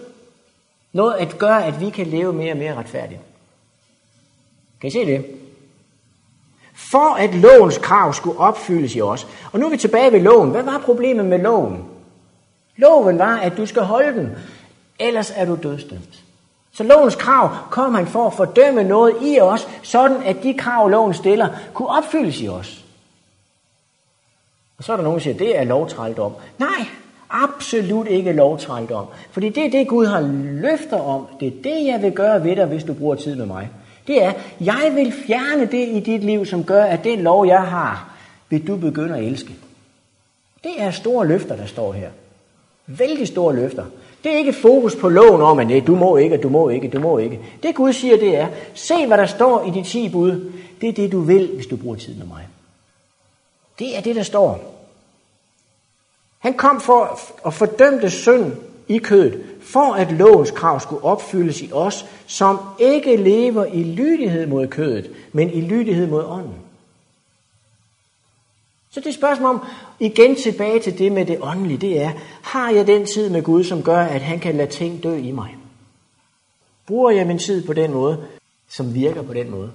Noget 0.94 1.14
at 1.14 1.38
gøre, 1.38 1.66
at 1.66 1.82
vi 1.82 1.90
kan 1.90 2.08
leve 2.08 2.34
mere 2.34 2.52
og 2.52 2.58
mere 2.58 2.76
retfærdigt. 2.76 3.22
Kan 4.82 4.88
I 4.88 4.92
se 4.92 5.06
det? 5.06 5.26
For 6.74 7.16
at 7.16 7.36
lovens 7.36 7.78
krav 7.78 8.14
skulle 8.14 8.40
opfyldes 8.40 8.96
i 8.96 9.02
os. 9.02 9.28
Og 9.52 9.60
nu 9.60 9.66
er 9.66 9.70
vi 9.70 9.78
tilbage 9.78 10.12
ved 10.12 10.20
loven. 10.20 10.50
Hvad 10.50 10.64
var 10.64 10.82
problemet 10.86 11.26
med 11.26 11.40
loven? 11.40 11.86
Loven 12.78 13.20
var, 13.20 13.38
at 13.38 13.58
du 13.58 13.66
skal 13.66 13.82
holde 13.82 14.20
den, 14.20 14.30
ellers 15.00 15.34
er 15.36 15.46
du 15.46 15.58
dødsdømt. 15.64 16.24
Så 16.74 16.84
lovens 16.84 17.16
krav 17.16 17.50
kom 17.72 17.96
han 17.96 18.08
for 18.08 18.28
at 18.28 18.34
fordømme 18.34 18.84
noget 18.84 19.16
i 19.22 19.40
os, 19.40 19.68
sådan 19.84 20.24
at 20.24 20.44
de 20.44 20.54
krav, 20.54 20.88
loven 20.88 21.14
stiller, 21.14 21.48
kunne 21.74 21.90
opfyldes 21.90 22.42
i 22.42 22.48
os. 22.48 22.86
Og 24.78 24.84
så 24.84 24.92
er 24.92 24.96
der 24.96 25.04
nogen, 25.04 25.18
der 25.18 25.24
siger, 25.24 25.34
at 25.34 25.40
det 25.40 25.58
er 25.58 25.64
lovtrældom. 25.64 26.32
Nej, 26.60 26.88
absolut 27.30 28.08
ikke 28.08 28.32
lovtrældom. 28.32 29.06
Fordi 29.32 29.50
det 29.50 29.66
er 29.66 29.70
det, 29.70 29.88
Gud 29.88 30.06
har 30.06 30.22
løfter 30.62 30.98
om. 30.98 31.28
Det 31.40 31.48
er 31.48 31.52
det, 31.64 31.86
jeg 31.86 32.00
vil 32.02 32.12
gøre 32.12 32.44
ved 32.44 32.56
dig, 32.56 32.66
hvis 32.66 32.84
du 32.84 32.94
bruger 32.94 33.16
tid 33.16 33.36
med 33.36 33.46
mig. 33.46 33.70
Det 34.08 34.24
er, 34.24 34.32
jeg 34.62 34.92
vil 34.96 35.14
fjerne 35.28 35.66
det 35.66 35.88
i 35.88 36.00
dit 36.00 36.24
liv, 36.24 36.46
som 36.46 36.64
gør, 36.64 36.84
at 36.84 37.04
den 37.04 37.20
lov, 37.20 37.48
jeg 37.48 37.62
har, 37.62 38.14
vil 38.50 38.68
du 38.68 38.76
begynde 38.76 39.18
at 39.18 39.24
elske. 39.24 39.56
Det 40.64 40.72
er 40.78 40.92
store 40.92 41.28
løfter, 41.28 41.56
der 41.56 41.66
står 41.66 41.94
her. 41.94 42.10
Vældig 42.88 43.28
store 43.28 43.56
løfter. 43.56 43.86
Det 44.24 44.34
er 44.34 44.38
ikke 44.38 44.54
fokus 44.54 44.96
på 44.96 45.10
loven 45.10 45.42
om, 45.42 45.60
at 45.60 45.68
nej, 45.68 45.80
du 45.88 45.96
må 45.96 46.18
ikke, 46.18 46.38
du 46.38 46.50
må 46.50 46.70
ikke, 46.70 46.88
du 46.88 47.00
må 47.00 47.18
ikke. 47.18 47.40
Det 47.64 47.76
Gud 47.76 47.94
siger, 47.94 48.18
det 48.18 48.38
er, 48.38 48.48
se 48.74 49.08
hvad 49.08 49.18
der 49.18 49.26
står 49.26 49.68
i 49.68 49.80
de 49.80 49.84
10 49.84 50.10
bud. 50.10 50.52
Det 50.82 50.90
er 50.90 50.94
det, 50.94 51.12
du 51.12 51.22
vil, 51.22 51.52
hvis 51.56 51.68
du 51.68 51.76
bruger 51.76 51.96
tid 51.96 52.16
med 52.16 52.26
mig. 52.26 52.48
Det 53.80 53.98
er 53.98 54.02
det, 54.02 54.16
der 54.16 54.24
står. 54.24 54.74
Han 56.40 56.54
kom 56.54 56.82
for 56.82 57.20
at 57.46 57.54
fordømte 57.54 58.10
synd 58.10 58.52
i 58.88 58.98
kødet, 58.98 59.44
for 59.62 59.94
at 59.94 60.12
lovens 60.12 60.52
krav 60.52 60.80
skulle 60.80 61.04
opfyldes 61.04 61.62
i 61.62 61.70
os, 61.74 62.06
som 62.28 62.60
ikke 62.80 63.16
lever 63.16 63.66
i 63.66 63.84
lydighed 63.84 64.48
mod 64.48 64.68
kødet, 64.68 65.12
men 65.32 65.50
i 65.50 65.62
lydighed 65.62 66.08
mod 66.08 66.24
ånden. 66.24 66.56
Så 68.90 69.00
det 69.00 69.14
spørgsmål 69.14 69.50
om, 69.50 69.66
igen 70.00 70.36
tilbage 70.36 70.80
til 70.80 70.98
det 70.98 71.12
med 71.12 71.26
det 71.26 71.38
åndelige, 71.42 71.78
det 71.78 72.02
er, 72.02 72.12
har 72.42 72.70
jeg 72.70 72.88
den 72.88 73.06
tid 73.06 73.30
med 73.30 73.44
Gud, 73.44 73.64
som 73.64 73.84
gør, 73.84 74.00
at 74.00 74.22
han 74.22 74.40
kan 74.40 74.56
lade 74.56 74.72
ting 74.72 75.04
dø 75.04 75.16
i 75.16 75.32
mig? 75.32 75.56
Bruger 76.88 77.12
jeg 77.12 77.28
min 77.28 77.40
tid 77.40 77.66
på 77.66 77.74
den 77.74 77.94
måde, 77.94 78.26
som 78.70 78.94
virker 78.94 79.22
på 79.22 79.34
den 79.34 79.52
måde? 79.52 79.72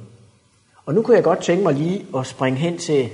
Og 0.87 0.95
nu 0.95 1.03
kunne 1.03 1.17
jeg 1.17 1.25
godt 1.25 1.43
tænke 1.43 1.63
mig 1.63 1.75
lige 1.75 2.07
at 2.17 2.27
springe 2.27 2.59
hen 2.59 2.79
til 2.79 3.11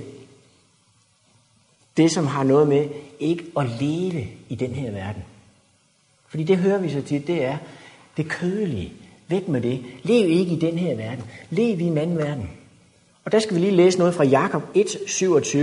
det, 1.97 2.11
som 2.11 2.27
har 2.27 2.43
noget 2.43 2.67
med 2.67 2.87
ikke 3.19 3.43
at 3.57 3.65
leve 3.81 4.27
i 4.49 4.55
den 4.55 4.71
her 4.71 4.91
verden. 4.91 5.23
Fordi 6.27 6.43
det 6.43 6.57
hører 6.57 6.77
vi 6.77 6.89
så 6.89 7.01
tit, 7.01 7.27
det 7.27 7.43
er 7.43 7.57
det 8.17 8.29
kødelige. 8.29 8.93
Væk 9.27 9.47
med 9.47 9.61
det. 9.61 9.83
Lev 10.03 10.29
ikke 10.29 10.51
i 10.51 10.59
den 10.59 10.77
her 10.77 10.95
verden. 10.95 11.23
Lev 11.49 11.79
i 11.79 11.83
en 11.83 11.97
anden 11.97 12.17
verden. 12.17 12.49
Og 13.25 13.31
der 13.31 13.39
skal 13.39 13.55
vi 13.55 13.61
lige 13.61 13.75
læse 13.75 13.97
noget 13.97 14.13
fra 14.13 14.23
Jakob 14.23 14.63
1:27. 14.75 15.57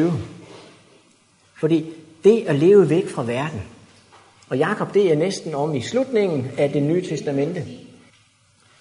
Fordi 1.54 1.84
det 2.24 2.44
at 2.46 2.54
leve 2.54 2.90
væk 2.90 3.08
fra 3.08 3.22
verden. 3.22 3.62
Og 4.48 4.58
Jakob, 4.58 4.94
det 4.94 5.12
er 5.12 5.16
næsten 5.16 5.54
om 5.54 5.74
i 5.74 5.80
slutningen 5.80 6.50
af 6.58 6.70
det 6.70 6.82
nye 6.82 7.02
testamente. 7.08 7.64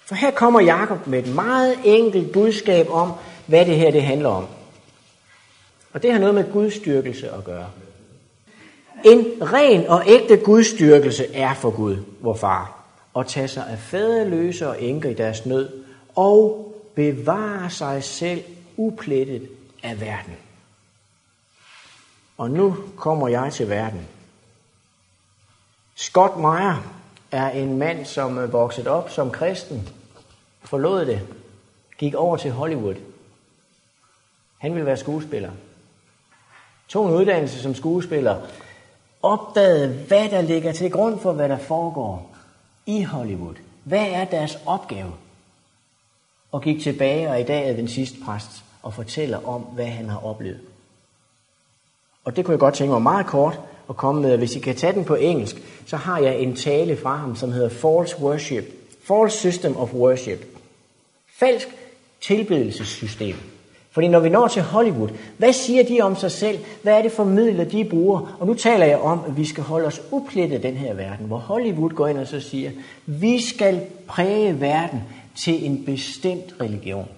For 0.06 0.14
her 0.14 0.30
kommer 0.30 0.60
Jakob 0.60 1.06
med 1.06 1.18
et 1.18 1.34
meget 1.34 1.78
enkelt 1.84 2.32
budskab 2.32 2.90
om, 2.90 3.12
hvad 3.46 3.66
det 3.66 3.76
her 3.76 3.90
det 3.90 4.02
handler 4.02 4.28
om. 4.28 4.44
Og 5.96 6.02
det 6.02 6.12
har 6.12 6.18
noget 6.18 6.34
med 6.34 6.52
gudstyrkelse 6.52 7.30
at 7.30 7.44
gøre. 7.44 7.70
En 9.04 9.26
ren 9.40 9.86
og 9.86 10.02
ægte 10.06 10.36
gudstyrkelse 10.36 11.34
er 11.34 11.54
for 11.54 11.70
Gud, 11.70 11.96
vor 12.20 12.34
far, 12.34 12.84
at 13.18 13.26
tage 13.26 13.48
sig 13.48 13.66
af 13.68 13.78
faderløse 13.78 14.68
og 14.68 14.82
enker 14.82 15.10
i 15.10 15.14
deres 15.14 15.46
nød, 15.46 15.84
og 16.16 16.72
bevare 16.94 17.70
sig 17.70 18.04
selv 18.04 18.44
uplettet 18.76 19.48
af 19.82 20.00
verden. 20.00 20.36
Og 22.38 22.50
nu 22.50 22.76
kommer 22.96 23.28
jeg 23.28 23.52
til 23.52 23.68
verden. 23.68 24.08
Scott 25.94 26.36
Meyer 26.36 26.94
er 27.30 27.50
en 27.50 27.78
mand, 27.78 28.04
som 28.04 28.38
øh, 28.38 28.44
er 28.44 28.46
vokset 28.46 28.86
op 28.86 29.10
som 29.10 29.30
kristen, 29.30 29.88
forlod 30.64 31.06
det, 31.06 31.20
gik 31.98 32.14
over 32.14 32.36
til 32.36 32.50
Hollywood. 32.50 32.96
Han 34.58 34.74
ville 34.74 34.86
være 34.86 34.96
skuespiller. 34.96 35.50
Tog 36.88 37.08
en 37.08 37.14
uddannelse 37.14 37.62
som 37.62 37.74
skuespiller, 37.74 38.36
opdagede, 39.22 39.88
hvad 39.88 40.28
der 40.28 40.40
ligger 40.40 40.72
til 40.72 40.90
grund 40.90 41.20
for, 41.20 41.32
hvad 41.32 41.48
der 41.48 41.58
foregår 41.58 42.34
i 42.86 43.02
Hollywood. 43.02 43.54
Hvad 43.84 44.06
er 44.10 44.24
deres 44.24 44.58
opgave? 44.66 45.12
Og 46.52 46.62
gik 46.62 46.82
tilbage 46.82 47.30
og 47.30 47.40
i 47.40 47.42
dag 47.42 47.70
er 47.70 47.76
den 47.76 47.88
sidste 47.88 48.18
præst 48.24 48.50
og 48.82 48.94
fortæller 48.94 49.48
om, 49.48 49.60
hvad 49.60 49.86
han 49.86 50.08
har 50.08 50.24
oplevet. 50.24 50.60
Og 52.24 52.36
det 52.36 52.44
kunne 52.44 52.52
jeg 52.52 52.60
godt 52.60 52.74
tænke 52.74 52.92
mig 52.92 53.02
meget 53.02 53.26
kort 53.26 53.60
at 53.88 53.96
komme 53.96 54.22
med. 54.22 54.38
Hvis 54.38 54.56
I 54.56 54.58
kan 54.58 54.76
tage 54.76 54.92
den 54.92 55.04
på 55.04 55.14
engelsk, 55.14 55.56
så 55.86 55.96
har 55.96 56.18
jeg 56.18 56.38
en 56.38 56.56
tale 56.56 56.96
fra 56.96 57.16
ham, 57.16 57.36
som 57.36 57.52
hedder 57.52 57.68
False 57.68 58.20
Worship. 58.20 58.64
False 59.04 59.38
System 59.38 59.76
of 59.76 59.92
Worship. 59.92 60.58
Falsk 61.38 61.68
tilbedelsessystem. 62.20 63.36
Fordi 63.96 64.08
når 64.08 64.20
vi 64.20 64.28
når 64.28 64.48
til 64.48 64.62
Hollywood, 64.62 65.08
hvad 65.38 65.52
siger 65.52 65.84
de 65.84 66.00
om 66.00 66.16
sig 66.16 66.30
selv? 66.30 66.58
Hvad 66.82 66.98
er 66.98 67.02
det 67.02 67.12
for 67.12 67.24
midler, 67.24 67.64
de 67.64 67.84
bruger? 67.84 68.36
Og 68.40 68.46
nu 68.46 68.54
taler 68.54 68.86
jeg 68.86 68.98
om, 68.98 69.20
at 69.26 69.36
vi 69.36 69.44
skal 69.44 69.64
holde 69.64 69.86
os 69.86 70.02
uplettet 70.10 70.62
den 70.62 70.74
her 70.74 70.94
verden, 70.94 71.26
hvor 71.26 71.38
Hollywood 71.38 71.90
går 71.90 72.06
ind 72.06 72.18
og 72.18 72.26
så 72.26 72.40
siger, 72.40 72.70
vi 73.06 73.42
skal 73.42 73.80
præge 74.06 74.60
verden 74.60 75.02
til 75.36 75.66
en 75.66 75.84
bestemt 75.84 76.54
religion. 76.60 77.08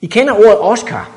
I 0.00 0.06
kender 0.06 0.32
ordet 0.32 0.60
Oscar. 0.60 1.10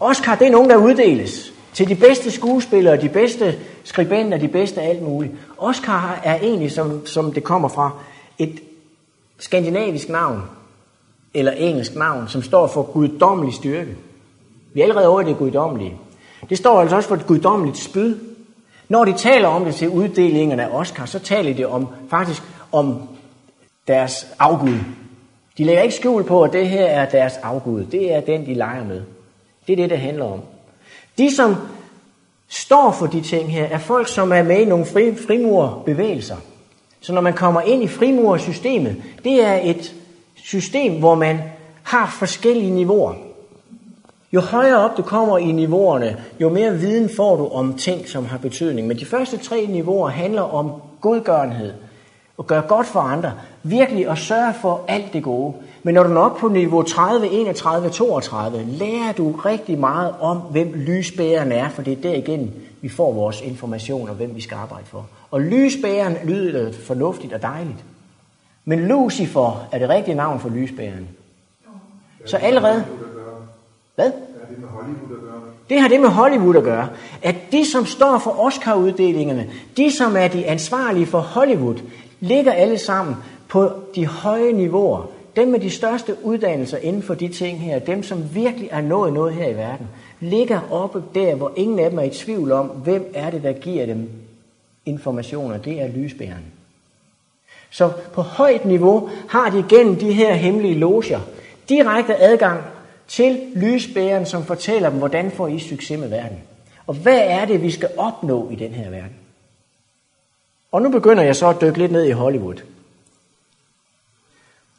Oscar, 0.00 0.34
det 0.34 0.46
er 0.46 0.50
nogen, 0.50 0.70
der 0.70 0.76
uddeles 0.76 1.52
til 1.74 1.88
de 1.88 1.94
bedste 1.94 2.30
skuespillere, 2.30 3.00
de 3.00 3.08
bedste 3.08 3.58
skribenter, 3.84 4.38
de 4.38 4.48
bedste 4.48 4.80
alt 4.80 5.02
muligt. 5.02 5.32
Oscar 5.58 6.20
er 6.24 6.34
egentlig, 6.34 6.72
som, 6.72 7.06
som 7.06 7.32
det 7.32 7.44
kommer 7.44 7.68
fra, 7.68 7.90
et 8.38 8.60
skandinavisk 9.40 10.08
navn, 10.08 10.42
eller 11.34 11.52
engelsk 11.52 11.94
navn, 11.94 12.28
som 12.28 12.42
står 12.42 12.66
for 12.66 12.82
guddommelig 12.82 13.54
styrke. 13.54 13.96
Vi 14.74 14.80
er 14.80 14.84
allerede 14.84 15.08
over 15.08 15.22
det 15.22 15.38
guddommelige. 15.38 15.96
Det 16.48 16.58
står 16.58 16.80
altså 16.80 16.96
også 16.96 17.08
for 17.08 17.16
et 17.16 17.26
guddommeligt 17.26 17.78
spyd. 17.78 18.16
Når 18.88 19.04
de 19.04 19.12
taler 19.12 19.48
om 19.48 19.64
det 19.64 19.74
til 19.74 19.88
uddelingerne 19.88 20.64
af 20.64 20.68
Oscar, 20.68 21.04
så 21.04 21.18
taler 21.18 21.54
de 21.54 21.64
om, 21.64 21.88
faktisk 22.10 22.42
om 22.72 23.08
deres 23.88 24.26
afgud. 24.38 24.78
De 25.58 25.64
lægger 25.64 25.82
ikke 25.82 25.94
skjul 25.94 26.24
på, 26.24 26.42
at 26.42 26.52
det 26.52 26.68
her 26.68 26.84
er 26.84 27.10
deres 27.10 27.36
afgud. 27.36 27.84
Det 27.84 28.14
er 28.14 28.20
den, 28.20 28.46
de 28.46 28.54
leger 28.54 28.84
med. 28.84 29.02
Det 29.66 29.72
er 29.72 29.76
det, 29.76 29.90
det 29.90 29.98
handler 29.98 30.24
om. 30.24 30.40
De, 31.18 31.34
som 31.36 31.56
står 32.48 32.92
for 32.92 33.06
de 33.06 33.20
ting 33.20 33.52
her, 33.52 33.64
er 33.64 33.78
folk, 33.78 34.08
som 34.08 34.32
er 34.32 34.42
med 34.42 34.60
i 34.60 34.64
nogle 34.64 34.86
fri, 34.86 35.14
frimurbevægelser. 35.26 36.36
Så 37.00 37.12
når 37.12 37.20
man 37.20 37.32
kommer 37.32 37.60
ind 37.60 37.82
i 37.82 37.88
frimurersystemet, 37.88 38.96
det 39.24 39.44
er 39.44 39.60
et 39.62 39.94
system, 40.34 40.98
hvor 40.98 41.14
man 41.14 41.38
har 41.82 42.16
forskellige 42.18 42.70
niveauer. 42.70 43.14
Jo 44.32 44.40
højere 44.40 44.76
op 44.76 44.96
du 44.96 45.02
kommer 45.02 45.38
i 45.38 45.52
niveauerne, 45.52 46.16
jo 46.40 46.48
mere 46.48 46.74
viden 46.74 47.10
får 47.16 47.36
du 47.36 47.48
om 47.48 47.74
ting, 47.74 48.08
som 48.08 48.24
har 48.24 48.38
betydning. 48.38 48.86
Men 48.86 48.98
de 48.98 49.06
første 49.06 49.36
tre 49.36 49.66
niveauer 49.66 50.08
handler 50.08 50.42
om 50.42 50.72
godgørenhed, 51.00 51.72
at 52.38 52.46
gøre 52.46 52.62
godt 52.68 52.86
for 52.86 53.00
andre, 53.00 53.32
virkelig 53.62 54.08
at 54.08 54.18
sørge 54.18 54.54
for 54.62 54.84
alt 54.88 55.12
det 55.12 55.22
gode. 55.22 55.54
Men 55.82 55.94
når 55.94 56.02
du 56.02 56.08
når 56.08 56.22
op 56.22 56.36
på 56.36 56.48
niveau 56.48 56.82
30, 56.82 57.28
31, 57.30 57.90
32, 57.90 58.64
lærer 58.64 59.12
du 59.12 59.30
rigtig 59.30 59.78
meget 59.78 60.14
om, 60.20 60.36
hvem 60.36 60.72
lysbæreren 60.74 61.52
er, 61.52 61.68
for 61.68 61.82
det 61.82 61.92
er 61.92 62.02
derigennem, 62.02 62.50
vi 62.80 62.88
får 62.88 63.12
vores 63.12 63.40
information 63.40 64.08
om, 64.08 64.16
hvem 64.16 64.34
vi 64.34 64.40
skal 64.40 64.56
arbejde 64.56 64.86
for. 64.86 65.06
Og 65.30 65.40
lysbæren 65.40 66.16
lyder 66.24 66.72
fornuftigt 66.72 67.32
og 67.32 67.42
dejligt. 67.42 67.84
Men 68.64 68.80
Lucifer 68.80 69.68
er 69.72 69.78
det 69.78 69.88
rigtige 69.88 70.14
navn 70.14 70.40
for 70.40 70.48
lysbæren. 70.48 71.08
Så 72.24 72.36
allerede... 72.36 72.84
Hvad? 73.94 74.12
Det 75.70 75.80
har 75.80 75.88
det 75.88 76.00
med 76.00 76.08
Hollywood 76.08 76.56
at 76.56 76.62
gøre. 76.62 76.88
At 77.22 77.36
de, 77.52 77.70
som 77.70 77.86
står 77.86 78.18
for 78.18 78.30
Oscar-uddelingerne, 78.30 79.50
de, 79.76 79.90
som 79.90 80.16
er 80.16 80.28
de 80.28 80.46
ansvarlige 80.46 81.06
for 81.06 81.18
Hollywood, 81.18 81.76
ligger 82.20 82.52
alle 82.52 82.78
sammen 82.78 83.16
på 83.48 83.70
de 83.94 84.06
høje 84.06 84.52
niveauer. 84.52 85.10
Dem 85.36 85.48
med 85.48 85.60
de 85.60 85.70
største 85.70 86.16
uddannelser 86.22 86.78
inden 86.78 87.02
for 87.02 87.14
de 87.14 87.28
ting 87.28 87.60
her, 87.60 87.78
dem 87.78 88.02
som 88.02 88.34
virkelig 88.34 88.68
er 88.72 88.80
nået 88.80 89.12
noget 89.12 89.34
her 89.34 89.48
i 89.48 89.56
verden, 89.56 89.88
ligger 90.20 90.60
oppe 90.70 91.02
der, 91.14 91.34
hvor 91.34 91.52
ingen 91.56 91.78
af 91.78 91.90
dem 91.90 91.98
er 91.98 92.02
i 92.02 92.10
tvivl 92.10 92.52
om, 92.52 92.66
hvem 92.66 93.12
er 93.14 93.30
det, 93.30 93.42
der 93.42 93.52
giver 93.52 93.86
dem 93.86 94.10
informationer. 94.86 95.58
Det 95.58 95.80
er 95.80 95.88
lysbæreren. 95.88 96.44
Så 97.70 97.92
på 98.12 98.22
højt 98.22 98.64
niveau 98.64 99.10
har 99.28 99.50
de 99.50 99.64
gennem 99.68 99.96
de 99.96 100.12
her 100.12 100.34
hemmelige 100.34 100.78
loger 100.78 101.20
direkte 101.68 102.16
adgang 102.16 102.62
til 103.08 103.40
lysbæren, 103.54 104.26
som 104.26 104.44
fortæller 104.44 104.90
dem, 104.90 104.98
hvordan 104.98 105.30
får 105.30 105.48
I 105.48 105.58
succes 105.58 105.98
med 105.98 106.08
verden. 106.08 106.38
Og 106.86 106.94
hvad 106.94 107.18
er 107.18 107.44
det, 107.44 107.62
vi 107.62 107.70
skal 107.70 107.90
opnå 107.96 108.50
i 108.50 108.54
den 108.54 108.72
her 108.72 108.90
verden? 108.90 109.16
Og 110.72 110.82
nu 110.82 110.90
begynder 110.90 111.22
jeg 111.22 111.36
så 111.36 111.48
at 111.48 111.60
dykke 111.60 111.78
lidt 111.78 111.92
ned 111.92 112.04
i 112.04 112.10
Hollywood. 112.10 112.62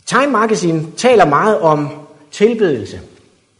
Time 0.05 0.27
Magazine 0.27 0.91
taler 0.97 1.25
meget 1.25 1.59
om 1.59 1.89
tilbedelse, 2.31 3.01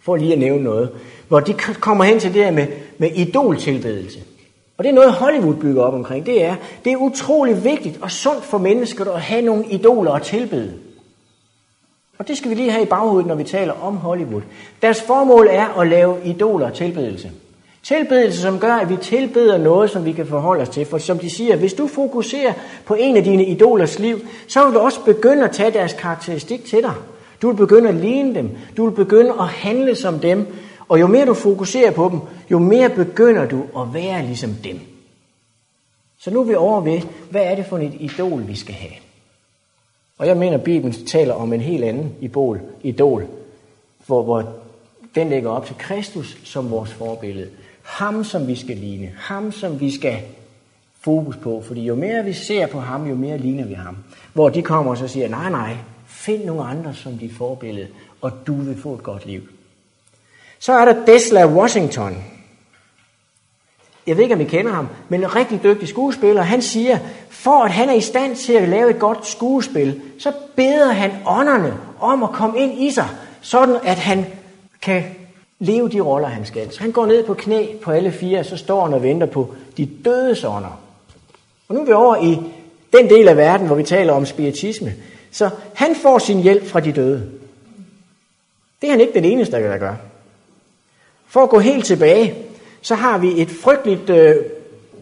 for 0.02 0.16
lige 0.16 0.34
at 0.34 0.40
nævne 0.40 0.64
noget, 0.64 0.92
hvor 1.28 1.40
de 1.40 1.54
kommer 1.54 2.04
hen 2.04 2.20
til 2.20 2.34
det 2.34 2.44
her 2.44 2.52
med, 2.52 2.68
med 2.98 3.12
idoltilbedelse. 3.12 4.20
Og 4.82 4.86
det 4.86 4.90
er 4.90 4.96
noget, 4.96 5.14
Hollywood 5.14 5.56
bygger 5.56 5.84
op 5.84 5.94
omkring. 5.94 6.26
Det 6.26 6.44
er, 6.44 6.56
det 6.86 6.94
er 6.94 6.98
utrolig 6.98 7.64
vigtigt 7.64 8.00
og 8.02 8.12
sundt 8.12 8.44
for 8.44 8.58
mennesker 8.58 9.12
at 9.12 9.22
have 9.22 9.42
nogle 9.42 9.66
idoler 9.66 10.12
at 10.12 10.22
tilbede. 10.22 10.74
Og 12.18 12.28
det 12.28 12.38
skal 12.38 12.50
vi 12.50 12.56
lige 12.56 12.72
have 12.72 12.84
i 12.84 12.88
baghovedet, 12.88 13.28
når 13.28 13.36
vi 13.36 13.44
taler 13.44 13.74
om 13.84 13.98
Hollywood. 13.98 14.42
Deres 14.82 15.02
formål 15.02 15.48
er 15.50 15.80
at 15.80 15.88
lave 15.88 16.16
idoler 16.26 16.66
og 16.66 16.74
tilbedelse. 16.74 17.32
Tilbedelse, 17.84 18.42
som 18.42 18.60
gør, 18.60 18.74
at 18.74 18.90
vi 18.90 18.98
tilbeder 19.02 19.58
noget, 19.58 19.90
som 19.90 20.06
vi 20.06 20.12
kan 20.12 20.28
forholde 20.28 20.62
os 20.62 20.70
til. 20.70 20.86
For 20.86 20.98
som 20.98 21.20
de 21.20 21.30
siger, 21.30 21.56
hvis 21.56 21.74
du 21.74 21.88
fokuserer 21.88 22.54
på 22.86 22.94
en 22.94 23.18
af 23.18 23.24
dine 23.24 23.46
idolers 23.46 24.00
liv, 24.00 24.20
så 24.48 24.66
vil 24.66 24.74
du 24.74 24.80
også 24.80 25.04
begynde 25.06 25.44
at 25.44 25.52
tage 25.52 25.72
deres 25.72 25.94
karakteristik 25.94 26.66
til 26.66 26.82
dig. 26.82 26.94
Du 27.42 27.48
vil 27.48 27.58
begynde 27.58 27.90
at 27.90 27.96
ligne 27.96 28.36
dem. 28.36 28.50
Du 28.78 28.86
vil 28.86 28.96
begynde 28.96 29.34
at 29.40 29.48
handle 29.48 29.96
som 29.96 30.20
dem. 30.20 30.48
Og 30.92 31.00
jo 31.00 31.08
mere 31.08 31.26
du 31.26 31.34
fokuserer 31.34 31.92
på 31.92 32.10
dem, 32.10 32.20
jo 32.52 32.60
mere 32.60 32.90
begynder 32.90 33.46
du 33.46 33.64
at 33.78 33.94
være 33.94 34.26
ligesom 34.26 34.54
dem. 34.64 34.80
Så 36.20 36.32
nu 36.32 36.40
er 36.40 36.44
vi 36.44 36.56
over 36.56 36.82
ved, 36.82 37.02
hvad 37.30 37.44
er 37.44 37.56
det 37.56 37.66
for 37.66 37.78
et 37.78 37.94
idol, 38.00 38.48
vi 38.48 38.56
skal 38.56 38.76
have? 38.76 38.92
Og 40.18 40.28
jeg 40.28 40.38
mener, 40.38 40.58
at 40.58 40.64
Bibelen 40.64 41.06
taler 41.06 41.34
om 41.34 41.54
en 41.54 41.62
helt 41.62 41.84
anden 41.84 42.16
idol, 42.22 42.62
idol 42.84 43.28
hvor, 44.06 44.24
hvor 44.24 44.54
den 45.16 45.30
lægger 45.30 45.50
op 45.50 45.66
til 45.66 45.76
Kristus 45.78 46.38
som 46.44 46.72
vores 46.72 46.94
forbillede. 46.94 47.50
Ham, 47.84 48.24
som 48.24 48.48
vi 48.48 48.56
skal 48.56 48.78
ligne. 48.78 49.12
Ham, 49.18 49.52
som 49.52 49.80
vi 49.80 49.92
skal 49.92 50.18
fokus 51.00 51.38
på. 51.38 51.62
Fordi 51.62 51.82
jo 51.82 51.96
mere 51.96 52.26
vi 52.26 52.34
ser 52.34 52.68
på 52.68 52.80
ham, 52.80 53.08
jo 53.10 53.16
mere 53.16 53.38
ligner 53.38 53.66
vi 53.66 53.74
ham. 53.74 53.98
Hvor 54.34 54.50
de 54.50 54.62
kommer 54.62 54.92
og 54.92 54.98
så 54.98 55.08
siger, 55.08 55.28
nej, 55.28 55.50
nej, 55.50 55.78
find 56.08 56.46
nogle 56.46 56.64
andre 56.64 56.94
som 56.94 57.18
dit 57.18 57.34
forbillede, 57.34 57.88
og 58.22 58.32
du 58.48 58.56
vil 58.56 58.78
få 58.78 58.94
et 58.94 59.04
godt 59.04 59.26
liv. 59.26 59.42
Så 60.62 60.74
er 60.74 60.86
der 60.86 61.06
Desla 61.06 61.48
Washington. 61.48 62.24
Jeg 64.08 64.18
ved 64.18 64.24
ikke, 64.24 64.36
om 64.36 64.42
I 64.42 64.46
kender 64.46 64.72
ham, 64.72 64.88
men 65.10 65.22
en 65.22 65.36
rigtig 65.36 65.64
dygtig 65.64 65.88
skuespiller. 65.88 66.42
Han 66.42 66.62
siger, 66.62 67.00
for 67.30 67.64
at 67.64 67.72
han 67.72 67.90
er 67.90 67.94
i 67.94 68.02
stand 68.02 68.36
til 68.36 68.54
at 68.54 68.70
lave 68.70 68.90
et 68.90 69.00
godt 69.00 69.28
skuespil, 69.28 70.02
så 70.20 70.32
beder 70.56 70.92
han 70.92 71.12
ånderne 71.26 71.78
om 72.00 72.24
at 72.24 72.30
komme 72.30 72.60
ind 72.60 72.82
i 72.82 72.92
sig, 72.92 73.08
sådan 73.42 73.76
at 73.84 73.98
han 73.98 74.26
kan 74.82 75.04
leve 75.60 75.90
de 75.90 76.00
roller, 76.00 76.28
han 76.28 76.46
skal. 76.46 76.72
Så 76.72 76.80
han 76.80 76.92
går 76.92 77.06
ned 77.06 77.24
på 77.24 77.34
knæ 77.34 77.68
på 77.84 77.92
alle 77.92 78.12
fire, 78.12 78.40
og 78.40 78.46
så 78.46 78.58
står 78.58 78.86
han 78.86 78.94
og 78.94 79.04
venter 79.04 79.28
på 79.28 79.54
de 79.78 79.90
døde 80.06 80.48
ånder. 80.48 80.80
Og 81.68 81.76
nu 81.76 81.82
er 81.82 81.86
vi 81.86 81.92
over 81.92 82.16
i 82.16 82.40
den 82.94 83.10
del 83.10 83.28
af 83.28 83.38
verden, 83.38 83.68
hvor 83.68 83.76
vi 83.76 83.84
taler 83.84 84.14
om 84.14 84.26
spiritisme. 84.26 84.94
Så 85.32 85.50
han 85.76 85.96
får 85.96 86.18
sin 86.18 86.42
hjælp 86.42 86.68
fra 86.68 86.80
de 86.80 86.92
døde. 86.92 87.32
Det 88.82 88.88
er 88.88 88.92
han 88.92 89.02
ikke 89.02 89.14
den 89.14 89.26
eneste, 89.26 89.56
der 89.56 89.78
gør. 89.78 89.96
For 91.32 91.44
at 91.44 91.50
gå 91.50 91.60
helt 91.60 91.86
tilbage, 91.86 92.34
så 92.82 92.96
har 92.96 93.18
vi 93.18 93.42
et 93.42 93.50
frygteligt 93.50 94.10
øh, 94.10 94.36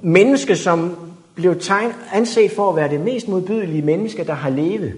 menneske, 0.01 0.55
som 0.55 0.95
blev 1.35 1.59
tegn, 1.59 1.93
anset 2.13 2.51
for 2.51 2.69
at 2.69 2.75
være 2.75 2.89
det 2.89 2.99
mest 2.99 3.27
modbydelige 3.27 3.81
menneske, 3.81 4.23
der 4.23 4.33
har 4.33 4.49
levet 4.49 4.93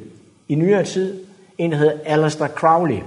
i 0.48 0.56
nyere 0.56 0.84
tid. 0.84 1.24
En, 1.58 1.72
der 1.72 1.78
hedder 1.78 1.98
Alistair 2.06 2.48
Crowley. 2.48 3.00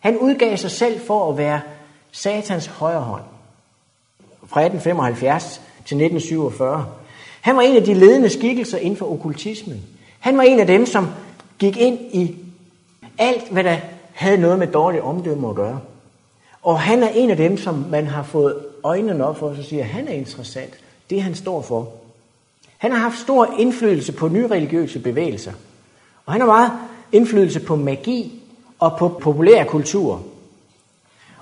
Han 0.00 0.18
udgav 0.18 0.56
sig 0.56 0.70
selv 0.70 1.00
for 1.00 1.30
at 1.30 1.38
være 1.38 1.60
satans 2.12 2.66
højre 2.66 3.00
hånd. 3.00 3.22
Fra 4.46 4.60
1875 4.60 5.60
til 5.84 5.96
1947. 5.96 6.86
Han 7.40 7.56
var 7.56 7.62
en 7.62 7.76
af 7.76 7.84
de 7.84 7.94
ledende 7.94 8.30
skikkelser 8.30 8.78
inden 8.78 8.96
for 8.96 9.12
okkultismen. 9.12 9.82
Han 10.20 10.36
var 10.36 10.42
en 10.42 10.60
af 10.60 10.66
dem, 10.66 10.86
som 10.86 11.08
gik 11.58 11.76
ind 11.76 11.98
i 12.12 12.36
alt, 13.18 13.48
hvad 13.50 13.64
der 13.64 13.76
havde 14.12 14.38
noget 14.38 14.58
med 14.58 14.66
dårlig 14.66 15.02
omdømme 15.02 15.48
at 15.48 15.54
gøre. 15.54 15.80
Og 16.62 16.80
han 16.80 17.02
er 17.02 17.08
en 17.08 17.30
af 17.30 17.36
dem, 17.36 17.58
som 17.58 17.86
man 17.90 18.06
har 18.06 18.22
fået 18.22 18.56
øjnene 18.82 19.24
op 19.24 19.38
for, 19.38 19.48
og 19.48 19.56
så 19.56 19.62
siger, 19.62 19.84
han 19.84 20.08
er 20.08 20.12
interessant. 20.12 20.74
Det 21.10 21.22
han 21.22 21.34
står 21.34 21.62
for. 21.62 21.92
Han 22.78 22.92
har 22.92 22.98
haft 22.98 23.18
stor 23.18 23.54
indflydelse 23.58 24.12
på 24.12 24.28
nyreligiøse 24.28 24.98
bevægelser. 24.98 25.52
Og 26.26 26.32
han 26.32 26.40
har 26.40 26.48
meget 26.48 26.72
indflydelse 27.12 27.60
på 27.60 27.76
magi 27.76 28.42
og 28.78 28.96
på 28.98 29.08
populær 29.08 29.64
kultur. 29.64 30.22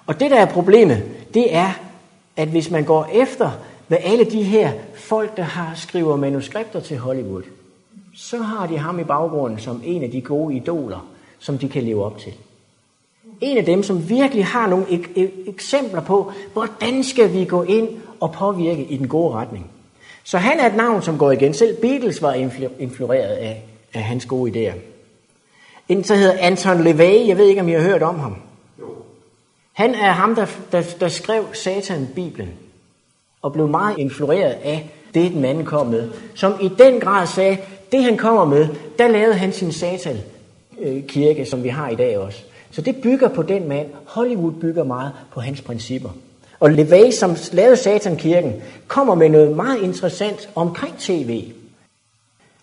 Og 0.06 0.20
det, 0.20 0.30
der 0.30 0.36
er 0.36 0.46
problemet, 0.46 1.02
det 1.34 1.54
er, 1.54 1.72
at 2.36 2.48
hvis 2.48 2.70
man 2.70 2.84
går 2.84 3.08
efter, 3.12 3.50
hvad 3.88 3.98
alle 4.00 4.24
de 4.24 4.42
her 4.42 4.72
folk, 4.94 5.36
der 5.36 5.42
har 5.42 5.74
skriver 5.74 6.16
manuskripter 6.16 6.80
til 6.80 6.98
Hollywood, 6.98 7.42
så 8.14 8.42
har 8.42 8.66
de 8.66 8.78
ham 8.78 9.00
i 9.00 9.04
baggrunden 9.04 9.58
som 9.58 9.82
en 9.84 10.02
af 10.02 10.10
de 10.10 10.20
gode 10.20 10.56
idoler, 10.56 11.08
som 11.38 11.58
de 11.58 11.68
kan 11.68 11.82
leve 11.82 12.04
op 12.04 12.18
til. 12.18 12.32
En 13.41 13.59
af 13.59 13.64
dem, 13.64 13.82
som 13.82 14.09
virkelig 14.09 14.47
har 14.47 14.66
nogle 14.66 14.84
ek- 14.86 15.18
ek- 15.18 15.49
eksempler 15.49 16.01
på, 16.01 16.32
hvordan 16.53 17.05
skal 17.05 17.32
vi 17.32 17.45
gå 17.45 17.62
ind 17.62 17.89
og 18.20 18.32
påvirke 18.32 18.82
i 18.82 18.97
den 18.97 19.09
gode 19.09 19.32
retning. 19.34 19.70
Så 20.24 20.39
han 20.39 20.61
er 20.61 20.66
et 20.66 20.76
navn, 20.76 21.03
som 21.03 21.18
går 21.18 21.32
igen. 21.32 21.55
Selv 21.55 21.76
Beatles 21.80 22.22
var 22.22 22.32
influeret 22.78 23.34
af, 23.34 23.62
af 23.95 24.03
hans 24.03 24.26
gode 24.26 24.51
idéer. 24.70 24.74
En, 25.89 26.05
så 26.05 26.14
hedder 26.14 26.36
Anton 26.39 26.84
LeVay. 26.84 27.28
jeg 27.28 27.39
ved 27.39 27.47
ikke, 27.47 27.61
om 27.61 27.68
I 27.68 27.72
har 27.72 27.80
hørt 27.80 28.03
om 28.03 28.18
ham. 28.18 28.36
Han 29.72 29.95
er 29.95 30.11
ham, 30.11 30.34
der, 30.34 30.47
der, 30.72 30.82
der 31.01 31.09
skrev 31.09 31.45
Satan-bibelen, 31.53 32.49
og 33.43 33.53
blev 33.53 33.68
meget 33.68 33.99
influeret 33.99 34.57
af 34.64 34.91
det, 35.14 35.32
den 35.32 35.45
anden 35.45 35.64
kom 35.64 35.86
med. 35.86 36.11
Som 36.34 36.55
i 36.61 36.70
den 36.78 37.01
grad 37.01 37.26
sagde, 37.26 37.59
det 37.93 38.05
han 38.05 38.16
kommer 38.16 38.45
med, 38.45 38.68
der 38.99 39.09
lavede 39.09 39.34
han 39.34 39.53
sin 39.53 39.72
Satan-kirke, 39.72 41.41
øh, 41.41 41.47
som 41.47 41.62
vi 41.62 41.68
har 41.68 41.89
i 41.89 41.95
dag 41.95 42.18
også. 42.18 42.45
Så 42.70 42.80
det 42.80 42.96
bygger 42.96 43.28
på 43.28 43.42
den 43.42 43.68
mand. 43.68 43.86
Hollywood 44.06 44.52
bygger 44.52 44.84
meget 44.84 45.12
på 45.32 45.40
hans 45.40 45.60
principper. 45.60 46.10
Og 46.60 46.70
LeVay, 46.70 47.10
som 47.10 47.36
lavede 47.52 47.76
Satankirken, 47.76 48.62
kommer 48.86 49.14
med 49.14 49.28
noget 49.28 49.56
meget 49.56 49.82
interessant 49.82 50.48
omkring 50.54 50.98
tv. 50.98 51.52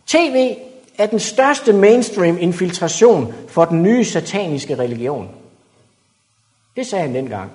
TV 0.07 0.55
er 0.97 1.05
den 1.05 1.19
største 1.19 1.73
mainstream 1.73 2.37
infiltration 2.39 3.33
for 3.47 3.65
den 3.65 3.83
nye 3.83 4.05
sataniske 4.05 4.75
religion. 4.75 5.29
Det 6.75 6.87
sagde 6.87 7.05
han 7.05 7.15
dengang. 7.15 7.51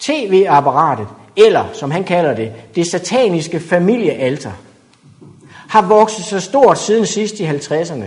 TV-apparatet, 0.00 1.08
eller 1.36 1.64
som 1.72 1.90
han 1.90 2.04
kalder 2.04 2.34
det, 2.34 2.52
det 2.74 2.90
sataniske 2.90 3.60
familiealter, 3.60 4.52
har 5.68 5.82
vokset 5.82 6.24
så 6.24 6.40
stort 6.40 6.78
siden 6.78 7.06
sidst 7.06 7.40
i 7.40 7.46
50'erne. 7.46 8.04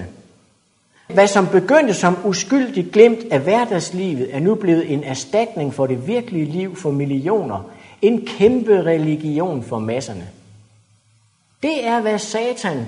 Hvad 1.17 1.27
som 1.27 1.47
begyndte 1.47 1.93
som 1.93 2.17
uskyldigt 2.25 2.91
glimt 2.91 3.19
af 3.31 3.39
hverdagslivet, 3.39 4.35
er 4.35 4.39
nu 4.39 4.55
blevet 4.55 4.93
en 4.93 5.03
erstatning 5.03 5.73
for 5.73 5.87
det 5.87 6.07
virkelige 6.07 6.45
liv 6.45 6.75
for 6.75 6.91
millioner. 6.91 7.69
En 8.01 8.25
kæmpe 8.25 8.81
religion 8.81 9.63
for 9.63 9.79
masserne. 9.79 10.27
Det 11.63 11.85
er, 11.87 12.01
hvad 12.01 12.19
Satan, 12.19 12.85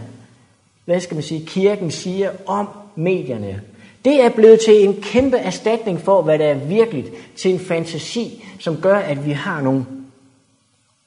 hvad 0.85 0.99
skal 0.99 1.15
man 1.15 1.23
sige, 1.23 1.45
kirken 1.45 1.91
siger 1.91 2.31
om 2.45 2.67
medierne. 2.95 3.61
Det 4.05 4.23
er 4.23 4.29
blevet 4.29 4.59
til 4.59 4.83
en 4.83 5.01
kæmpe 5.01 5.37
erstatning 5.37 6.01
for, 6.01 6.21
hvad 6.21 6.39
der 6.39 6.45
er 6.45 6.65
virkeligt, 6.65 7.11
til 7.35 7.53
en 7.53 7.59
fantasi, 7.59 8.45
som 8.59 8.81
gør, 8.81 8.97
at 8.97 9.25
vi 9.25 9.31
har 9.31 9.61
nogle, 9.61 9.85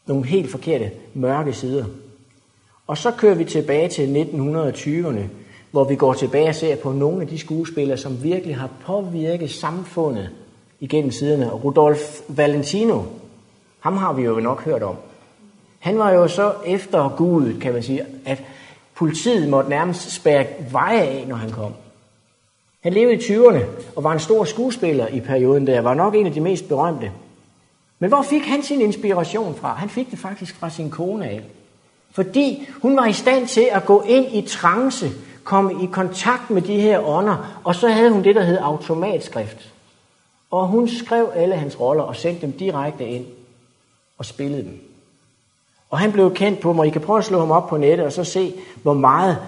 nogle 0.06 0.26
helt 0.26 0.50
forkerte 0.50 0.90
mørke 1.14 1.52
sider. 1.52 1.84
Og 2.86 2.98
så 2.98 3.10
kører 3.10 3.34
vi 3.34 3.44
tilbage 3.44 3.88
til 3.88 4.26
1920'erne, 4.36 5.41
hvor 5.72 5.84
vi 5.84 5.96
går 5.96 6.14
tilbage 6.14 6.48
og 6.48 6.54
ser 6.54 6.76
på 6.76 6.92
nogle 6.92 7.22
af 7.22 7.28
de 7.28 7.38
skuespillere, 7.38 7.98
som 7.98 8.22
virkelig 8.22 8.56
har 8.56 8.70
påvirket 8.86 9.50
samfundet 9.50 10.30
igennem 10.80 11.10
siderne. 11.10 11.50
Rudolf 11.50 12.20
Valentino, 12.28 13.02
ham 13.80 13.96
har 13.96 14.12
vi 14.12 14.22
jo 14.22 14.40
nok 14.40 14.64
hørt 14.64 14.82
om. 14.82 14.96
Han 15.78 15.98
var 15.98 16.10
jo 16.10 16.28
så 16.28 16.52
efter 16.66 17.14
Gud, 17.16 17.60
kan 17.60 17.72
man 17.72 17.82
sige, 17.82 18.02
at 18.24 18.42
politiet 18.94 19.48
måtte 19.48 19.70
nærmest 19.70 20.10
spærre 20.10 20.46
veje 20.70 21.00
af, 21.00 21.24
når 21.28 21.36
han 21.36 21.50
kom. 21.50 21.72
Han 22.82 22.92
levede 22.92 23.14
i 23.14 23.18
20'erne 23.18 23.64
og 23.96 24.04
var 24.04 24.12
en 24.12 24.20
stor 24.20 24.44
skuespiller 24.44 25.06
i 25.06 25.20
perioden 25.20 25.66
der, 25.66 25.80
var 25.80 25.94
nok 25.94 26.14
en 26.14 26.26
af 26.26 26.32
de 26.32 26.40
mest 26.40 26.68
berømte. 26.68 27.12
Men 27.98 28.08
hvor 28.08 28.22
fik 28.22 28.42
han 28.42 28.62
sin 28.62 28.80
inspiration 28.80 29.54
fra? 29.54 29.74
Han 29.74 29.88
fik 29.88 30.10
det 30.10 30.18
faktisk 30.18 30.54
fra 30.54 30.70
sin 30.70 30.90
kone 30.90 31.28
af. 31.28 31.42
Fordi 32.10 32.68
hun 32.82 32.96
var 32.96 33.06
i 33.06 33.12
stand 33.12 33.46
til 33.46 33.68
at 33.72 33.84
gå 33.86 34.02
ind 34.08 34.26
i 34.32 34.42
trance, 34.48 35.10
komme 35.44 35.84
i 35.84 35.86
kontakt 35.86 36.50
med 36.50 36.62
de 36.62 36.80
her 36.80 37.00
ånder, 37.00 37.60
og 37.64 37.74
så 37.74 37.88
havde 37.88 38.10
hun 38.10 38.24
det, 38.24 38.34
der 38.34 38.42
hed 38.42 38.58
automatskrift. 38.60 39.72
Og 40.50 40.66
hun 40.66 40.88
skrev 40.88 41.30
alle 41.34 41.56
hans 41.56 41.80
roller 41.80 42.02
og 42.02 42.16
sendte 42.16 42.46
dem 42.46 42.52
direkte 42.52 43.06
ind 43.06 43.26
og 44.18 44.24
spillede 44.24 44.62
dem. 44.62 44.80
Og 45.90 45.98
han 45.98 46.12
blev 46.12 46.34
kendt 46.34 46.60
på 46.60 46.72
mig. 46.72 46.86
I 46.86 46.90
kan 46.90 47.00
prøve 47.00 47.18
at 47.18 47.24
slå 47.24 47.38
ham 47.38 47.50
op 47.50 47.68
på 47.68 47.76
nettet 47.76 48.06
og 48.06 48.12
så 48.12 48.24
se, 48.24 48.54
hvor 48.82 48.94
meget 48.94 49.38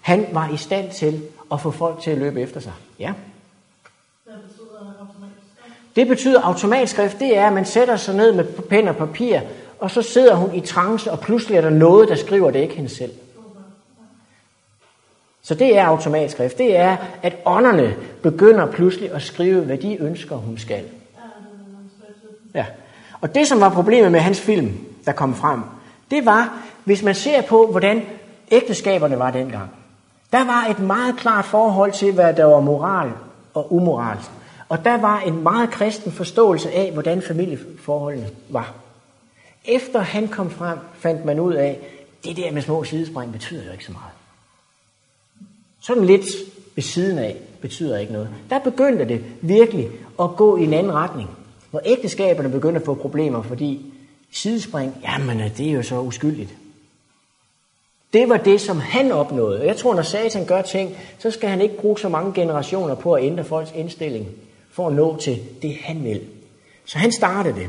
han 0.00 0.26
var 0.32 0.48
i 0.48 0.56
stand 0.56 0.90
til 0.90 1.22
at 1.52 1.60
få 1.60 1.70
folk 1.70 2.00
til 2.00 2.10
at 2.10 2.18
løbe 2.18 2.40
efter 2.40 2.60
sig. 2.60 2.72
Ja. 2.98 3.12
Det 5.96 6.08
betyder 6.08 6.40
automatskrift, 6.40 7.18
det 7.18 7.36
er, 7.36 7.46
at 7.46 7.52
man 7.52 7.64
sætter 7.64 7.96
sig 7.96 8.14
ned 8.14 8.32
med 8.32 8.44
pen 8.44 8.88
og 8.88 8.96
papir, 8.96 9.40
og 9.80 9.90
så 9.90 10.02
sidder 10.02 10.34
hun 10.34 10.54
i 10.54 10.60
trance, 10.60 11.12
og 11.12 11.20
pludselig 11.20 11.56
er 11.56 11.60
der 11.60 11.70
noget, 11.70 12.08
der 12.08 12.14
skriver 12.14 12.50
det 12.50 12.58
ikke 12.58 12.74
hende 12.74 12.88
selv. 12.88 13.12
Så 15.44 15.54
det 15.54 15.78
er 15.78 15.84
automatskrift. 15.84 16.58
Det 16.58 16.76
er, 16.76 16.96
at 17.22 17.36
ånderne 17.44 17.96
begynder 18.22 18.66
pludselig 18.66 19.12
at 19.12 19.22
skrive, 19.22 19.60
hvad 19.60 19.78
de 19.78 19.96
ønsker, 20.00 20.36
hun 20.36 20.58
skal. 20.58 20.84
Ja. 22.54 22.66
Og 23.20 23.34
det, 23.34 23.48
som 23.48 23.60
var 23.60 23.70
problemet 23.70 24.12
med 24.12 24.20
hans 24.20 24.40
film, 24.40 24.72
der 25.04 25.12
kom 25.12 25.34
frem, 25.34 25.60
det 26.10 26.26
var, 26.26 26.58
hvis 26.84 27.02
man 27.02 27.14
ser 27.14 27.42
på, 27.42 27.66
hvordan 27.66 28.02
ægteskaberne 28.50 29.18
var 29.18 29.30
dengang. 29.30 29.70
Der 30.32 30.44
var 30.44 30.66
et 30.70 30.78
meget 30.78 31.16
klart 31.16 31.44
forhold 31.44 31.92
til, 31.92 32.12
hvad 32.12 32.34
der 32.34 32.44
var 32.44 32.60
moral 32.60 33.12
og 33.54 33.74
umoral. 33.74 34.18
Og 34.68 34.84
der 34.84 34.96
var 34.96 35.20
en 35.20 35.42
meget 35.42 35.70
kristen 35.70 36.12
forståelse 36.12 36.72
af, 36.72 36.92
hvordan 36.92 37.22
familieforholdene 37.22 38.28
var. 38.48 38.72
Efter 39.64 40.00
han 40.00 40.28
kom 40.28 40.50
frem, 40.50 40.78
fandt 40.98 41.24
man 41.24 41.40
ud 41.40 41.54
af, 41.54 41.78
det 42.24 42.36
der 42.36 42.52
med 42.52 42.62
små 42.62 42.84
sidespring 42.84 43.32
betyder 43.32 43.64
jo 43.64 43.72
ikke 43.72 43.84
så 43.84 43.92
meget. 43.92 44.23
Sådan 45.86 46.04
lidt 46.04 46.26
ved 46.74 46.82
siden 46.82 47.18
af 47.18 47.36
betyder 47.60 47.98
ikke 47.98 48.12
noget. 48.12 48.28
Der 48.50 48.58
begyndte 48.58 49.08
det 49.08 49.24
virkelig 49.40 49.90
at 50.20 50.36
gå 50.36 50.56
i 50.56 50.64
en 50.64 50.72
anden 50.72 50.92
retning. 50.92 51.30
Hvor 51.70 51.80
ægteskaberne 51.84 52.48
begyndte 52.48 52.80
at 52.80 52.84
få 52.84 52.94
problemer, 52.94 53.42
fordi 53.42 53.92
sidespring, 54.32 54.96
jamen 55.02 55.40
øh, 55.40 55.56
det 55.56 55.68
er 55.68 55.72
jo 55.72 55.82
så 55.82 56.00
uskyldigt. 56.00 56.54
Det 58.12 58.28
var 58.28 58.36
det, 58.36 58.60
som 58.60 58.80
han 58.80 59.12
opnåede. 59.12 59.60
Og 59.60 59.66
jeg 59.66 59.76
tror, 59.76 59.94
når 59.94 60.02
Satan 60.02 60.46
gør 60.46 60.62
ting, 60.62 60.96
så 61.18 61.30
skal 61.30 61.48
han 61.48 61.60
ikke 61.60 61.78
bruge 61.78 61.98
så 61.98 62.08
mange 62.08 62.32
generationer 62.32 62.94
på 62.94 63.12
at 63.12 63.24
ændre 63.24 63.44
folks 63.44 63.72
indstilling, 63.74 64.28
for 64.70 64.86
at 64.86 64.92
nå 64.92 65.16
til 65.16 65.38
det, 65.62 65.76
han 65.82 66.04
vil. 66.04 66.20
Så 66.84 66.98
han 66.98 67.12
startede 67.12 67.54
det. 67.54 67.68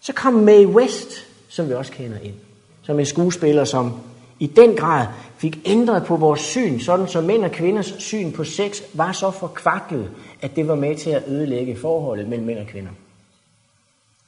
Så 0.00 0.12
kom 0.12 0.32
Mae 0.34 0.66
West, 0.66 1.26
som 1.48 1.68
vi 1.68 1.74
også 1.74 1.92
kender 1.92 2.18
ind, 2.22 2.34
som 2.82 2.98
en 2.98 3.06
skuespiller, 3.06 3.64
som 3.64 3.92
i 4.38 4.46
den 4.46 4.76
grad 4.76 5.06
fik 5.44 5.58
ændret 5.64 6.04
på 6.04 6.16
vores 6.16 6.40
syn, 6.40 6.78
sådan 6.78 7.08
så 7.08 7.20
mænd 7.20 7.44
og 7.44 7.50
kvinders 7.50 7.94
syn 7.98 8.32
på 8.32 8.44
sex 8.44 8.82
var 8.94 9.12
så 9.12 9.30
forkvaklet, 9.30 10.10
at 10.42 10.56
det 10.56 10.68
var 10.68 10.74
med 10.74 10.96
til 10.96 11.10
at 11.10 11.22
ødelægge 11.28 11.76
forholdet 11.76 12.28
mellem 12.28 12.46
mænd 12.46 12.58
og 12.58 12.66
kvinder. 12.66 12.90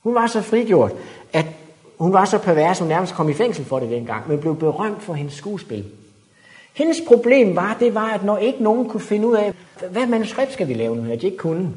Hun 0.03 0.14
var 0.14 0.27
så 0.27 0.43
frigjort, 0.43 0.93
at 1.33 1.47
hun 1.99 2.12
var 2.12 2.25
så 2.25 2.39
pervers, 2.39 2.79
hun 2.79 2.89
nærmest 2.89 3.14
kom 3.14 3.29
i 3.29 3.35
fængsel 3.35 3.64
for 3.64 3.79
det 3.79 3.91
dengang, 3.91 4.29
men 4.29 4.41
blev 4.41 4.57
berømt 4.57 5.03
for 5.03 5.14
hendes 5.14 5.35
skuespil. 5.35 5.85
Hendes 6.75 7.01
problem 7.09 7.57
var, 7.57 7.77
det 7.81 7.95
var, 7.95 8.09
at 8.09 8.25
når 8.25 8.39
ikke 8.39 8.62
nogen 8.62 8.89
kunne 8.89 9.01
finde 9.01 9.29
ud 9.29 9.37
af, 9.37 9.55
hvad 9.91 10.07
manuskript 10.07 10.53
skal 10.53 10.69
vi 10.69 10.75
lave 10.75 10.97
nu, 10.97 11.03
her, 11.03 11.17
de 11.17 11.27
ikke 11.27 11.39
kunne, 11.39 11.71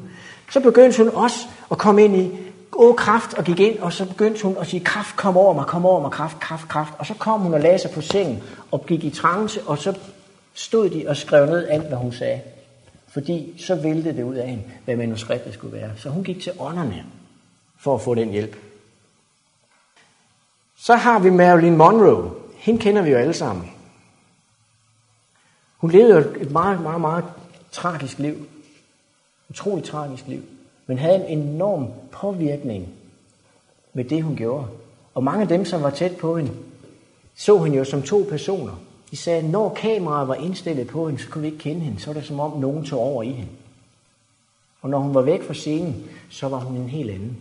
så 0.50 0.60
begyndte 0.60 1.02
hun 1.02 1.08
også 1.14 1.38
at 1.70 1.78
komme 1.78 2.04
ind 2.04 2.16
i 2.16 2.30
åh 2.72 2.96
kraft 2.96 3.34
og 3.34 3.44
gik 3.44 3.60
ind, 3.60 3.78
og 3.78 3.92
så 3.92 4.08
begyndte 4.08 4.42
hun 4.42 4.56
at 4.56 4.66
sige, 4.66 4.84
kraft, 4.84 5.16
kom 5.16 5.36
over 5.36 5.54
mig, 5.54 5.66
kom 5.66 5.86
over 5.86 6.00
mig, 6.00 6.10
kraft, 6.10 6.40
kraft, 6.40 6.68
kraft. 6.68 6.92
Og 6.98 7.06
så 7.06 7.14
kom 7.14 7.40
hun 7.40 7.54
og 7.54 7.60
lagde 7.60 7.78
sig 7.78 7.90
på 7.90 8.00
sengen 8.00 8.42
og 8.70 8.86
gik 8.86 9.04
i 9.04 9.10
trance, 9.10 9.62
og 9.62 9.78
så 9.78 9.98
stod 10.54 10.90
de 10.90 11.04
og 11.08 11.16
skrev 11.16 11.46
ned 11.46 11.68
alt, 11.68 11.88
hvad 11.88 11.98
hun 11.98 12.12
sagde. 12.12 12.40
Fordi 13.08 13.62
så 13.66 13.74
væltede 13.74 14.16
det 14.16 14.22
ud 14.22 14.34
af 14.34 14.48
hende, 14.48 14.64
hvad 14.84 14.96
manuskriptet 14.96 15.54
skulle 15.54 15.76
være. 15.76 15.90
Så 15.96 16.08
hun 16.08 16.24
gik 16.24 16.42
til 16.42 16.52
ånderne 16.58 17.04
for 17.78 17.94
at 17.94 18.00
få 18.00 18.14
den 18.14 18.30
hjælp. 18.30 18.56
Så 20.76 20.94
har 20.94 21.18
vi 21.18 21.30
Marilyn 21.30 21.76
Monroe. 21.76 22.30
Hende 22.56 22.80
kender 22.80 23.02
vi 23.02 23.10
jo 23.10 23.16
alle 23.16 23.34
sammen. 23.34 23.72
Hun 25.76 25.90
levede 25.90 26.40
et 26.40 26.50
meget, 26.50 26.80
meget, 26.80 27.00
meget 27.00 27.24
tragisk 27.70 28.18
liv. 28.18 28.46
Utroligt 29.50 29.86
tragisk 29.86 30.26
liv. 30.26 30.42
Men 30.90 30.98
havde 30.98 31.28
en 31.28 31.38
enorm 31.38 31.86
påvirkning 32.12 32.88
med 33.92 34.04
det, 34.04 34.22
hun 34.22 34.36
gjorde. 34.36 34.66
Og 35.14 35.24
mange 35.24 35.42
af 35.42 35.48
dem, 35.48 35.64
som 35.64 35.82
var 35.82 35.90
tæt 35.90 36.16
på 36.16 36.36
hende, 36.36 36.52
så 37.34 37.58
hende 37.58 37.78
jo 37.78 37.84
som 37.84 38.02
to 38.02 38.26
personer. 38.30 38.80
De 39.10 39.16
sagde, 39.16 39.38
at 39.38 39.44
når 39.44 39.74
kameraet 39.74 40.28
var 40.28 40.34
indstillet 40.34 40.86
på 40.86 41.06
hende, 41.06 41.22
så 41.22 41.28
kunne 41.28 41.42
vi 41.42 41.46
ikke 41.46 41.58
kende 41.58 41.80
hende. 41.80 42.00
Så 42.00 42.06
var 42.06 42.14
det 42.14 42.24
som 42.24 42.40
om 42.40 42.60
nogen 42.60 42.84
tog 42.84 43.00
over 43.00 43.22
i 43.22 43.30
hende. 43.30 43.50
Og 44.82 44.90
når 44.90 44.98
hun 44.98 45.14
var 45.14 45.22
væk 45.22 45.42
fra 45.42 45.54
scenen, 45.54 46.04
så 46.30 46.48
var 46.48 46.58
hun 46.58 46.76
en 46.76 46.88
helt 46.88 47.10
anden. 47.10 47.36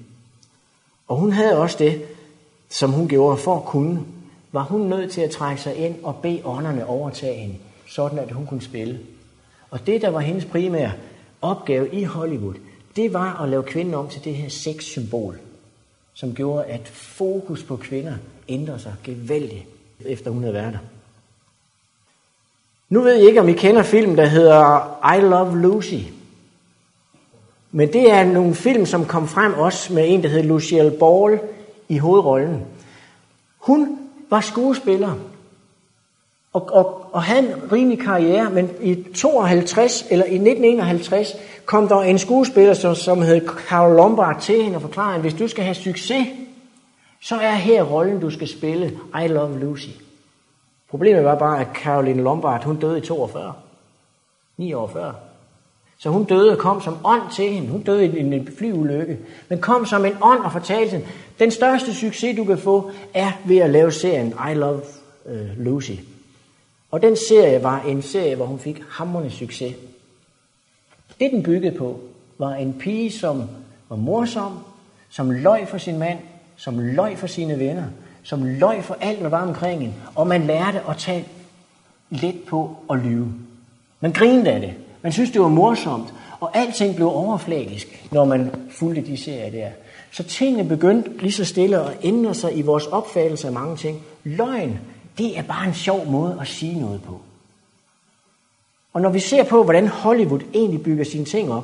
Og 1.07 1.17
hun 1.17 1.31
havde 1.31 1.57
også 1.57 1.75
det, 1.79 2.01
som 2.69 2.91
hun 2.91 3.07
gjorde 3.07 3.37
for 3.37 3.55
at 3.55 3.65
kunne, 3.65 3.99
var 4.51 4.63
hun 4.63 4.81
nødt 4.81 5.11
til 5.11 5.21
at 5.21 5.31
trække 5.31 5.61
sig 5.61 5.75
ind 5.75 5.95
og 6.03 6.15
bede 6.15 6.41
ånderne 6.45 6.85
overtage 6.85 7.39
hende, 7.39 7.55
sådan 7.87 8.19
at 8.19 8.31
hun 8.31 8.45
kunne 8.45 8.61
spille. 8.61 8.99
Og 9.69 9.87
det, 9.87 10.01
der 10.01 10.09
var 10.09 10.19
hendes 10.19 10.45
primære 10.45 10.91
opgave 11.41 11.93
i 11.93 12.03
Hollywood, 12.03 12.55
det 12.99 13.13
var 13.13 13.41
at 13.41 13.49
lave 13.49 13.63
kvinden 13.63 13.93
om 13.93 14.07
til 14.07 14.23
det 14.23 14.35
her 14.35 14.49
sexsymbol, 14.49 15.39
som 16.13 16.35
gjorde, 16.35 16.65
at 16.65 16.87
fokus 16.87 17.63
på 17.63 17.75
kvinder 17.75 18.13
ændrede 18.47 18.79
sig 18.79 18.95
gevaldigt, 19.03 19.65
efter 20.05 20.31
hun 20.31 20.41
havde 20.41 20.53
været 20.53 20.73
der. 20.73 20.79
Nu 22.89 23.01
ved 23.01 23.13
jeg 23.13 23.27
ikke, 23.27 23.41
om 23.41 23.49
I 23.49 23.53
kender 23.53 23.83
film, 23.83 24.15
der 24.15 24.25
hedder 24.25 25.15
I 25.17 25.21
Love 25.21 25.57
Lucy. 25.57 25.93
Men 27.71 27.93
det 27.93 28.11
er 28.11 28.23
nogle 28.23 28.55
film, 28.55 28.85
som 28.85 29.05
kom 29.05 29.27
frem 29.27 29.53
også 29.53 29.93
med 29.93 30.03
en, 30.07 30.23
der 30.23 30.29
hedder 30.29 30.47
Lucille 30.47 30.91
Ball 30.91 31.39
i 31.89 31.97
hovedrollen. 31.97 32.65
Hun 33.57 33.99
var 34.29 34.41
skuespiller 34.41 35.15
og, 36.53 36.69
og, 36.71 37.09
og 37.11 37.23
have 37.23 37.39
en 37.39 37.71
rimelig 37.71 37.99
karriere, 37.99 38.49
men 38.49 38.69
i 38.81 39.03
52 39.15 40.05
eller 40.09 40.25
i 40.25 40.35
1951 40.35 41.35
kom 41.65 41.87
der 41.87 42.01
en 42.01 42.19
skuespiller, 42.19 42.73
som, 42.73 42.95
som 42.95 43.21
hed 43.21 43.47
Carol 43.47 43.95
Lombard 43.95 44.41
til 44.41 44.63
hende 44.63 44.75
og 44.75 44.81
forklarede, 44.81 45.15
at 45.15 45.21
hvis 45.21 45.33
du 45.33 45.47
skal 45.47 45.63
have 45.63 45.75
succes, 45.75 46.27
så 47.21 47.35
er 47.35 47.51
her 47.51 47.83
rollen, 47.83 48.19
du 48.19 48.29
skal 48.29 48.47
spille 48.47 48.99
I 49.23 49.27
Love 49.27 49.59
Lucy. 49.59 49.89
Problemet 50.89 51.23
var 51.23 51.35
bare, 51.35 51.61
at 51.61 51.67
Caroline 51.75 52.23
Lombard, 52.23 52.63
hun 52.63 52.75
døde 52.75 52.97
i 52.97 53.01
42. 53.01 53.53
9 54.57 54.73
år 54.73 54.87
før. 54.87 55.11
Så 55.97 56.09
hun 56.09 56.23
døde 56.23 56.51
og 56.51 56.57
kom 56.57 56.81
som 56.81 56.97
ånd 57.03 57.21
til 57.35 57.49
hende. 57.49 57.69
Hun 57.69 57.81
døde 57.81 58.05
i 58.05 58.19
en 58.19 58.47
flyulykke. 58.57 59.17
Men 59.49 59.61
kom 59.61 59.85
som 59.85 60.05
en 60.05 60.15
ånd 60.21 60.39
og 60.39 60.51
fortalte 60.51 60.91
hende, 60.91 61.07
den 61.39 61.51
største 61.51 61.93
succes, 61.93 62.37
du 62.37 62.43
kan 62.43 62.57
få, 62.57 62.91
er 63.13 63.31
ved 63.45 63.57
at 63.57 63.69
lave 63.69 63.91
serien 63.91 64.33
I 64.51 64.53
Love 64.53 64.81
uh, 65.25 65.65
Lucy. 65.65 65.91
Og 66.91 67.01
den 67.01 67.15
serie 67.15 67.63
var 67.63 67.81
en 67.81 68.01
serie, 68.01 68.35
hvor 68.35 68.45
hun 68.45 68.59
fik 68.59 68.81
hammerende 68.89 69.31
succes. 69.31 69.75
Det 71.19 71.31
den 71.31 71.43
byggede 71.43 71.77
på, 71.77 71.99
var 72.37 72.53
en 72.53 72.73
pige, 72.73 73.11
som 73.11 73.43
var 73.89 73.95
morsom, 73.95 74.59
som 75.09 75.31
løj 75.31 75.65
for 75.65 75.77
sin 75.77 75.99
mand, 75.99 76.19
som 76.55 76.79
løj 76.79 77.15
for 77.15 77.27
sine 77.27 77.59
venner, 77.59 77.85
som 78.23 78.43
løj 78.43 78.81
for 78.81 78.97
alt, 79.01 79.19
der 79.19 79.29
var 79.29 79.47
omkring 79.47 79.81
hende. 79.81 79.95
Og 80.15 80.27
man 80.27 80.41
lærte 80.41 80.81
at 80.89 80.97
tage 80.97 81.25
let 82.09 82.35
på 82.47 82.75
at 82.89 82.99
lyve. 82.99 83.27
Man 83.99 84.11
grinede 84.11 84.51
af 84.51 84.61
det. 84.61 84.73
Man 85.01 85.11
synes, 85.11 85.31
det 85.31 85.41
var 85.41 85.47
morsomt. 85.47 86.13
Og 86.39 86.57
alting 86.57 86.95
blev 86.95 87.07
overfladisk, 87.07 88.07
når 88.11 88.25
man 88.25 88.51
fulgte 88.71 89.01
de 89.01 89.17
serier 89.17 89.51
der. 89.51 89.69
Så 90.11 90.23
tingene 90.23 90.69
begyndte 90.69 91.17
lige 91.21 91.31
så 91.31 91.45
stille 91.45 91.79
at 91.79 91.97
ændre 92.03 92.33
sig 92.33 92.57
i 92.57 92.61
vores 92.61 92.85
opfattelse 92.85 93.47
af 93.47 93.53
mange 93.53 93.77
ting. 93.77 94.01
Løgn, 94.23 94.79
det 95.19 95.37
er 95.37 95.41
bare 95.41 95.67
en 95.67 95.73
sjov 95.73 96.05
måde 96.05 96.37
at 96.41 96.47
sige 96.47 96.79
noget 96.79 97.01
på. 97.01 97.19
Og 98.93 99.01
når 99.01 99.09
vi 99.09 99.19
ser 99.19 99.43
på, 99.43 99.63
hvordan 99.63 99.87
Hollywood 99.87 100.41
egentlig 100.53 100.83
bygger 100.83 101.03
sine 101.03 101.25
ting 101.25 101.51
op, 101.51 101.63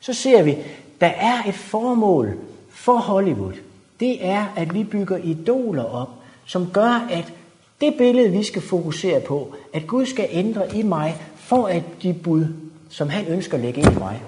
så 0.00 0.14
ser 0.14 0.42
vi, 0.42 0.56
der 1.00 1.06
er 1.06 1.44
et 1.48 1.54
formål 1.54 2.38
for 2.70 2.96
Hollywood. 2.96 3.52
Det 4.00 4.26
er, 4.26 4.46
at 4.56 4.74
vi 4.74 4.84
bygger 4.84 5.16
idoler 5.16 5.84
op, 5.84 6.08
som 6.46 6.70
gør, 6.72 7.06
at 7.10 7.32
det 7.80 7.94
billede, 7.98 8.30
vi 8.30 8.44
skal 8.44 8.62
fokusere 8.62 9.20
på, 9.20 9.54
at 9.74 9.86
Gud 9.86 10.06
skal 10.06 10.28
ændre 10.30 10.76
i 10.76 10.82
mig, 10.82 11.16
for 11.36 11.66
at 11.66 11.82
de 12.02 12.14
bud, 12.14 12.46
som 12.90 13.08
han 13.08 13.26
ønsker 13.26 13.54
at 13.54 13.62
lægge 13.62 13.80
ind 13.80 13.92
i 13.92 13.98
mig, 13.98 14.22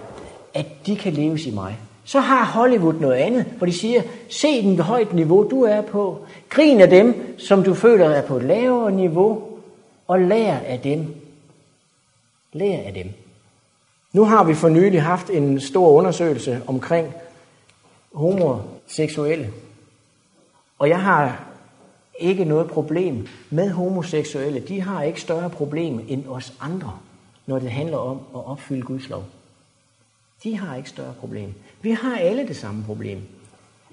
at 0.54 0.86
de 0.86 0.96
kan 0.96 1.12
leves 1.12 1.46
i 1.46 1.50
mig. 1.50 1.78
Så 2.08 2.20
har 2.20 2.44
Hollywood 2.44 2.94
noget 2.94 3.14
andet, 3.14 3.44
hvor 3.44 3.66
de 3.66 3.72
siger, 3.72 4.02
se 4.30 4.62
den 4.62 4.78
højt 4.78 5.12
niveau, 5.12 5.48
du 5.50 5.62
er 5.62 5.82
på. 5.82 6.18
Grin 6.48 6.80
af 6.80 6.90
dem, 6.90 7.38
som 7.38 7.62
du 7.62 7.74
føler 7.74 8.10
er 8.10 8.26
på 8.26 8.36
et 8.36 8.42
lavere 8.42 8.92
niveau, 8.92 9.42
og 10.06 10.20
lær 10.20 10.56
af 10.56 10.80
dem. 10.80 11.14
Lær 12.52 12.78
af 12.78 12.94
dem. 12.94 13.06
Nu 14.12 14.24
har 14.24 14.44
vi 14.44 14.54
for 14.54 14.68
nylig 14.68 15.02
haft 15.02 15.30
en 15.30 15.60
stor 15.60 15.90
undersøgelse 15.90 16.62
omkring 16.66 17.14
homoseksuelle. 18.14 19.50
Og 20.78 20.88
jeg 20.88 21.00
har 21.00 21.44
ikke 22.18 22.44
noget 22.44 22.70
problem 22.70 23.26
med 23.50 23.70
homoseksuelle. 23.70 24.60
De 24.60 24.80
har 24.80 25.02
ikke 25.02 25.20
større 25.20 25.50
problem 25.50 26.06
end 26.08 26.28
os 26.28 26.52
andre, 26.60 26.98
når 27.46 27.58
det 27.58 27.70
handler 27.70 27.98
om 27.98 28.16
at 28.34 28.46
opfylde 28.46 28.82
Guds 28.82 29.08
lov. 29.08 29.24
De 30.42 30.58
har 30.58 30.76
ikke 30.76 30.88
større 30.88 31.14
problem. 31.20 31.54
Vi 31.82 31.90
har 31.90 32.16
alle 32.16 32.48
det 32.48 32.56
samme 32.56 32.84
problem. 32.84 33.18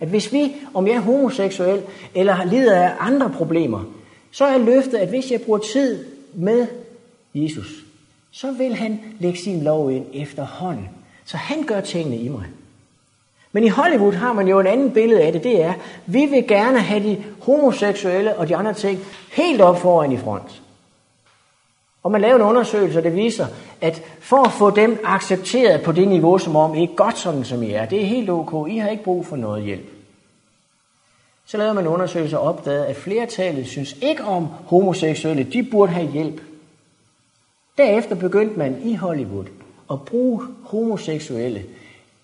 At 0.02 0.08
hvis 0.08 0.34
vi, 0.34 0.56
om 0.74 0.88
jeg 0.88 0.96
er 0.96 1.00
homoseksuel 1.00 1.82
eller 2.16 2.44
lider 2.46 2.80
af 2.80 2.94
andre 3.00 3.30
problemer, 3.30 3.84
så 4.32 4.46
er 4.46 4.58
løftet, 4.58 4.98
at 4.98 5.10
hvis 5.10 5.32
jeg 5.32 5.42
bruger 5.42 5.60
tid 5.60 6.06
med 6.34 6.68
Jesus, 7.36 7.86
så 8.32 8.52
vil 8.52 8.76
han 8.76 9.00
lægge 9.20 9.40
sin 9.40 9.64
lov 9.64 9.92
ind 9.92 10.06
efterhånden. 10.14 10.90
Så 11.26 11.38
han 11.38 11.64
gør 11.64 11.82
tingene 11.82 12.18
i 12.18 12.30
mig. 12.30 12.46
Men 13.52 13.64
i 13.64 13.68
Hollywood 13.68 14.14
har 14.14 14.34
man 14.34 14.48
jo 14.48 14.60
en 14.60 14.68
anden 14.68 14.92
billede 14.92 15.22
af 15.22 15.32
det, 15.32 15.44
det 15.44 15.64
er, 15.64 15.74
vi 16.06 16.26
vil 16.26 16.48
gerne 16.48 16.80
have 16.80 17.04
de 17.04 17.24
homoseksuelle 17.42 18.36
og 18.36 18.48
de 18.48 18.56
andre 18.56 18.74
ting 18.74 19.00
helt 19.32 19.62
op 19.62 19.80
foran 19.80 20.12
i 20.12 20.18
front. 20.18 20.62
Og 22.06 22.12
man 22.12 22.22
laver 22.22 22.36
en 22.36 22.42
undersøgelse, 22.42 23.04
der 23.04 23.10
viser, 23.10 23.48
at 23.82 24.04
for 24.20 24.46
at 24.46 24.52
få 24.52 24.70
dem 24.70 25.00
accepteret 25.04 25.82
på 25.82 25.92
det 25.92 26.08
niveau, 26.08 26.38
som 26.38 26.56
om 26.56 26.76
I 26.76 26.84
er 26.84 26.96
godt 26.96 27.18
sådan, 27.18 27.44
som 27.44 27.64
I 27.64 27.72
er, 27.72 27.86
det 27.86 28.02
er 28.02 28.06
helt 28.06 28.30
ok, 28.30 28.70
I 28.70 28.78
har 28.78 28.90
ikke 28.90 29.04
brug 29.04 29.26
for 29.26 29.36
noget 29.36 29.64
hjælp. 29.64 29.86
Så 31.46 31.58
lavede 31.58 31.74
man 31.74 31.84
en 31.84 31.92
undersøgelse 31.92 32.40
og 32.40 32.48
opdagede, 32.48 32.86
at 32.86 32.96
flertallet 32.96 33.68
synes 33.68 33.96
ikke 34.02 34.24
om 34.24 34.48
homoseksuelle, 34.66 35.44
de 35.44 35.64
burde 35.64 35.92
have 35.92 36.12
hjælp. 36.12 36.42
Derefter 37.78 38.16
begyndte 38.16 38.60
man 38.60 38.82
i 38.84 38.96
Hollywood 38.96 39.46
at 39.92 40.02
bruge 40.06 40.42
homoseksuelle 40.64 41.64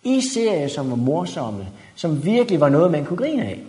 i 0.04 0.22
serier, 0.34 0.68
som 0.68 0.90
var 0.90 0.96
morsomme, 0.96 1.68
som 1.96 2.26
virkelig 2.26 2.60
var 2.60 2.70
noget, 2.70 2.92
man 2.92 3.06
kunne 3.06 3.18
grine 3.18 3.44
af. 3.44 3.60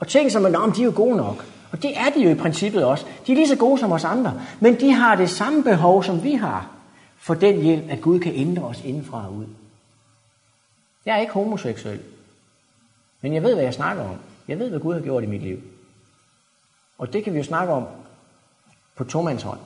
Og 0.00 0.08
ting 0.08 0.32
som, 0.32 0.46
at 0.46 0.52
de 0.52 0.80
er 0.80 0.84
jo 0.84 0.92
gode 0.94 1.16
nok. 1.16 1.51
Og 1.72 1.82
det 1.82 1.98
er 1.98 2.10
de 2.10 2.22
jo 2.22 2.30
i 2.30 2.34
princippet 2.34 2.84
også. 2.84 3.06
De 3.26 3.32
er 3.32 3.36
lige 3.36 3.48
så 3.48 3.56
gode 3.56 3.78
som 3.78 3.92
os 3.92 4.04
andre, 4.04 4.40
men 4.60 4.80
de 4.80 4.92
har 4.92 5.14
det 5.14 5.30
samme 5.30 5.62
behov, 5.62 6.04
som 6.04 6.24
vi 6.24 6.32
har, 6.34 6.70
for 7.16 7.34
den 7.34 7.62
hjælp, 7.62 7.84
at 7.90 8.00
Gud 8.00 8.20
kan 8.20 8.32
ændre 8.34 8.62
os 8.62 8.84
indenfra 8.84 9.26
og 9.26 9.34
ud. 9.34 9.46
Jeg 11.06 11.16
er 11.16 11.20
ikke 11.20 11.32
homoseksuel, 11.32 12.00
men 13.20 13.34
jeg 13.34 13.42
ved, 13.42 13.54
hvad 13.54 13.64
jeg 13.64 13.74
snakker 13.74 14.02
om. 14.02 14.16
Jeg 14.48 14.58
ved, 14.58 14.70
hvad 14.70 14.80
Gud 14.80 14.94
har 14.94 15.00
gjort 15.00 15.22
i 15.22 15.26
mit 15.26 15.42
liv. 15.42 15.58
Og 16.98 17.12
det 17.12 17.24
kan 17.24 17.32
vi 17.32 17.38
jo 17.38 17.44
snakke 17.44 17.72
om 17.72 17.86
på 18.96 19.04
tomandshånd. 19.04 19.58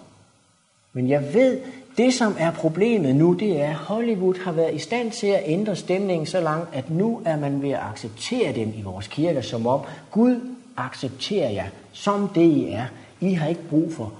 Men 0.92 1.08
jeg 1.08 1.34
ved, 1.34 1.60
det 1.96 2.14
som 2.14 2.36
er 2.38 2.50
problemet 2.50 3.16
nu, 3.16 3.32
det 3.32 3.60
er, 3.60 3.68
at 3.68 3.74
Hollywood 3.74 4.44
har 4.44 4.52
været 4.52 4.74
i 4.74 4.78
stand 4.78 5.10
til 5.10 5.26
at 5.26 5.42
ændre 5.44 5.76
stemningen 5.76 6.26
så 6.26 6.40
langt, 6.40 6.74
at 6.74 6.90
nu 6.90 7.22
er 7.24 7.36
man 7.36 7.62
ved 7.62 7.70
at 7.70 7.80
acceptere 7.82 8.52
dem 8.52 8.72
i 8.76 8.82
vores 8.82 9.08
kirker, 9.08 9.40
som 9.40 9.66
om 9.66 9.80
Gud 10.10 10.55
accepterer 10.76 11.50
jer 11.50 11.68
som 11.92 12.28
det 12.28 12.42
I 12.42 12.68
er. 12.68 12.86
I 13.20 13.32
har 13.32 13.48
ikke 13.48 13.68
brug 13.68 13.92
for 13.92 14.12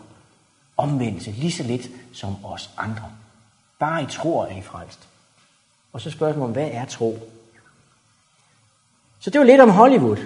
omvendelse 0.77 1.31
lige 1.31 1.53
så 1.53 1.63
lidt 1.63 1.91
som 2.13 2.45
os 2.45 2.71
andre. 2.77 3.11
Bare 3.79 4.03
I 4.03 4.07
tror, 4.11 4.47
er 4.47 4.57
I 4.57 4.63
frelst. 4.63 5.09
Og 5.93 6.01
så 6.01 6.11
spørgsmålet, 6.11 6.55
hvad 6.55 6.69
er 6.73 6.85
tro? 6.85 7.19
Så 9.21 9.31
det 9.31 9.39
var 9.39 9.47
lidt 9.47 9.61
om 9.61 9.71
Hollywood. 9.71 10.19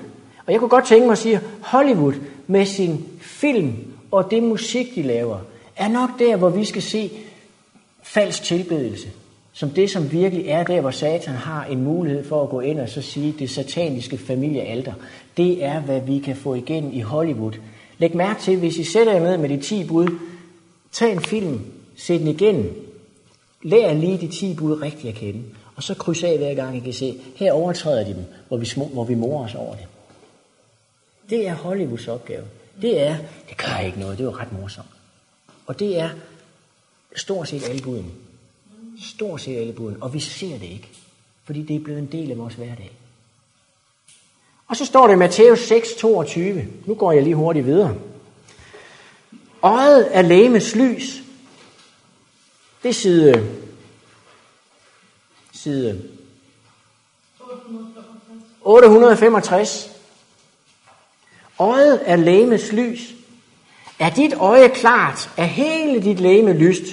Og 0.46 0.52
jeg 0.52 0.60
kunne 0.60 0.70
godt 0.70 0.86
tænke 0.86 1.06
mig 1.06 1.12
at 1.12 1.18
sige, 1.18 1.36
at 1.36 1.42
Hollywood 1.62 2.14
med 2.46 2.66
sin 2.66 3.08
film 3.20 3.94
og 4.10 4.30
det 4.30 4.42
musik, 4.42 4.94
de 4.94 5.02
laver, 5.02 5.38
er 5.76 5.88
nok 5.88 6.18
der, 6.18 6.36
hvor 6.36 6.48
vi 6.48 6.64
skal 6.64 6.82
se 6.82 7.10
falsk 8.02 8.42
tilbedelse. 8.42 9.08
Som 9.52 9.70
det, 9.70 9.90
som 9.90 10.12
virkelig 10.12 10.48
er 10.48 10.64
der, 10.64 10.80
hvor 10.80 10.90
Satan 10.90 11.34
har 11.34 11.64
en 11.64 11.82
mulighed 11.82 12.24
for 12.24 12.42
at 12.42 12.48
gå 12.48 12.60
ind 12.60 12.80
og 12.80 12.88
så 12.88 13.02
sige, 13.02 13.34
det 13.38 13.50
sataniske 13.50 14.18
familiealter. 14.18 14.92
Det 15.36 15.64
er, 15.64 15.80
hvad 15.80 16.00
vi 16.00 16.18
kan 16.18 16.36
få 16.36 16.54
igen 16.54 16.92
i 16.92 17.00
Hollywood. 17.00 17.52
Læg 17.98 18.16
mærke 18.16 18.40
til, 18.40 18.58
hvis 18.58 18.78
I 18.78 18.84
sætter 18.84 19.12
jer 19.12 19.20
ned 19.20 19.36
med 19.36 19.48
de 19.48 19.56
10 19.56 19.84
bud, 19.84 20.18
tag 20.92 21.12
en 21.12 21.20
film, 21.20 21.60
se 21.96 22.18
den 22.18 22.26
igen, 22.26 22.70
lær 23.62 23.94
lige 23.94 24.18
de 24.18 24.28
10 24.28 24.54
bud 24.54 24.82
rigtigt 24.82 25.08
at 25.08 25.14
kende, 25.14 25.42
og 25.76 25.82
så 25.82 25.94
kryds 25.94 26.22
af 26.22 26.38
hver 26.38 26.54
gang 26.54 26.76
I 26.76 26.80
kan 26.80 26.92
se, 26.92 27.20
her 27.36 27.52
overtræder 27.52 28.04
de 28.04 28.14
dem, 28.14 28.24
hvor 28.48 28.56
vi, 28.56 28.66
små, 28.66 28.84
hvor 28.84 29.04
vi 29.04 29.14
morer 29.14 29.44
os 29.44 29.54
over 29.54 29.74
det. 29.74 29.86
Det 31.30 31.48
er 31.48 31.54
Hollywoods 31.54 32.08
opgave. 32.08 32.44
Det 32.82 33.00
er, 33.00 33.16
det 33.48 33.56
gør 33.56 33.78
ikke 33.86 34.00
noget, 34.00 34.18
det 34.18 34.24
er 34.24 34.30
jo 34.30 34.36
ret 34.36 34.52
morsomt. 34.52 34.88
Og 35.66 35.78
det 35.78 35.98
er 35.98 36.10
stort 37.16 37.48
set 37.48 37.68
alle 37.68 37.82
budene. 37.82 38.10
Stort 39.02 39.40
set 39.40 39.56
alle 39.56 39.72
buden. 39.72 40.02
Og 40.02 40.14
vi 40.14 40.20
ser 40.20 40.58
det 40.58 40.66
ikke, 40.66 40.88
fordi 41.44 41.62
det 41.62 41.76
er 41.76 41.80
blevet 41.80 41.98
en 41.98 42.12
del 42.12 42.30
af 42.30 42.38
vores 42.38 42.54
hverdag. 42.54 42.92
Og 44.68 44.76
så 44.76 44.86
står 44.86 45.06
det 45.06 45.14
i 45.14 45.18
Matthæus 45.18 45.60
6, 45.60 45.94
22. 45.98 46.68
Nu 46.86 46.94
går 46.94 47.12
jeg 47.12 47.22
lige 47.22 47.34
hurtigt 47.34 47.66
videre. 47.66 47.94
Øjet 49.62 50.16
er 50.16 50.22
lægemets 50.22 50.76
lys. 50.76 51.22
Det 52.82 52.88
er 52.88 52.92
side, 52.92 53.46
side 55.52 56.08
865. 58.62 59.90
Øjet 61.58 62.02
er 62.04 62.16
lægemets 62.16 62.72
lys. 62.72 63.14
Er 63.98 64.10
dit 64.10 64.34
øje 64.34 64.68
klart, 64.68 65.30
er 65.36 65.44
hele 65.44 66.02
dit 66.02 66.20
læme 66.20 66.52
lyst. 66.52 66.84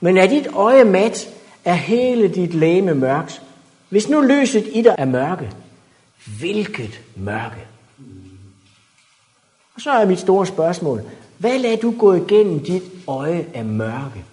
Men 0.00 0.16
er 0.16 0.26
dit 0.26 0.46
øje 0.46 0.84
mat, 0.84 1.28
er 1.64 1.74
hele 1.74 2.28
dit 2.28 2.54
læme 2.54 2.94
mørkt. 2.94 3.42
Hvis 3.88 4.08
nu 4.08 4.20
lyset 4.20 4.68
i 4.72 4.82
dig 4.82 4.94
er 4.98 5.04
mørke, 5.04 5.50
hvilket 6.38 7.00
mørke? 7.16 7.66
Og 9.74 9.80
så 9.80 9.90
er 9.90 10.06
mit 10.06 10.20
store 10.20 10.46
spørgsmål, 10.46 11.02
hvad 11.38 11.58
lader 11.58 11.76
du 11.76 11.94
gå 11.98 12.14
igennem 12.14 12.64
dit 12.64 12.82
øje 13.06 13.46
af 13.54 13.64
mørke? 13.64 14.24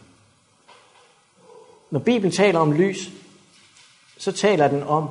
Når 1.91 1.99
Bibelen 1.99 2.31
taler 2.31 2.59
om 2.59 2.71
lys, 2.71 3.11
så 4.17 4.31
taler 4.31 4.67
den 4.67 4.83
om 4.83 5.07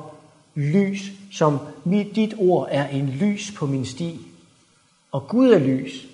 lys, 0.55 1.11
som 1.31 1.59
mit, 1.83 2.15
dit 2.15 2.33
ord 2.37 2.67
er 2.71 2.87
en 2.87 3.09
lys 3.09 3.51
på 3.51 3.65
min 3.65 3.85
sti. 3.85 4.19
Og 5.11 5.27
Gud 5.27 5.49
er 5.49 5.59
lys. 5.59 6.07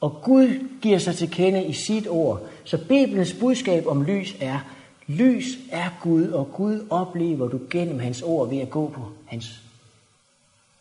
Og 0.00 0.20
Gud 0.24 0.48
giver 0.82 0.98
sig 0.98 1.16
til 1.16 1.30
kende 1.30 1.64
i 1.64 1.72
sit 1.72 2.08
ord. 2.08 2.40
Så 2.64 2.78
Bibelens 2.88 3.32
budskab 3.32 3.86
om 3.86 4.02
lys 4.02 4.36
er, 4.40 4.58
lys 5.06 5.58
er 5.70 5.98
Gud, 6.02 6.28
og 6.28 6.48
Gud 6.52 6.86
oplever 6.90 7.48
du 7.48 7.60
gennem 7.70 7.98
hans 7.98 8.22
ord 8.22 8.48
ved 8.48 8.58
at 8.58 8.70
gå 8.70 8.88
på 8.94 9.00
hans 9.26 9.46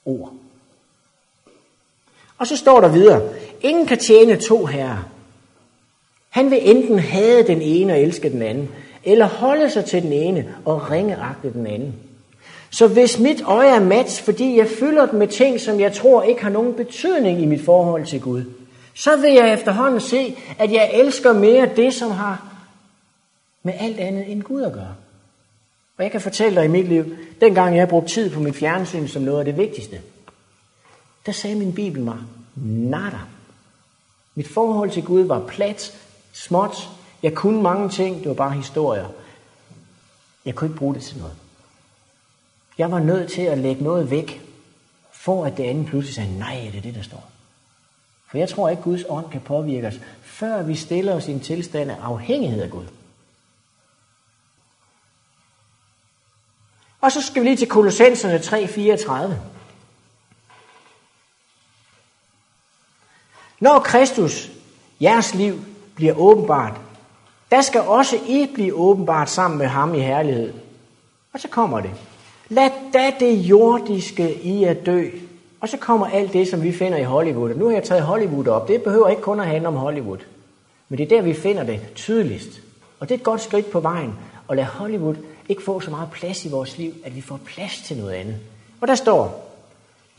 ord. 0.05 0.33
Og 2.37 2.47
så 2.47 2.57
står 2.57 2.81
der 2.81 2.87
videre, 2.87 3.29
ingen 3.61 3.85
kan 3.85 3.97
tjene 3.97 4.35
to 4.35 4.65
herrer. 4.65 5.09
Han 6.29 6.51
vil 6.51 6.69
enten 6.69 6.99
have 6.99 7.47
den 7.47 7.61
ene 7.61 7.93
og 7.93 7.99
elske 7.99 8.29
den 8.29 8.41
anden, 8.41 8.69
eller 9.03 9.25
holde 9.25 9.69
sig 9.69 9.85
til 9.85 10.03
den 10.03 10.13
ene 10.13 10.55
og 10.65 10.91
ringeagte 10.91 11.53
den 11.53 11.67
anden. 11.67 11.95
Så 12.69 12.87
hvis 12.87 13.19
mit 13.19 13.41
øje 13.41 13.69
er 13.69 13.79
mat, 13.79 14.21
fordi 14.25 14.57
jeg 14.57 14.67
fylder 14.67 15.05
det 15.05 15.13
med 15.13 15.27
ting, 15.27 15.59
som 15.59 15.79
jeg 15.79 15.93
tror 15.93 16.23
ikke 16.23 16.43
har 16.43 16.49
nogen 16.49 16.73
betydning 16.73 17.41
i 17.41 17.45
mit 17.45 17.61
forhold 17.61 18.05
til 18.05 18.21
Gud, 18.21 18.43
så 18.97 19.15
vil 19.15 19.33
jeg 19.33 19.53
efterhånden 19.53 20.01
se, 20.01 20.37
at 20.59 20.71
jeg 20.71 20.91
elsker 20.93 21.33
mere 21.33 21.75
det, 21.75 21.93
som 21.93 22.11
har 22.11 22.53
med 23.63 23.73
alt 23.79 23.99
andet 23.99 24.31
end 24.31 24.43
Gud 24.43 24.61
at 24.61 24.73
gøre. 24.73 24.95
Og 25.97 26.03
jeg 26.03 26.11
kan 26.11 26.21
fortælle 26.21 26.55
dig 26.55 26.65
i 26.65 26.67
mit 26.67 26.87
liv, 26.87 27.17
dengang 27.41 27.77
jeg 27.77 27.87
brugte 27.87 28.13
tid 28.13 28.29
på 28.29 28.39
mit 28.39 28.55
fjernsyn 28.55 29.07
som 29.07 29.21
noget 29.21 29.39
af 29.39 29.45
det 29.45 29.57
vigtigste, 29.57 30.01
der 31.25 31.31
sagde 31.31 31.55
min 31.55 31.73
bibel 31.73 32.01
mig, 32.01 32.17
nada. 32.55 33.19
Mit 34.35 34.47
forhold 34.47 34.91
til 34.91 35.03
Gud 35.03 35.21
var 35.21 35.47
plat, 35.47 35.97
småt. 36.33 36.89
Jeg 37.23 37.33
kunne 37.33 37.61
mange 37.61 37.89
ting, 37.89 38.19
det 38.19 38.27
var 38.27 38.33
bare 38.33 38.51
historier. 38.51 39.07
Jeg 40.45 40.55
kunne 40.55 40.67
ikke 40.67 40.79
bruge 40.79 40.95
det 40.95 41.03
til 41.03 41.17
noget. 41.17 41.35
Jeg 42.77 42.91
var 42.91 42.99
nødt 42.99 43.31
til 43.31 43.41
at 43.41 43.57
lægge 43.57 43.83
noget 43.83 44.11
væk, 44.11 44.41
for 45.13 45.45
at 45.45 45.57
det 45.57 45.63
andet 45.63 45.85
pludselig 45.85 46.15
sagde, 46.15 46.39
nej, 46.39 46.69
det 46.71 46.77
er 46.77 46.81
det, 46.81 46.95
der 46.95 47.01
står. 47.01 47.31
For 48.27 48.37
jeg 48.37 48.49
tror 48.49 48.69
ikke, 48.69 48.83
Guds 48.83 49.03
ånd 49.09 49.29
kan 49.31 49.41
påvirke 49.41 49.87
os, 49.87 49.99
før 50.21 50.61
vi 50.63 50.75
stiller 50.75 51.13
os 51.13 51.27
i 51.27 51.31
en 51.31 51.39
tilstand 51.39 51.91
af 51.91 51.97
afhængighed 52.01 52.61
af 52.61 52.69
Gud. 52.69 52.85
Og 57.01 57.11
så 57.11 57.21
skal 57.21 57.41
vi 57.41 57.47
lige 57.47 57.57
til 57.57 57.67
Kolossenserne 57.67 58.37
3.34. 58.37 59.33
Når 63.59 63.79
Kristus, 63.79 64.49
jeres 65.01 65.33
liv, 65.33 65.59
bliver 65.95 66.13
åbenbart, 66.13 66.81
der 67.51 67.61
skal 67.61 67.81
også 67.81 68.15
I 68.15 68.51
blive 68.53 68.73
åbenbart 68.73 69.29
sammen 69.29 69.57
med 69.57 69.67
ham 69.67 69.95
i 69.95 69.99
herlighed. 69.99 70.53
Og 71.33 71.39
så 71.39 71.47
kommer 71.47 71.81
det. 71.81 71.91
Lad 72.49 72.69
da 72.93 73.13
det 73.19 73.35
jordiske 73.35 74.41
i 74.41 74.63
at 74.63 74.85
dø. 74.85 75.09
Og 75.59 75.69
så 75.69 75.77
kommer 75.77 76.07
alt 76.07 76.33
det, 76.33 76.47
som 76.47 76.63
vi 76.63 76.71
finder 76.71 76.97
i 76.97 77.03
Hollywood. 77.03 77.53
Nu 77.55 77.65
har 77.65 77.73
jeg 77.73 77.83
taget 77.83 78.03
Hollywood 78.03 78.47
op. 78.47 78.67
Det 78.67 78.81
behøver 78.81 79.09
ikke 79.09 79.21
kun 79.21 79.39
at 79.39 79.47
handle 79.47 79.67
om 79.67 79.75
Hollywood. 79.75 80.17
Men 80.89 80.97
det 80.97 81.03
er 81.03 81.15
der, 81.15 81.21
vi 81.21 81.33
finder 81.33 81.63
det 81.63 81.79
tydeligst. 81.95 82.61
Og 82.99 83.09
det 83.09 83.15
er 83.15 83.19
et 83.19 83.23
godt 83.23 83.41
skridt 83.41 83.71
på 83.71 83.79
vejen 83.79 84.13
at 84.49 84.55
lade 84.55 84.67
Hollywood 84.67 85.15
ikke 85.49 85.63
få 85.63 85.79
så 85.79 85.89
meget 85.91 86.09
plads 86.11 86.45
i 86.45 86.49
vores 86.49 86.77
liv, 86.77 86.93
at 87.03 87.15
vi 87.15 87.21
får 87.21 87.39
plads 87.45 87.81
til 87.85 87.97
noget 87.97 88.13
andet. 88.13 88.35
Og 88.81 88.87
der 88.87 88.95
står 88.95 89.53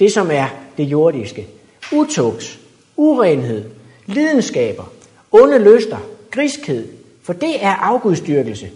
det, 0.00 0.12
som 0.12 0.30
er 0.30 0.46
det 0.76 0.84
jordiske. 0.84 1.46
Utugs, 1.92 2.60
urenhed, 2.96 3.70
lidenskaber, 4.06 4.92
onde 5.32 5.58
lyster, 5.58 5.98
griskhed, 6.30 6.88
for 7.22 7.32
det 7.32 7.64
er 7.64 7.74
afgudstyrkelse. 7.74 8.70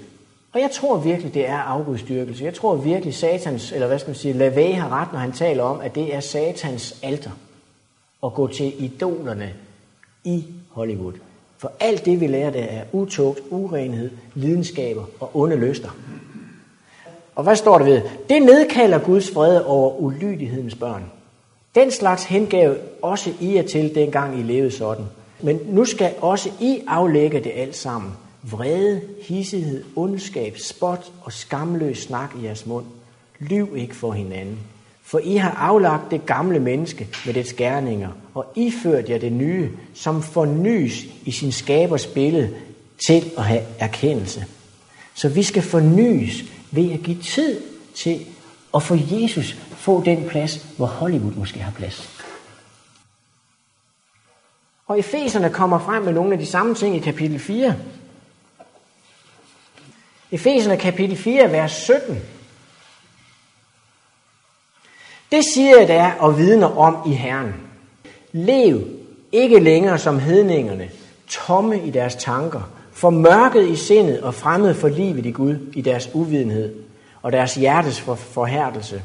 Og 0.53 0.61
jeg 0.61 0.71
tror 0.71 0.97
virkelig, 0.97 1.35
det 1.35 1.49
er 1.49 1.57
afgudstyrkelse. 1.57 2.45
Jeg 2.45 2.55
tror 2.55 2.75
virkelig, 2.75 3.15
Satans, 3.15 3.73
eller 3.73 3.87
hvad 3.87 3.99
skal 3.99 4.09
man 4.09 4.17
sige, 4.17 4.35
Lavey 4.35 4.75
har 4.75 4.89
ret, 4.89 5.13
når 5.13 5.19
han 5.19 5.33
taler 5.33 5.63
om, 5.63 5.81
at 5.81 5.95
det 5.95 6.15
er 6.15 6.21
Satans 6.21 6.99
alter 7.03 7.31
at 8.25 8.35
gå 8.35 8.47
til 8.47 8.85
idolerne 8.85 9.53
i 10.25 10.45
Hollywood. 10.71 11.13
For 11.59 11.73
alt 11.81 12.05
det, 12.05 12.21
vi 12.21 12.27
lærer, 12.27 12.51
det 12.51 12.73
er 12.73 12.83
utugt, 12.93 13.41
urenhed, 13.51 14.11
lidenskaber 14.35 15.05
og 15.21 15.31
onde 15.35 15.57
lyster. 15.57 15.91
Og 17.35 17.43
hvad 17.43 17.57
står 17.57 17.79
der 17.79 17.85
ved? 17.85 18.03
Det 18.29 18.43
nedkalder 18.43 18.99
Guds 18.99 19.31
fred 19.31 19.61
over 19.61 20.01
ulydighedens 20.01 20.75
børn. 20.75 21.05
Den 21.75 21.91
slags 21.91 22.25
hengav 22.25 22.75
også 23.03 23.33
I 23.41 23.55
jer 23.55 23.63
til, 23.63 23.95
dengang 23.95 24.39
I 24.39 24.43
levede 24.43 24.71
sådan. 24.71 25.05
Men 25.41 25.61
nu 25.67 25.85
skal 25.85 26.15
også 26.21 26.51
I 26.61 26.83
aflægge 26.89 27.41
det 27.41 27.53
alt 27.55 27.77
sammen. 27.77 28.13
Vrede, 28.43 29.01
hissighed, 29.23 29.85
ondskab, 29.97 30.59
spot 30.59 31.13
og 31.21 31.33
skamløs 31.33 31.99
snak 31.99 32.31
i 32.41 32.45
jeres 32.45 32.67
mund. 32.67 32.87
Lyv 33.39 33.77
ikke 33.77 33.97
for 33.97 34.13
hinanden. 34.13 34.59
For 35.03 35.19
I 35.19 35.37
har 35.37 35.51
aflagt 35.51 36.11
det 36.11 36.27
gamle 36.27 36.61
menneske 36.61 37.09
med 37.27 37.35
dets 37.35 37.53
gerninger, 37.53 38.11
og 38.35 38.47
iført 38.57 39.09
jer 39.09 39.19
det 39.19 39.33
nye, 39.33 39.71
som 39.95 40.23
fornyes 40.23 41.05
i 41.25 41.31
sin 41.31 41.53
skabers 41.53 42.07
billede 42.07 42.55
til 43.07 43.31
at 43.39 43.45
have 43.45 43.63
erkendelse. 43.79 44.47
Så 45.15 45.29
vi 45.29 45.43
skal 45.43 45.63
fornyes 45.63 46.45
ved 46.71 46.93
at 46.93 47.01
give 47.01 47.23
tid 47.23 47.61
til 47.95 48.27
at 48.75 48.83
få 48.83 48.97
Jesus 49.11 49.57
få 49.71 50.05
den 50.05 50.29
plads, 50.29 50.67
hvor 50.77 50.87
Hollywood 50.87 51.33
måske 51.33 51.61
har 51.61 51.73
plads. 51.73 52.23
Og 54.87 54.99
Efeserne 54.99 55.51
kommer 55.51 55.79
frem 55.79 56.03
med 56.03 56.13
nogle 56.13 56.33
af 56.33 56.39
de 56.39 56.47
samme 56.47 56.75
ting 56.75 56.97
i 56.97 56.99
kapitel 56.99 57.39
4. 57.39 57.77
Efeserne 60.33 60.77
kapitel 60.77 61.17
4, 61.17 61.53
vers 61.53 61.73
17. 61.73 62.23
Det 65.33 65.45
siger 65.55 65.79
jeg 65.79 65.89
da 65.89 66.13
og 66.19 66.39
vidner 66.39 66.77
om 66.79 66.97
i 67.07 67.15
Herren. 67.15 67.55
Lev 68.33 68.81
ikke 69.33 69.61
længere 69.61 69.99
som 69.99 70.19
hedningerne, 70.19 70.91
tomme 71.29 71.87
i 71.87 71.91
deres 71.91 72.15
tanker, 72.15 72.71
formørket 72.93 73.69
i 73.69 73.77
sindet 73.77 74.21
og 74.21 74.35
fremmed 74.35 74.75
for 74.75 74.89
livet 74.89 75.27
i 75.27 75.31
Gud 75.31 75.57
i 75.73 75.81
deres 75.81 76.11
uvidenhed 76.13 76.75
og 77.23 77.33
deres 77.33 77.55
hjertes 77.55 78.01
for 78.01 78.15
forhærdelse. 78.15 79.03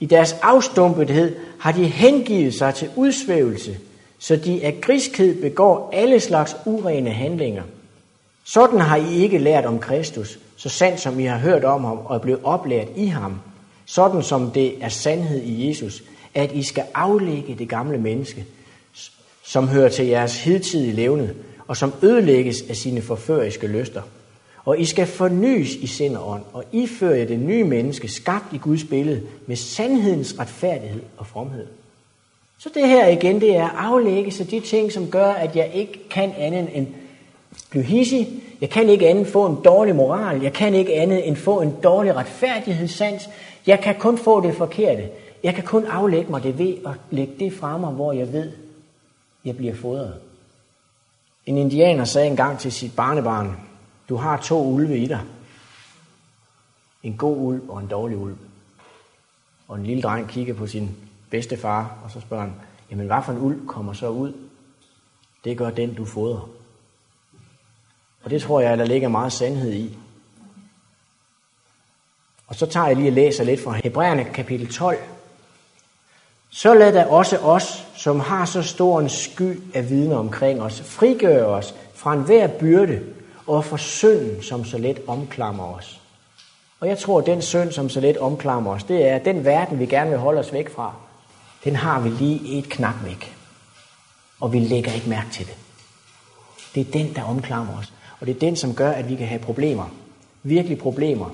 I 0.00 0.06
deres 0.06 0.36
afstumpethed 0.42 1.36
har 1.60 1.72
de 1.72 1.84
hengivet 1.84 2.54
sig 2.54 2.74
til 2.74 2.90
udsvævelse, 2.96 3.78
så 4.18 4.36
de 4.36 4.64
af 4.64 4.80
griskhed 4.80 5.42
begår 5.42 5.90
alle 5.92 6.20
slags 6.20 6.56
urene 6.66 7.10
handlinger. 7.10 7.62
Sådan 8.44 8.80
har 8.80 8.96
I 8.96 9.14
ikke 9.14 9.38
lært 9.38 9.64
om 9.64 9.78
Kristus, 9.78 10.38
så 10.62 10.68
sandt 10.68 11.00
som 11.00 11.20
I 11.20 11.24
har 11.24 11.38
hørt 11.38 11.64
om 11.64 11.84
ham 11.84 11.98
og 11.98 12.14
er 12.14 12.20
blevet 12.20 12.40
oplært 12.44 12.88
i 12.96 13.06
ham, 13.06 13.40
sådan 13.86 14.22
som 14.22 14.50
det 14.50 14.84
er 14.84 14.88
sandhed 14.88 15.42
i 15.42 15.68
Jesus, 15.68 16.02
at 16.34 16.52
I 16.52 16.62
skal 16.62 16.84
aflægge 16.94 17.54
det 17.58 17.68
gamle 17.68 17.98
menneske, 17.98 18.44
som 19.44 19.68
hører 19.68 19.88
til 19.88 20.06
jeres 20.06 20.44
hidtidige 20.44 20.92
levende, 20.92 21.34
og 21.68 21.76
som 21.76 21.92
ødelægges 22.02 22.62
af 22.68 22.76
sine 22.76 23.02
forføriske 23.02 23.66
lyster. 23.66 24.02
Og 24.64 24.80
I 24.80 24.84
skal 24.84 25.06
fornyes 25.06 25.74
i 25.74 25.86
sind 25.86 26.16
og 26.16 26.30
ånd, 26.30 26.42
og 26.52 26.64
iføre 26.72 27.18
jer 27.18 27.24
det 27.24 27.38
nye 27.38 27.64
menneske, 27.64 28.08
skabt 28.08 28.52
i 28.52 28.58
Guds 28.58 28.84
billede, 28.84 29.22
med 29.46 29.56
sandhedens 29.56 30.34
retfærdighed 30.38 31.02
og 31.16 31.26
fromhed. 31.26 31.66
Så 32.58 32.70
det 32.74 32.88
her 32.88 33.08
igen, 33.08 33.40
det 33.40 33.56
er 33.56 33.64
at 33.64 33.76
aflægge 33.76 34.30
sig 34.30 34.50
de 34.50 34.60
ting, 34.60 34.92
som 34.92 35.10
gør, 35.10 35.32
at 35.32 35.56
jeg 35.56 35.70
ikke 35.74 36.08
kan 36.10 36.32
andet 36.38 36.68
end 36.72 36.86
blive 37.70 37.84
hissig. 37.84 38.42
Jeg 38.60 38.70
kan 38.70 38.88
ikke 38.88 39.08
andet 39.08 39.26
få 39.26 39.46
en 39.46 39.58
dårlig 39.64 39.96
moral. 39.96 40.42
Jeg 40.42 40.52
kan 40.52 40.74
ikke 40.74 40.94
andet 40.94 41.28
end 41.28 41.36
få 41.36 41.60
en 41.60 41.76
dårlig 41.82 42.16
retfærdighedssans. 42.16 43.28
Jeg 43.66 43.80
kan 43.80 43.94
kun 43.98 44.18
få 44.18 44.40
det 44.40 44.54
forkerte. 44.54 45.10
Jeg 45.42 45.54
kan 45.54 45.64
kun 45.64 45.84
aflægge 45.84 46.30
mig 46.30 46.42
det 46.42 46.58
ved 46.58 46.74
at 46.86 46.92
lægge 47.10 47.34
det 47.38 47.52
fra 47.52 47.78
mig, 47.78 47.92
hvor 47.92 48.12
jeg 48.12 48.32
ved, 48.32 48.52
jeg 49.44 49.56
bliver 49.56 49.74
fodret. 49.74 50.14
En 51.46 51.58
indianer 51.58 52.04
sagde 52.04 52.28
engang 52.28 52.58
til 52.58 52.72
sit 52.72 52.96
barnebarn, 52.96 53.56
du 54.08 54.16
har 54.16 54.36
to 54.36 54.64
ulve 54.64 54.98
i 54.98 55.06
dig. 55.06 55.20
En 57.02 57.16
god 57.16 57.36
ulv 57.36 57.70
og 57.70 57.80
en 57.80 57.86
dårlig 57.86 58.16
ulv. 58.16 58.36
Og 59.68 59.78
en 59.78 59.86
lille 59.86 60.02
dreng 60.02 60.28
kigger 60.28 60.54
på 60.54 60.66
sin 60.66 60.96
bedste 61.30 61.56
far, 61.56 61.98
og 62.04 62.10
så 62.10 62.20
spørger 62.20 62.42
han, 62.42 62.54
jamen 62.90 63.06
hvad 63.06 63.18
for 63.24 63.32
en 63.32 63.38
ulv 63.38 63.66
kommer 63.66 63.92
så 63.92 64.08
ud? 64.08 64.32
Det 65.44 65.58
gør 65.58 65.70
den, 65.70 65.94
du 65.94 66.04
fodrer. 66.04 66.48
Og 68.24 68.30
det 68.30 68.42
tror 68.42 68.60
jeg, 68.60 68.78
der 68.78 68.84
ligger 68.84 69.08
meget 69.08 69.32
sandhed 69.32 69.72
i. 69.72 69.98
Og 72.46 72.54
så 72.54 72.66
tager 72.66 72.86
jeg 72.86 72.96
lige 72.96 73.08
og 73.08 73.12
læser 73.12 73.44
lidt 73.44 73.64
fra 73.64 73.72
Hebræerne 73.72 74.24
kapitel 74.24 74.72
12, 74.72 74.98
så 76.50 76.74
lad 76.74 76.92
da 76.92 77.04
også 77.04 77.36
os, 77.38 77.86
som 77.94 78.20
har 78.20 78.44
så 78.44 78.62
stor 78.62 79.00
en 79.00 79.08
sky 79.08 79.60
af 79.74 79.90
vidner 79.90 80.16
omkring 80.16 80.62
os, 80.62 80.80
frigøre 80.80 81.46
os 81.46 81.74
fra 81.94 82.12
enhver 82.12 82.46
byrde 82.46 83.02
og 83.46 83.64
fra 83.64 83.78
synden, 83.78 84.42
som 84.42 84.64
så 84.64 84.78
let 84.78 85.00
omklamrer 85.06 85.74
os. 85.74 86.00
Og 86.80 86.88
jeg 86.88 86.98
tror, 86.98 87.20
at 87.20 87.26
den 87.26 87.42
synd, 87.42 87.72
som 87.72 87.88
så 87.88 88.00
let 88.00 88.18
omklamrer 88.18 88.74
os, 88.74 88.84
det 88.84 89.08
er 89.08 89.18
den 89.18 89.44
verden, 89.44 89.78
vi 89.78 89.86
gerne 89.86 90.10
vil 90.10 90.18
holde 90.18 90.40
os 90.40 90.52
væk 90.52 90.74
fra. 90.74 90.94
Den 91.64 91.76
har 91.76 92.00
vi 92.00 92.08
lige 92.08 92.58
et 92.58 92.68
knap 92.68 92.94
væk. 93.04 93.36
Og 94.40 94.52
vi 94.52 94.58
lægger 94.58 94.92
ikke 94.92 95.08
mærke 95.08 95.30
til 95.32 95.46
det. 95.46 95.56
Det 96.74 96.80
er 96.80 96.92
den, 96.92 97.14
der 97.14 97.22
omklamrer 97.22 97.78
os. 97.78 97.92
Og 98.22 98.26
det 98.26 98.36
er 98.36 98.40
den, 98.40 98.56
som 98.56 98.74
gør, 98.74 98.90
at 98.90 99.08
vi 99.08 99.16
kan 99.16 99.26
have 99.26 99.40
problemer. 99.40 99.94
Virkelig 100.42 100.78
problemer. 100.78 101.30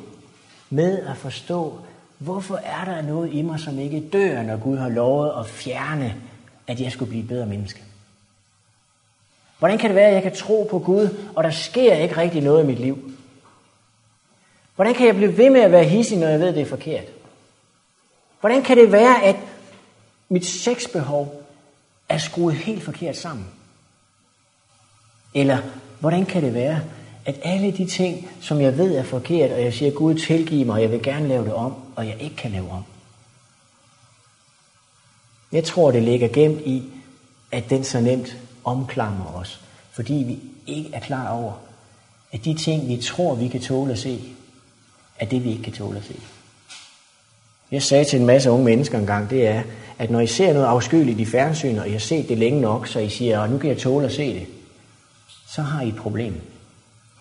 Med 0.71 1.07
at 1.07 1.17
forstå, 1.17 1.79
hvorfor 2.19 2.57
er 2.57 2.85
der 2.85 3.03
noget 3.03 3.33
i 3.33 3.43
mig, 3.43 3.61
som 3.61 3.79
ikke 3.79 4.09
dør, 4.13 4.43
når 4.43 4.57
Gud 4.57 4.77
har 4.77 4.89
lovet 4.89 5.33
at 5.41 5.47
fjerne, 5.47 6.17
at 6.67 6.81
jeg 6.81 6.93
skulle 6.93 7.09
blive 7.09 7.23
et 7.23 7.29
bedre 7.29 7.47
menneske. 7.47 7.83
Hvordan 9.59 9.79
kan 9.79 9.91
det 9.91 9.97
være, 9.97 10.07
at 10.09 10.15
jeg 10.15 10.23
kan 10.23 10.35
tro 10.35 10.69
på 10.71 10.79
Gud, 10.79 11.09
og 11.37 11.45
der 11.45 11.51
sker 11.51 11.95
ikke 11.95 12.17
rigtig 12.17 12.43
noget 12.43 12.65
i 12.65 12.67
mit 12.67 12.79
liv? 12.79 13.13
Hvordan 14.75 14.95
kan 14.95 15.07
jeg 15.07 15.15
blive 15.15 15.37
ved 15.37 15.51
med 15.51 15.61
at 15.61 15.73
være 15.73 15.85
hissig, 15.85 16.19
når 16.19 16.29
jeg 16.29 16.41
ved, 16.41 16.49
at 16.49 16.55
det 16.55 16.63
er 16.63 16.67
forkert? 16.67 17.05
Hvordan 18.41 18.63
kan 18.63 18.77
det 18.77 18.93
være, 18.93 19.23
at 19.23 19.37
mit 20.29 20.47
sexbehov 20.47 21.43
er 22.09 22.19
skruet 22.19 22.55
helt 22.55 22.83
forkert 22.83 23.17
sammen? 23.17 23.47
Eller 25.35 25.59
hvordan 26.01 26.25
kan 26.25 26.43
det 26.43 26.55
være, 26.55 26.81
at 27.25 27.41
alle 27.43 27.73
de 27.73 27.87
ting, 27.87 28.29
som 28.41 28.61
jeg 28.61 28.79
ved 28.79 28.97
er 28.97 29.03
forkert, 29.03 29.53
og 29.53 29.63
jeg 29.63 29.75
siger, 29.75 29.91
Gud 29.91 30.15
tilgiv 30.15 30.67
mig, 30.67 30.75
og 30.75 30.83
jeg 30.83 30.91
vil 30.91 31.03
gerne 31.03 31.29
lave 31.29 31.45
det 31.45 31.53
om, 31.53 31.75
og 31.97 32.07
jeg 32.07 32.17
ikke 32.21 32.37
kan 32.37 32.51
lave 32.51 32.71
om? 32.71 32.83
Jeg 35.53 35.65
tror, 35.65 35.91
det 35.91 36.03
ligger 36.03 36.29
gemt 36.29 36.61
i, 36.61 36.83
at 37.53 37.71
den 37.71 37.85
så 37.85 38.01
nemt 38.01 38.37
omklamrer 38.65 39.35
os, 39.35 39.61
fordi 39.93 40.15
vi 40.15 40.39
ikke 40.73 40.91
er 40.93 41.01
klar 41.01 41.29
over, 41.29 41.53
at 42.33 42.45
de 42.45 42.55
ting, 42.55 42.89
vi 42.89 42.97
tror, 42.97 43.35
vi 43.35 43.49
kan 43.49 43.61
tåle 43.61 43.93
at 43.93 43.99
se, 43.99 44.21
er 45.19 45.27
det, 45.27 45.45
vi 45.45 45.51
ikke 45.51 45.63
kan 45.63 45.73
tåle 45.73 45.99
at 45.99 46.05
se. 46.05 46.15
Jeg 47.71 47.83
sagde 47.83 48.05
til 48.05 48.21
en 48.21 48.27
masse 48.27 48.51
unge 48.51 48.65
mennesker 48.65 48.99
engang, 48.99 49.31
det 49.31 49.47
er, 49.47 49.63
at 49.99 50.11
når 50.11 50.21
I 50.21 50.27
ser 50.27 50.53
noget 50.53 50.67
afskyeligt 50.67 51.21
i 51.21 51.25
fjernsynet, 51.25 51.81
og 51.81 51.89
I 51.89 51.93
har 51.93 51.99
set 51.99 52.29
det 52.29 52.39
længe 52.39 52.61
nok, 52.61 52.87
så 52.87 52.99
I 52.99 53.09
siger, 53.09 53.41
at 53.41 53.51
nu 53.51 53.59
kan 53.59 53.71
jeg 53.71 53.79
tåle 53.79 54.07
at 54.07 54.13
se 54.13 54.35
det, 54.35 54.47
så 55.49 55.63
har 55.63 55.83
I 55.83 55.89
et 55.89 55.97
problem. 55.97 56.41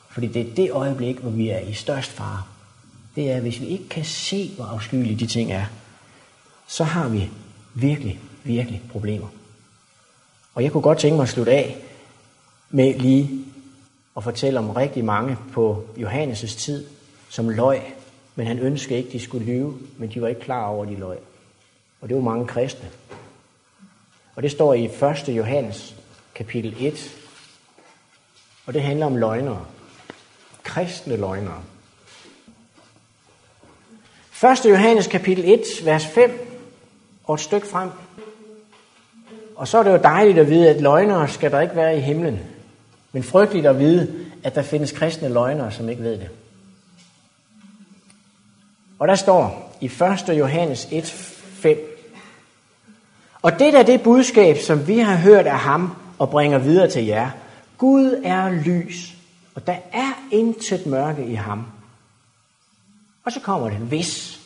Fordi 0.10 0.28
det 0.28 0.42
er 0.42 0.56
det 0.56 0.72
øjeblik, 0.72 1.18
hvor 1.18 1.30
vi 1.30 1.50
er 1.50 1.60
i 1.60 1.74
størst 1.74 2.12
fare. 2.12 2.44
Det 3.16 3.32
er, 3.32 3.40
hvis 3.40 3.62
vi 3.62 3.66
ikke 3.66 3.90
kan 3.90 4.06
se, 4.06 4.52
hvor 4.56 4.66
afskyelige 4.66 5.16
de 5.16 5.28
ting 5.28 5.52
er, 5.52 5.66
så 6.68 6.84
har 6.84 7.08
vi 7.08 7.30
virkelig, 7.74 8.20
virkelig 8.44 8.82
problemer. 8.92 9.28
Og 10.54 10.64
jeg 10.64 10.72
kunne 10.72 10.82
godt 10.82 10.98
tænke 10.98 11.16
mig 11.16 11.24
at 11.24 11.30
slutte 11.30 11.52
af 11.52 11.78
med 12.70 13.00
lige 13.00 13.46
at 14.18 14.24
fortælle 14.24 14.60
om 14.60 14.70
rigtig 14.70 15.06
mange 15.06 15.38
på 15.54 15.88
Johannes' 15.98 16.60
tid, 16.60 16.86
som 17.30 17.50
løg, 17.50 17.82
men 18.36 18.48
han 18.48 18.60
ønskede 18.60 18.98
ikke, 18.98 19.08
at 19.08 19.14
de 19.14 19.20
skulle 19.20 19.46
lyve, 19.46 19.78
men 19.98 20.10
de 20.10 20.22
var 20.22 20.28
ikke 20.28 20.42
klar 20.42 20.66
over, 20.66 20.84
at 20.84 20.90
de 20.90 20.96
løg. 20.96 21.18
Og 22.02 22.10
det 22.10 22.16
var 22.16 22.24
mange 22.24 22.48
kristne. 22.48 22.90
Og 24.36 24.44
det 24.44 24.52
står 24.52 24.74
i 24.74 24.86
1. 24.86 25.28
Johannes 25.28 25.96
kapitel 26.36 26.76
1, 26.80 27.18
og 28.68 28.74
det 28.74 28.82
handler 28.82 29.06
om 29.06 29.16
løgnere. 29.16 29.66
Kristne 30.64 31.16
løgnere. 31.16 31.62
1. 34.44 34.66
Johannes 34.70 35.08
kapitel 35.08 35.44
1, 35.46 35.62
vers 35.84 36.06
5, 36.06 36.60
og 37.24 37.34
et 37.34 37.42
stykke 37.42 37.68
frem. 37.68 37.90
Og 39.56 39.68
så 39.68 39.78
er 39.78 39.84
det 39.84 39.92
jo 39.92 40.00
dejligt 40.04 40.40
at 40.40 40.50
vide, 40.50 40.70
at 40.70 40.82
løgnere 40.82 41.28
skal 41.28 41.52
der 41.52 41.62
ikke 41.62 41.76
være 41.76 41.98
i 41.98 42.02
himlen. 42.02 42.40
Men 43.12 43.24
frygteligt 43.24 43.66
at 43.66 43.80
vide, 43.80 44.14
at 44.44 44.56
der 44.56 44.62
findes 44.62 44.92
kristne 44.92 45.30
løgnere, 45.30 45.72
som 45.72 45.90
ikke 45.90 46.04
ved 46.04 46.18
det. 46.18 46.30
Og 49.00 49.08
der 49.08 49.16
står 49.16 49.76
i 49.82 49.86
1. 50.30 50.40
Johannes 50.40 50.88
1, 50.92 51.06
5. 51.06 51.78
Og 53.42 53.60
det 53.60 53.76
er 53.76 53.84
det 53.84 54.02
budskab, 54.02 54.58
som 54.58 54.88
vi 54.88 55.00
har 55.00 55.16
hørt 55.16 55.48
af 55.48 55.60
ham 55.60 55.96
og 56.20 56.30
bringer 56.30 56.58
videre 56.58 56.90
til 56.90 57.06
jer. 57.06 57.30
Gud 57.78 58.22
er 58.24 58.50
lys, 58.50 59.14
og 59.56 59.68
der 59.68 59.76
er 59.94 60.24
intet 60.32 60.86
mørke 60.86 61.26
i 61.26 61.34
ham. 61.34 61.66
Og 63.26 63.32
så 63.32 63.40
kommer 63.40 63.70
det, 63.70 63.78
hvis. 63.78 64.40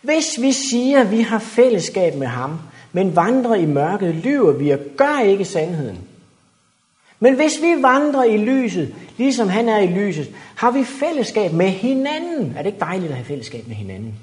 Hvis 0.00 0.40
vi 0.40 0.52
siger, 0.52 1.00
at 1.00 1.10
vi 1.10 1.20
har 1.20 1.38
fællesskab 1.38 2.14
med 2.14 2.26
ham, 2.26 2.58
men 2.92 3.16
vandrer 3.16 3.54
i 3.54 3.66
mørket, 3.66 4.14
lyver 4.14 4.52
vi 4.52 4.70
og 4.70 4.78
gør 4.96 5.18
ikke 5.18 5.44
sandheden. 5.44 5.98
Men 7.20 7.34
hvis 7.34 7.62
vi 7.62 7.82
vandrer 7.82 8.24
i 8.24 8.36
lyset, 8.36 8.94
ligesom 9.16 9.48
han 9.48 9.68
er 9.68 9.78
i 9.78 9.86
lyset, 9.86 10.34
har 10.56 10.70
vi 10.70 10.84
fællesskab 10.84 11.52
med 11.52 11.68
hinanden. 11.68 12.54
Er 12.56 12.62
det 12.62 12.66
ikke 12.66 12.80
dejligt 12.80 13.10
at 13.10 13.16
have 13.16 13.26
fællesskab 13.26 13.66
med 13.68 13.76
hinanden? 13.76 14.14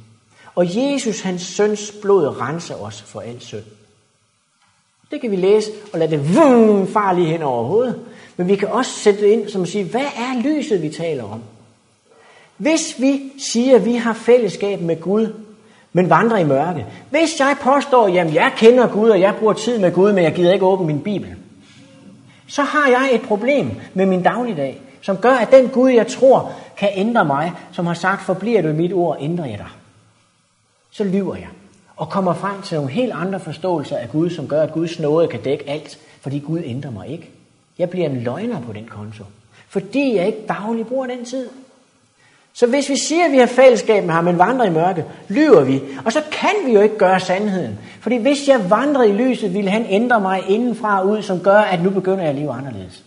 Og 0.55 0.75
Jesus, 0.75 1.21
hans 1.21 1.41
søns 1.41 1.93
blod, 2.01 2.41
renser 2.41 2.75
os 2.75 3.01
for 3.01 3.21
al 3.21 3.41
synd. 3.41 3.63
Det 5.11 5.21
kan 5.21 5.31
vi 5.31 5.35
læse 5.35 5.71
og 5.93 5.99
lade 5.99 6.11
det 6.11 6.35
vum, 6.35 6.87
far 6.87 7.13
lige 7.13 7.27
hen 7.27 7.41
over 7.41 7.63
hovedet. 7.63 8.05
Men 8.37 8.47
vi 8.47 8.55
kan 8.55 8.67
også 8.67 8.91
sætte 8.91 9.21
det 9.21 9.27
ind 9.27 9.49
som 9.49 9.61
at 9.61 9.67
sige, 9.67 9.83
hvad 9.83 10.01
er 10.01 10.41
lyset, 10.41 10.81
vi 10.81 10.89
taler 10.89 11.23
om? 11.23 11.41
Hvis 12.57 12.95
vi 12.99 13.21
siger, 13.37 13.75
at 13.75 13.85
vi 13.85 13.95
har 13.95 14.13
fællesskab 14.13 14.81
med 14.81 15.01
Gud, 15.01 15.33
men 15.93 16.09
vandrer 16.09 16.37
i 16.37 16.43
mørke. 16.43 16.85
Hvis 17.09 17.39
jeg 17.39 17.55
påstår, 17.61 18.07
at 18.07 18.33
jeg 18.33 18.51
kender 18.57 18.87
Gud, 18.87 19.09
og 19.09 19.21
jeg 19.21 19.35
bruger 19.39 19.53
tid 19.53 19.79
med 19.79 19.93
Gud, 19.93 20.13
men 20.13 20.23
jeg 20.23 20.33
gider 20.33 20.53
ikke 20.53 20.65
åbne 20.65 20.87
min 20.87 21.01
Bibel, 21.01 21.35
så 22.47 22.61
har 22.61 22.89
jeg 22.89 23.09
et 23.13 23.21
problem 23.21 23.71
med 23.93 24.05
min 24.05 24.23
dagligdag, 24.23 24.81
som 25.01 25.17
gør, 25.17 25.33
at 25.33 25.51
den 25.51 25.69
Gud, 25.69 25.89
jeg 25.89 26.07
tror, 26.07 26.51
kan 26.77 26.89
ændre 26.95 27.25
mig, 27.25 27.51
som 27.71 27.85
har 27.85 27.93
sagt, 27.93 28.21
forbliver 28.21 28.61
du 28.61 28.67
i 28.67 28.73
mit 28.73 28.93
ord, 28.93 29.17
ændrer 29.19 29.45
jeg 29.45 29.57
dig. 29.57 29.69
Så 30.91 31.03
lyver 31.03 31.35
jeg 31.35 31.47
og 31.95 32.09
kommer 32.09 32.33
frem 32.33 32.61
til 32.61 32.75
nogle 32.75 32.91
helt 32.91 33.11
andre 33.11 33.39
forståelser 33.39 33.97
af 33.97 34.09
Gud, 34.09 34.29
som 34.29 34.47
gør, 34.47 34.61
at 34.63 34.73
Guds 34.73 34.99
nåde 34.99 35.27
kan 35.27 35.41
dække 35.41 35.69
alt, 35.69 35.99
fordi 36.21 36.39
Gud 36.39 36.61
ændrer 36.65 36.91
mig 36.91 37.07
ikke. 37.07 37.29
Jeg 37.81 37.89
bliver 37.89 38.09
en 38.09 38.21
løgner 38.21 38.61
på 38.61 38.73
den 38.73 38.87
konto, 38.87 39.23
fordi 39.69 40.15
jeg 40.15 40.27
ikke 40.27 40.47
dagligt 40.47 40.87
bruger 40.87 41.07
den 41.07 41.25
tid. 41.25 41.49
Så 42.53 42.67
hvis 42.67 42.89
vi 42.89 42.95
siger, 42.97 43.25
at 43.25 43.31
vi 43.31 43.37
har 43.37 43.45
fællesskab 43.45 44.03
med 44.03 44.13
ham, 44.13 44.23
men 44.23 44.37
vandrer 44.37 44.65
i 44.65 44.69
mørke, 44.69 45.05
lyver 45.29 45.63
vi. 45.63 45.81
Og 46.05 46.11
så 46.11 46.21
kan 46.31 46.55
vi 46.65 46.73
jo 46.73 46.81
ikke 46.81 46.97
gøre 46.97 47.19
sandheden. 47.19 47.79
Fordi 48.01 48.17
hvis 48.17 48.47
jeg 48.47 48.69
vandrer 48.69 49.03
i 49.03 49.11
lyset, 49.11 49.53
vil 49.53 49.69
han 49.69 49.85
ændre 49.89 50.21
mig 50.21 50.43
indenfra 50.49 51.01
og 51.01 51.07
ud, 51.07 51.21
som 51.21 51.39
gør, 51.39 51.59
at 51.59 51.83
nu 51.83 51.89
begynder 51.89 52.19
jeg 52.19 52.29
at 52.29 52.35
leve 52.35 52.51
anderledes. 52.51 53.03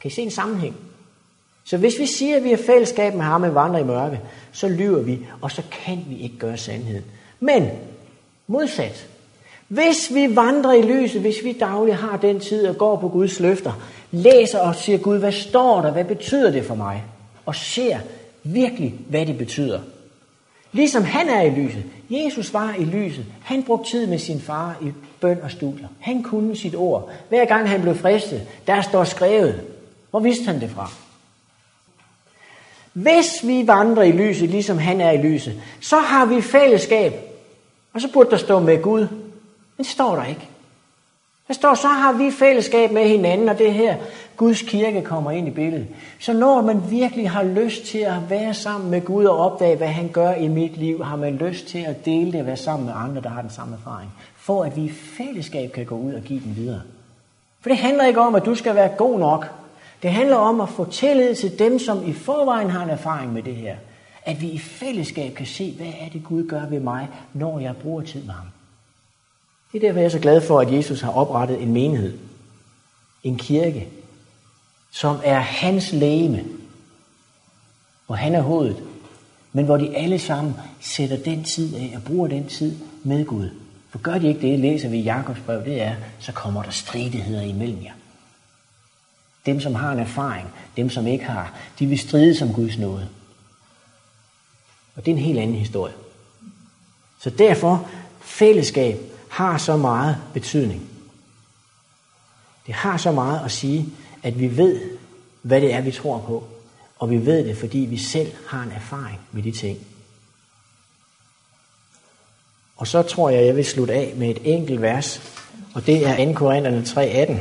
Kan 0.00 0.10
I 0.10 0.14
se 0.14 0.22
en 0.22 0.30
sammenhæng? 0.30 0.76
Så 1.64 1.76
hvis 1.76 1.98
vi 1.98 2.06
siger, 2.06 2.36
at 2.36 2.44
vi 2.44 2.50
har 2.50 2.60
fællesskab 2.66 3.14
med 3.14 3.22
ham, 3.22 3.40
men 3.40 3.54
vandrer 3.54 3.80
i 3.80 3.84
mørke, 3.84 4.20
så 4.52 4.68
lyver 4.68 5.02
vi, 5.02 5.26
og 5.40 5.50
så 5.50 5.62
kan 5.84 6.04
vi 6.08 6.18
ikke 6.18 6.38
gøre 6.38 6.56
sandheden. 6.56 7.04
Men 7.40 7.70
modsat, 8.46 9.08
hvis 9.74 10.14
vi 10.14 10.36
vandrer 10.36 10.72
i 10.72 10.82
lyset, 10.82 11.20
hvis 11.20 11.44
vi 11.44 11.52
dagligt 11.52 11.96
har 11.96 12.16
den 12.16 12.40
tid 12.40 12.66
og 12.66 12.78
går 12.78 12.96
på 12.96 13.08
Guds 13.08 13.40
løfter, 13.40 13.72
læser 14.10 14.58
og 14.58 14.74
siger, 14.74 14.98
Gud, 14.98 15.18
hvad 15.18 15.32
står 15.32 15.80
der? 15.80 15.92
Hvad 15.92 16.04
betyder 16.04 16.50
det 16.50 16.64
for 16.64 16.74
mig? 16.74 17.02
og 17.46 17.54
ser 17.54 17.98
virkelig, 18.42 18.94
hvad 19.08 19.26
det 19.26 19.38
betyder. 19.38 19.80
Ligesom 20.72 21.04
han 21.04 21.28
er 21.28 21.42
i 21.42 21.50
lyset. 21.50 21.84
Jesus 22.10 22.52
var 22.52 22.74
i 22.78 22.84
lyset. 22.84 23.26
Han 23.42 23.62
brugte 23.62 23.90
tid 23.90 24.06
med 24.06 24.18
sin 24.18 24.40
far 24.40 24.76
i 24.82 24.92
bøn 25.20 25.38
og 25.42 25.50
studier. 25.50 25.88
Han 26.00 26.22
kunne 26.22 26.56
sit 26.56 26.74
ord. 26.74 27.10
Hver 27.28 27.44
gang 27.44 27.68
han 27.68 27.82
blev 27.82 27.94
fristet, 27.94 28.48
der 28.66 28.82
står 28.82 29.04
skrevet. 29.04 29.60
Hvor 30.10 30.20
vidste 30.20 30.44
han 30.44 30.60
det 30.60 30.70
fra? 30.70 30.90
Hvis 32.92 33.46
vi 33.46 33.66
vandrer 33.66 34.02
i 34.02 34.12
lyset, 34.12 34.48
ligesom 34.48 34.78
han 34.78 35.00
er 35.00 35.10
i 35.10 35.22
lyset, 35.22 35.62
så 35.80 35.96
har 35.96 36.26
vi 36.26 36.40
fællesskab. 36.40 37.12
Og 37.92 38.00
så 38.00 38.12
burde 38.12 38.30
der 38.30 38.36
stå 38.36 38.60
med 38.60 38.82
Gud. 38.82 39.06
Den 39.76 39.84
det 39.84 39.86
står 39.86 40.16
der 40.16 40.24
ikke. 40.24 40.48
Der 41.48 41.54
står, 41.54 41.74
så 41.74 41.88
har 41.88 42.12
vi 42.12 42.30
fællesskab 42.30 42.92
med 42.92 43.08
hinanden, 43.08 43.48
og 43.48 43.58
det 43.58 43.74
her 43.74 43.96
Guds 44.36 44.62
kirke 44.62 45.02
kommer 45.02 45.30
ind 45.30 45.48
i 45.48 45.50
billedet. 45.50 45.86
Så 46.20 46.32
når 46.32 46.62
man 46.62 46.90
virkelig 46.90 47.30
har 47.30 47.42
lyst 47.42 47.84
til 47.84 47.98
at 47.98 48.30
være 48.30 48.54
sammen 48.54 48.90
med 48.90 49.00
Gud 49.00 49.24
og 49.24 49.38
opdage, 49.38 49.76
hvad 49.76 49.88
han 49.88 50.08
gør 50.08 50.34
i 50.34 50.48
mit 50.48 50.76
liv, 50.76 51.04
har 51.04 51.16
man 51.16 51.36
lyst 51.36 51.66
til 51.66 51.78
at 51.78 52.04
dele 52.04 52.32
det 52.32 52.40
og 52.40 52.46
være 52.46 52.56
sammen 52.56 52.86
med 52.86 52.94
andre, 52.96 53.22
der 53.22 53.28
har 53.28 53.40
den 53.40 53.50
samme 53.50 53.74
erfaring. 53.74 54.10
For 54.36 54.64
at 54.64 54.76
vi 54.76 54.82
i 54.82 54.90
fællesskab 54.90 55.72
kan 55.72 55.86
gå 55.86 55.94
ud 55.94 56.14
og 56.14 56.22
give 56.22 56.40
den 56.40 56.56
videre. 56.56 56.80
For 57.60 57.68
det 57.68 57.78
handler 57.78 58.04
ikke 58.04 58.20
om, 58.20 58.34
at 58.34 58.44
du 58.44 58.54
skal 58.54 58.74
være 58.74 58.88
god 58.88 59.18
nok. 59.18 59.46
Det 60.02 60.10
handler 60.10 60.36
om 60.36 60.60
at 60.60 60.68
få 60.68 60.84
tillid 60.84 61.34
til 61.34 61.58
dem, 61.58 61.78
som 61.78 62.08
i 62.08 62.12
forvejen 62.12 62.70
har 62.70 62.82
en 62.84 62.90
erfaring 62.90 63.32
med 63.32 63.42
det 63.42 63.54
her. 63.54 63.76
At 64.22 64.40
vi 64.40 64.48
i 64.48 64.58
fællesskab 64.58 65.34
kan 65.34 65.46
se, 65.46 65.74
hvad 65.76 65.86
er 66.00 66.08
det 66.12 66.24
Gud 66.24 66.48
gør 66.48 66.66
ved 66.66 66.80
mig, 66.80 67.08
når 67.32 67.58
jeg 67.58 67.76
bruger 67.76 68.02
tid 68.02 68.22
med 68.22 68.34
ham. 68.34 68.46
Det 69.74 69.82
er 69.82 69.88
derfor, 69.88 70.00
jeg 70.00 70.06
er 70.06 70.10
så 70.10 70.18
glad 70.18 70.40
for, 70.40 70.60
at 70.60 70.72
Jesus 70.72 71.00
har 71.00 71.10
oprettet 71.10 71.62
en 71.62 71.72
menighed. 71.72 72.18
En 73.22 73.38
kirke, 73.38 73.88
som 74.90 75.20
er 75.24 75.38
hans 75.38 75.92
læme, 75.92 76.44
hvor 78.06 78.14
han 78.14 78.34
er 78.34 78.40
hovedet, 78.40 78.82
men 79.52 79.64
hvor 79.64 79.76
de 79.76 79.96
alle 79.96 80.18
sammen 80.18 80.54
sætter 80.80 81.16
den 81.16 81.44
tid 81.44 81.74
af 81.74 81.92
og 81.96 82.02
bruger 82.02 82.28
den 82.28 82.48
tid 82.48 82.76
med 83.02 83.24
Gud. 83.24 83.50
For 83.90 83.98
gør 83.98 84.18
de 84.18 84.28
ikke 84.28 84.40
det, 84.40 84.58
læser 84.58 84.88
vi 84.88 84.98
i 84.98 85.02
Jakobs 85.02 85.40
brev, 85.40 85.64
det 85.64 85.82
er, 85.82 85.94
så 86.18 86.32
kommer 86.32 86.62
der 86.62 86.70
stridigheder 86.70 87.42
imellem 87.42 87.84
jer. 87.84 87.92
Dem, 89.46 89.60
som 89.60 89.74
har 89.74 89.92
en 89.92 89.98
erfaring, 89.98 90.48
dem, 90.76 90.90
som 90.90 91.06
ikke 91.06 91.24
har, 91.24 91.54
de 91.78 91.86
vil 91.86 91.98
stride 91.98 92.34
som 92.34 92.52
Guds 92.52 92.78
nåde. 92.78 93.08
Og 94.96 95.06
det 95.06 95.12
er 95.12 95.16
en 95.16 95.22
helt 95.22 95.38
anden 95.38 95.56
historie. 95.56 95.94
Så 97.20 97.30
derfor, 97.30 97.88
fællesskab 98.20 99.13
har 99.34 99.58
så 99.58 99.76
meget 99.76 100.16
betydning. 100.34 100.88
Det 102.66 102.74
har 102.74 102.96
så 102.96 103.12
meget 103.12 103.44
at 103.44 103.52
sige, 103.52 103.86
at 104.22 104.40
vi 104.40 104.56
ved, 104.56 104.80
hvad 105.42 105.60
det 105.60 105.74
er, 105.74 105.80
vi 105.80 105.92
tror 105.92 106.18
på. 106.18 106.44
Og 106.98 107.10
vi 107.10 107.26
ved 107.26 107.44
det, 107.44 107.56
fordi 107.56 107.78
vi 107.78 107.98
selv 107.98 108.32
har 108.48 108.62
en 108.62 108.72
erfaring 108.72 109.20
med 109.32 109.42
de 109.42 109.52
ting. 109.52 109.78
Og 112.76 112.86
så 112.86 113.02
tror 113.02 113.30
jeg, 113.30 113.46
jeg 113.46 113.56
vil 113.56 113.64
slutte 113.64 113.94
af 113.94 114.12
med 114.16 114.28
et 114.28 114.40
enkelt 114.44 114.82
vers, 114.82 115.20
og 115.74 115.86
det 115.86 116.06
er 116.06 116.26
2. 116.26 116.32
Korintherne 116.32 116.82
3.18. 116.82 117.38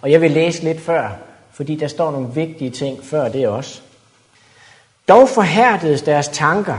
Og 0.00 0.10
jeg 0.10 0.20
vil 0.20 0.30
læse 0.30 0.64
lidt 0.64 0.80
før, 0.80 1.10
fordi 1.52 1.76
der 1.76 1.88
står 1.88 2.10
nogle 2.10 2.34
vigtige 2.34 2.70
ting 2.70 3.04
før 3.04 3.28
det 3.28 3.48
også. 3.48 3.80
Dog 5.08 5.28
forhærdedes 5.28 6.02
deres 6.02 6.28
tanker, 6.28 6.78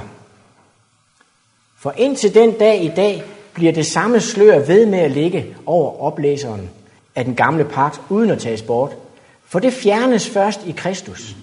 for 1.79 1.93
indtil 1.97 2.33
den 2.33 2.51
dag 2.51 2.83
i 2.83 2.91
dag 2.95 3.23
bliver 3.53 3.71
det 3.71 3.85
samme 3.85 4.19
slør 4.19 4.59
ved 4.59 4.85
med 4.85 4.99
at 4.99 5.11
ligge 5.11 5.55
over 5.65 6.01
oplæseren 6.01 6.69
af 7.15 7.25
den 7.25 7.35
gamle 7.35 7.65
pagt, 7.65 8.01
uden 8.09 8.29
at 8.29 8.39
tages 8.39 8.61
bort. 8.61 8.95
For 9.45 9.59
det 9.59 9.73
fjernes 9.73 10.29
først 10.29 10.61
i 10.67 10.71
Kristus. 10.71 11.35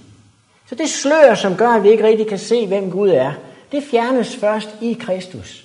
Så 0.68 0.74
det 0.74 0.91
slør, 0.91 1.34
som 1.34 1.57
gør, 1.57 1.68
at 1.68 1.82
vi 1.82 1.91
ikke 1.91 2.05
rigtig 2.05 2.28
kan 2.28 2.39
se, 2.39 2.66
hvem 2.66 2.91
Gud 2.91 3.09
er, 3.09 3.32
det 3.72 3.84
fjernes 3.91 4.37
først 4.37 4.68
i 4.80 4.93
Kristus. 5.01 5.64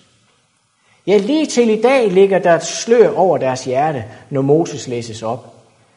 Ja, 1.07 1.17
lige 1.17 1.45
til 1.45 1.69
i 1.69 1.81
dag 1.81 2.11
ligger 2.11 2.39
der 2.39 2.55
et 2.55 2.65
slør 2.65 3.13
over 3.15 3.37
deres 3.37 3.63
hjerte, 3.63 4.05
når 4.29 4.41
Moses 4.41 4.87
læses 4.87 5.23
op. 5.23 5.53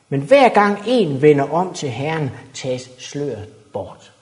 Men 0.08 0.20
hver 0.20 0.48
gang 0.48 0.78
en 0.86 1.22
vender 1.22 1.52
om 1.52 1.74
til 1.74 1.88
Herren, 1.88 2.30
tages 2.54 2.90
sløret 2.98 3.48
bort. 3.72 4.12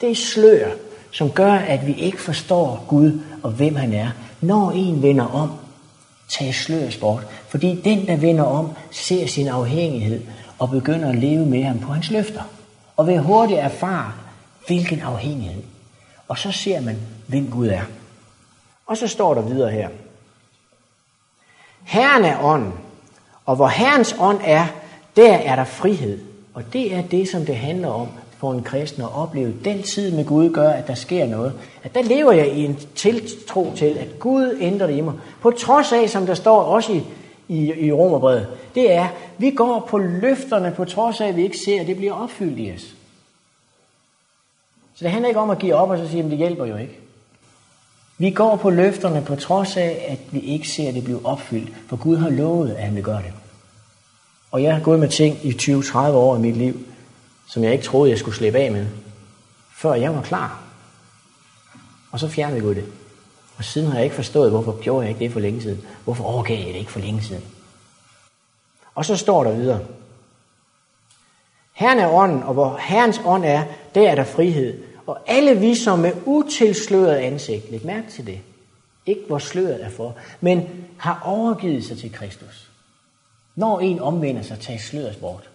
Det 0.00 0.16
slør, 0.16 0.68
som 1.14 1.30
gør, 1.30 1.52
at 1.52 1.86
vi 1.86 1.94
ikke 1.94 2.20
forstår 2.20 2.84
Gud 2.88 3.20
og 3.42 3.50
hvem 3.50 3.76
han 3.76 3.92
er. 3.92 4.10
Når 4.40 4.70
en 4.70 5.02
vender 5.02 5.24
om, 5.24 5.50
tages 6.28 6.56
sløret 6.56 6.98
bort. 7.00 7.26
Fordi 7.48 7.80
den, 7.84 8.06
der 8.06 8.16
vender 8.16 8.44
om, 8.44 8.70
ser 8.90 9.26
sin 9.26 9.48
afhængighed 9.48 10.22
og 10.58 10.70
begynder 10.70 11.08
at 11.08 11.14
leve 11.14 11.46
med 11.46 11.64
ham 11.64 11.78
på 11.78 11.92
hans 11.92 12.10
løfter. 12.10 12.42
Og 12.96 13.06
vil 13.06 13.18
hurtigt 13.18 13.60
erfare, 13.60 14.12
hvilken 14.66 15.00
afhængighed. 15.00 15.62
Og 16.28 16.38
så 16.38 16.52
ser 16.52 16.80
man, 16.80 16.96
hvem 17.26 17.50
Gud 17.50 17.68
er. 17.68 17.82
Og 18.86 18.96
så 18.96 19.08
står 19.08 19.34
der 19.34 19.42
videre 19.42 19.70
her. 19.70 19.88
Herren 21.84 22.24
er 22.24 22.44
ånden, 22.44 22.72
og 23.46 23.56
hvor 23.56 23.68
Herrens 23.68 24.14
ånd 24.18 24.40
er, 24.44 24.66
der 25.16 25.34
er 25.34 25.56
der 25.56 25.64
frihed. 25.64 26.18
Og 26.54 26.72
det 26.72 26.94
er 26.94 27.02
det, 27.02 27.28
som 27.28 27.46
det 27.46 27.56
handler 27.56 27.88
om 27.88 28.08
for 28.38 28.52
en 28.52 28.62
kristen 28.62 29.02
at 29.02 29.14
opleve. 29.14 29.54
Den 29.64 29.82
tid 29.82 30.12
med 30.12 30.24
Gud 30.24 30.50
gør, 30.50 30.68
at 30.68 30.86
der 30.86 30.94
sker 30.94 31.26
noget. 31.26 31.52
At 31.82 31.94
der 31.94 32.02
lever 32.02 32.32
jeg 32.32 32.48
i 32.48 32.64
en 32.64 32.78
tiltro 32.94 33.72
til, 33.76 33.98
at 33.98 34.18
Gud 34.18 34.56
ændrer 34.60 34.86
det 34.86 34.96
i 34.96 35.00
mig. 35.00 35.14
På 35.40 35.50
trods 35.50 35.92
af, 35.92 36.10
som 36.10 36.26
der 36.26 36.34
står 36.34 36.62
også 36.62 36.92
i, 36.92 37.02
i, 37.48 37.86
i 37.86 37.92
Romerbrevet, 37.92 38.48
det 38.74 38.92
er, 38.92 39.08
vi 39.38 39.50
går 39.50 39.86
på 39.90 39.98
løfterne, 39.98 40.72
på 40.76 40.84
trods 40.84 41.20
af, 41.20 41.28
at 41.28 41.36
vi 41.36 41.42
ikke 41.42 41.58
ser, 41.58 41.80
at 41.80 41.86
det 41.86 41.96
bliver 41.96 42.12
opfyldt 42.12 42.58
i 42.58 42.72
os. 42.74 42.94
Så 44.94 45.04
det 45.04 45.10
handler 45.10 45.28
ikke 45.28 45.40
om 45.40 45.50
at 45.50 45.58
give 45.58 45.74
op 45.74 45.90
og 45.90 45.98
så 45.98 46.08
sige, 46.08 46.24
at 46.24 46.30
det 46.30 46.38
hjælper 46.38 46.64
jo 46.64 46.76
ikke. 46.76 46.98
Vi 48.18 48.30
går 48.30 48.56
på 48.56 48.70
løfterne 48.70 49.22
på 49.26 49.36
trods 49.36 49.76
af, 49.76 50.06
at 50.08 50.18
vi 50.30 50.40
ikke 50.40 50.68
ser 50.68 50.92
det 50.92 51.04
blive 51.04 51.26
opfyldt, 51.26 51.72
for 51.88 51.96
Gud 51.96 52.16
har 52.16 52.30
lovet, 52.30 52.70
at 52.70 52.82
han 52.82 52.94
vil 52.94 53.02
gøre 53.02 53.22
det. 53.22 53.32
Og 54.50 54.62
jeg 54.62 54.74
har 54.74 54.82
gået 54.82 55.00
med 55.00 55.08
ting 55.08 55.38
i 55.42 55.50
20-30 55.50 55.98
år 55.98 56.36
i 56.36 56.40
mit 56.40 56.56
liv, 56.56 56.86
som 57.46 57.64
jeg 57.64 57.72
ikke 57.72 57.84
troede, 57.84 58.10
jeg 58.10 58.18
skulle 58.18 58.36
slippe 58.36 58.58
af 58.58 58.72
med, 58.72 58.86
før 59.76 59.94
jeg 59.94 60.14
var 60.14 60.22
klar. 60.22 60.62
Og 62.10 62.20
så 62.20 62.28
fjernede 62.28 62.60
Gud 62.60 62.74
det. 62.74 62.84
Og 63.56 63.64
siden 63.64 63.88
har 63.88 63.94
jeg 63.94 64.04
ikke 64.04 64.16
forstået, 64.16 64.50
hvorfor 64.50 64.80
gjorde 64.80 65.02
jeg 65.02 65.08
ikke 65.08 65.24
det 65.24 65.32
for 65.32 65.40
længe 65.40 65.62
siden. 65.62 65.86
Hvorfor 66.04 66.24
overgav 66.24 66.58
jeg 66.58 66.66
det 66.66 66.78
ikke 66.78 66.92
for 66.92 67.00
længe 67.00 67.22
siden. 67.22 67.44
Og 68.94 69.04
så 69.04 69.16
står 69.16 69.44
der 69.44 69.52
videre. 69.52 69.80
Herren 71.72 71.98
er 71.98 72.08
ånden, 72.08 72.42
og 72.42 72.54
hvor 72.54 72.76
Herrens 72.80 73.20
ånd 73.24 73.44
er, 73.44 73.64
der 73.94 74.10
er 74.10 74.14
der 74.14 74.24
frihed. 74.24 74.82
Og 75.06 75.18
alle 75.26 75.60
vi, 75.60 75.74
som 75.74 75.98
med 75.98 76.12
utilsløret 76.24 77.16
ansigt, 77.16 77.70
læg 77.70 77.86
mærke 77.86 78.10
til 78.10 78.26
det, 78.26 78.40
ikke 79.06 79.22
hvor 79.26 79.38
sløret 79.38 79.84
er 79.84 79.90
for, 79.90 80.16
men 80.40 80.68
har 80.98 81.22
overgivet 81.24 81.84
sig 81.84 81.98
til 81.98 82.12
Kristus. 82.12 82.70
Når 83.54 83.80
en 83.80 84.00
omvender 84.00 84.42
sig, 84.42 84.60
tager 84.60 84.78
sløret 84.78 85.16
bort. 85.20 85.50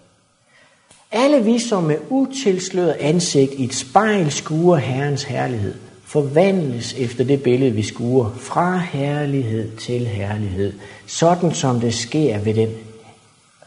Alle 1.12 1.44
vi, 1.44 1.60
som 1.60 1.84
med 1.84 1.98
utilsløret 2.10 2.96
ansigt 3.00 3.54
i 3.54 3.64
et 3.64 3.74
spejl 3.74 4.32
skuer 4.32 4.78
Herrens 4.78 5.24
herlighed, 5.24 5.76
forvandles 6.06 6.94
efter 6.94 7.24
det 7.24 7.44
billede, 7.44 7.72
vi 7.72 7.84
skuer, 7.84 8.32
fra 8.40 8.78
herlighed 8.78 9.78
til 9.78 10.08
herlighed, 10.08 10.74
sådan 11.08 11.54
som 11.54 11.80
det 11.80 11.94
sker 11.94 12.40
ved 12.40 12.54
den 12.54 12.70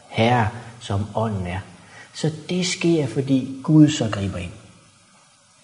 Herre, 0.09 0.47
som 0.79 1.05
ånden 1.15 1.47
er. 1.47 1.59
Så 2.13 2.31
det 2.49 2.67
sker, 2.67 3.07
fordi 3.07 3.49
Gud 3.63 3.89
så 3.89 4.09
griber 4.11 4.37
ind. 4.37 4.51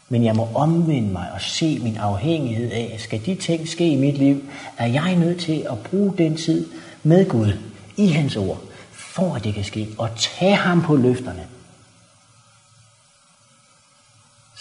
Men 0.10 0.26
jeg 0.26 0.36
må 0.36 0.48
omvende 0.56 1.12
mig 1.12 1.28
og 1.34 1.42
se 1.42 1.80
min 1.80 1.98
afhængighed 1.98 2.72
af, 2.72 2.96
skal 3.00 3.26
de 3.26 3.36
ting 3.36 3.70
ske 3.70 3.90
i 3.90 3.96
mit 3.96 4.18
liv, 4.18 4.44
er 4.78 4.88
jeg 4.88 5.16
nødt 5.16 5.40
til 5.40 5.66
at 5.72 5.80
bruge 5.80 6.14
den 6.18 6.38
tid 6.38 6.68
med 7.04 7.30
Gud 7.30 7.54
i 7.98 8.08
hans 8.08 8.36
ord, 8.36 8.62
for 8.92 9.36
at 9.36 9.44
det 9.44 9.54
kan 9.54 9.64
ske, 9.64 9.88
og 9.98 10.10
tage 10.18 10.56
ham 10.56 10.82
på 10.82 10.96
løfterne. 10.96 11.48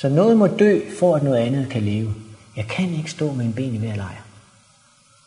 Så 0.01 0.09
noget 0.09 0.37
må 0.37 0.47
dø, 0.47 0.81
for 0.99 1.17
at 1.17 1.23
noget 1.23 1.39
andet 1.39 1.69
kan 1.69 1.83
leve. 1.83 2.15
Jeg 2.57 2.67
kan 2.69 2.95
ikke 2.95 3.11
stå 3.11 3.33
med 3.33 3.45
en 3.45 3.53
ben 3.53 3.75
i 3.75 3.79
hver 3.79 3.97
lejr. 3.97 4.23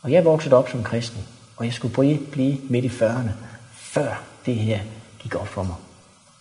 Og 0.02 0.12
jeg 0.12 0.24
voksede 0.24 0.56
op 0.56 0.68
som 0.68 0.82
kristen, 0.82 1.22
og 1.56 1.64
jeg 1.64 1.72
skulle 1.72 2.18
blive 2.32 2.58
midt 2.68 2.84
i 2.84 2.88
40'erne, 2.88 3.30
før 3.72 4.22
det 4.46 4.54
her 4.54 4.80
gik 5.18 5.34
op 5.34 5.48
for 5.48 5.62
mig. 5.62 5.74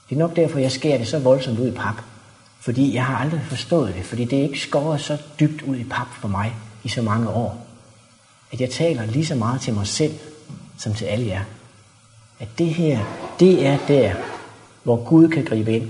Det 0.09 0.15
er 0.15 0.19
nok 0.19 0.35
derfor, 0.35 0.59
jeg 0.59 0.71
skærer 0.71 0.97
det 0.97 1.07
så 1.07 1.19
voldsomt 1.19 1.59
ud 1.59 1.67
i 1.67 1.71
pap. 1.71 1.95
Fordi 2.59 2.95
jeg 2.95 3.05
har 3.05 3.17
aldrig 3.17 3.41
forstået 3.41 3.95
det, 3.95 4.05
fordi 4.05 4.25
det 4.25 4.39
er 4.39 4.43
ikke 4.43 4.59
skåret 4.59 5.01
så 5.01 5.17
dybt 5.39 5.61
ud 5.61 5.75
i 5.75 5.83
pap 5.83 6.07
for 6.21 6.27
mig 6.27 6.55
i 6.83 6.89
så 6.89 7.01
mange 7.01 7.29
år. 7.29 7.65
At 8.51 8.61
jeg 8.61 8.69
taler 8.69 9.05
lige 9.05 9.25
så 9.25 9.35
meget 9.35 9.61
til 9.61 9.73
mig 9.73 9.87
selv, 9.87 10.13
som 10.77 10.93
til 10.93 11.05
alle 11.05 11.27
jer. 11.27 11.43
At 12.39 12.47
det 12.57 12.73
her, 12.73 12.99
det 13.39 13.65
er 13.65 13.77
der, 13.87 14.13
hvor 14.83 15.03
Gud 15.03 15.29
kan 15.29 15.45
gribe 15.45 15.75
ind, 15.75 15.89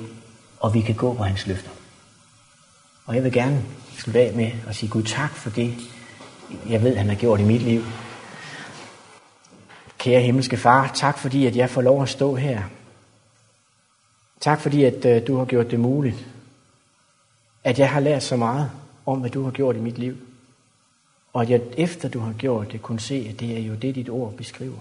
og 0.60 0.74
vi 0.74 0.82
kan 0.82 0.96
gå 0.96 1.14
på 1.14 1.24
hans 1.24 1.48
løfter. 1.48 1.70
Og 3.06 3.16
jeg 3.16 3.24
vil 3.24 3.32
gerne 3.34 3.66
slutte 3.98 4.20
af 4.20 4.34
med 4.34 4.52
at 4.68 4.76
sige 4.76 4.90
Gud 4.90 5.04
tak 5.04 5.32
for 5.32 5.50
det, 5.50 5.76
jeg 6.70 6.84
ved, 6.84 6.96
han 6.96 7.10
har 7.10 7.16
gjort 7.16 7.40
i 7.40 7.44
mit 7.44 7.62
liv. 7.62 7.84
Kære 9.98 10.22
himmelske 10.22 10.58
far, 10.58 10.92
tak 10.96 11.18
fordi, 11.18 11.46
at 11.46 11.56
jeg 11.56 11.70
får 11.70 11.82
lov 11.82 12.02
at 12.04 12.10
stå 12.10 12.36
her. 12.36 12.64
Tak 14.40 14.62
fordi, 14.62 14.84
at 14.84 15.06
øh, 15.06 15.28
du 15.28 15.38
har 15.38 15.46
gjort 15.46 15.72
det 15.72 15.80
muligt. 15.80 16.28
At 17.64 17.80
jeg 17.80 17.90
har 17.90 18.00
lært 18.00 18.24
så 18.24 18.36
meget 18.36 18.72
om, 19.06 19.20
hvad 19.20 19.30
du 19.30 19.44
har 19.44 19.52
gjort 19.52 19.76
i 19.76 19.80
mit 19.80 19.98
liv. 19.98 20.18
Og 21.34 21.42
at 21.42 21.50
jeg 21.50 21.62
efter 21.78 22.10
du 22.10 22.20
har 22.20 22.34
gjort 22.34 22.72
det, 22.72 22.82
kunne 22.82 23.00
se, 23.00 23.28
at 23.34 23.40
det 23.40 23.58
er 23.58 23.62
jo 23.62 23.74
det, 23.74 23.96
dit 23.96 24.10
ord 24.10 24.34
beskriver. 24.34 24.80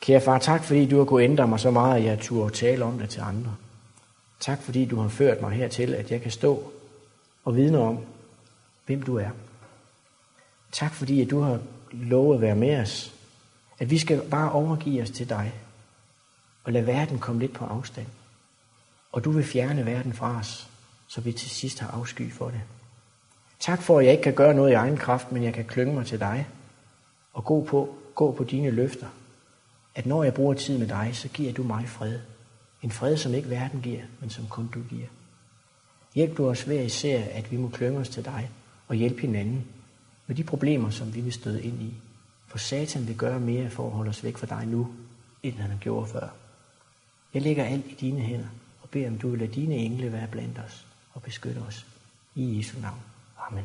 Kære 0.00 0.20
far, 0.20 0.38
tak 0.38 0.64
fordi 0.64 0.86
du 0.86 0.98
har 0.98 1.04
kunnet 1.04 1.24
ændre 1.24 1.48
mig 1.48 1.60
så 1.60 1.70
meget, 1.70 1.96
at 1.96 2.04
jeg 2.04 2.18
turde 2.18 2.54
tale 2.54 2.84
om 2.84 2.98
det 2.98 3.10
til 3.10 3.20
andre. 3.20 3.54
Tak 4.40 4.62
fordi 4.62 4.84
du 4.84 5.00
har 5.00 5.08
ført 5.08 5.40
mig 5.40 5.50
hertil, 5.50 5.94
at 5.94 6.10
jeg 6.10 6.22
kan 6.22 6.30
stå 6.30 6.72
og 7.48 7.56
vidne 7.56 7.78
om, 7.78 7.98
hvem 8.86 9.02
du 9.02 9.16
er. 9.16 9.30
Tak 10.72 10.94
fordi, 10.94 11.22
at 11.22 11.30
du 11.30 11.40
har 11.40 11.60
lovet 11.92 12.34
at 12.34 12.40
være 12.40 12.56
med 12.56 12.80
os. 12.80 13.14
At 13.78 13.90
vi 13.90 13.98
skal 13.98 14.22
bare 14.30 14.52
overgive 14.52 15.02
os 15.02 15.10
til 15.10 15.28
dig. 15.28 15.52
Og 16.64 16.72
lade 16.72 16.86
verden 16.86 17.18
komme 17.18 17.40
lidt 17.40 17.52
på 17.52 17.64
afstand. 17.64 18.06
Og 19.12 19.24
du 19.24 19.30
vil 19.30 19.44
fjerne 19.44 19.86
verden 19.86 20.12
fra 20.12 20.38
os, 20.38 20.68
så 21.06 21.20
vi 21.20 21.32
til 21.32 21.50
sidst 21.50 21.78
har 21.78 21.90
afsky 21.90 22.32
for 22.32 22.48
det. 22.48 22.60
Tak 23.60 23.82
for, 23.82 23.98
at 23.98 24.04
jeg 24.04 24.12
ikke 24.12 24.24
kan 24.24 24.34
gøre 24.34 24.54
noget 24.54 24.70
i 24.70 24.74
egen 24.74 24.96
kraft, 24.96 25.32
men 25.32 25.42
jeg 25.42 25.54
kan 25.54 25.64
klynge 25.64 25.94
mig 25.94 26.06
til 26.06 26.20
dig 26.20 26.46
og 27.32 27.44
gå 27.44 27.64
på, 27.64 27.94
gå 28.14 28.32
på 28.32 28.44
dine 28.44 28.70
løfter. 28.70 29.08
At 29.94 30.06
når 30.06 30.24
jeg 30.24 30.34
bruger 30.34 30.54
tid 30.54 30.78
med 30.78 30.88
dig, 30.88 31.10
så 31.12 31.28
giver 31.28 31.52
du 31.52 31.62
mig 31.62 31.88
fred. 31.88 32.18
En 32.82 32.90
fred, 32.90 33.16
som 33.16 33.34
ikke 33.34 33.50
verden 33.50 33.80
giver, 33.80 34.02
men 34.20 34.30
som 34.30 34.46
kun 34.46 34.70
du 34.74 34.82
giver. 34.82 35.06
Hjælp 36.14 36.36
du 36.36 36.48
os 36.48 36.62
hver 36.62 36.82
især, 36.82 37.24
at 37.24 37.52
vi 37.52 37.56
må 37.56 37.68
klynge 37.68 37.98
os 37.98 38.08
til 38.08 38.24
dig 38.24 38.50
og 38.88 38.96
hjælpe 38.96 39.20
hinanden 39.20 39.64
med 40.26 40.36
de 40.36 40.44
problemer, 40.44 40.90
som 40.90 41.14
vi 41.14 41.20
vil 41.20 41.32
støde 41.32 41.62
ind 41.62 41.82
i. 41.82 41.94
For 42.46 42.58
Satan 42.58 43.08
vil 43.08 43.16
gøre 43.16 43.40
mere 43.40 43.70
for 43.70 43.86
at 43.86 43.92
holde 43.92 44.08
os 44.08 44.24
væk 44.24 44.36
fra 44.36 44.46
dig 44.46 44.66
nu, 44.66 44.88
end 45.42 45.54
han 45.54 45.70
har 45.70 45.78
gjort 45.78 46.08
før. 46.08 46.28
Jeg 47.34 47.42
lægger 47.42 47.64
alt 47.64 47.86
i 47.86 47.94
dine 48.00 48.20
hænder 48.20 48.48
og 48.82 48.88
beder 48.90 49.08
om, 49.08 49.18
du 49.18 49.28
vil 49.28 49.38
lade 49.38 49.52
dine 49.52 49.74
engle 49.74 50.12
være 50.12 50.28
blandt 50.30 50.58
os 50.66 50.86
og 51.14 51.22
beskytte 51.22 51.58
os. 51.58 51.86
I 52.34 52.58
Jesu 52.58 52.80
navn. 52.80 53.00
Amen. 53.38 53.64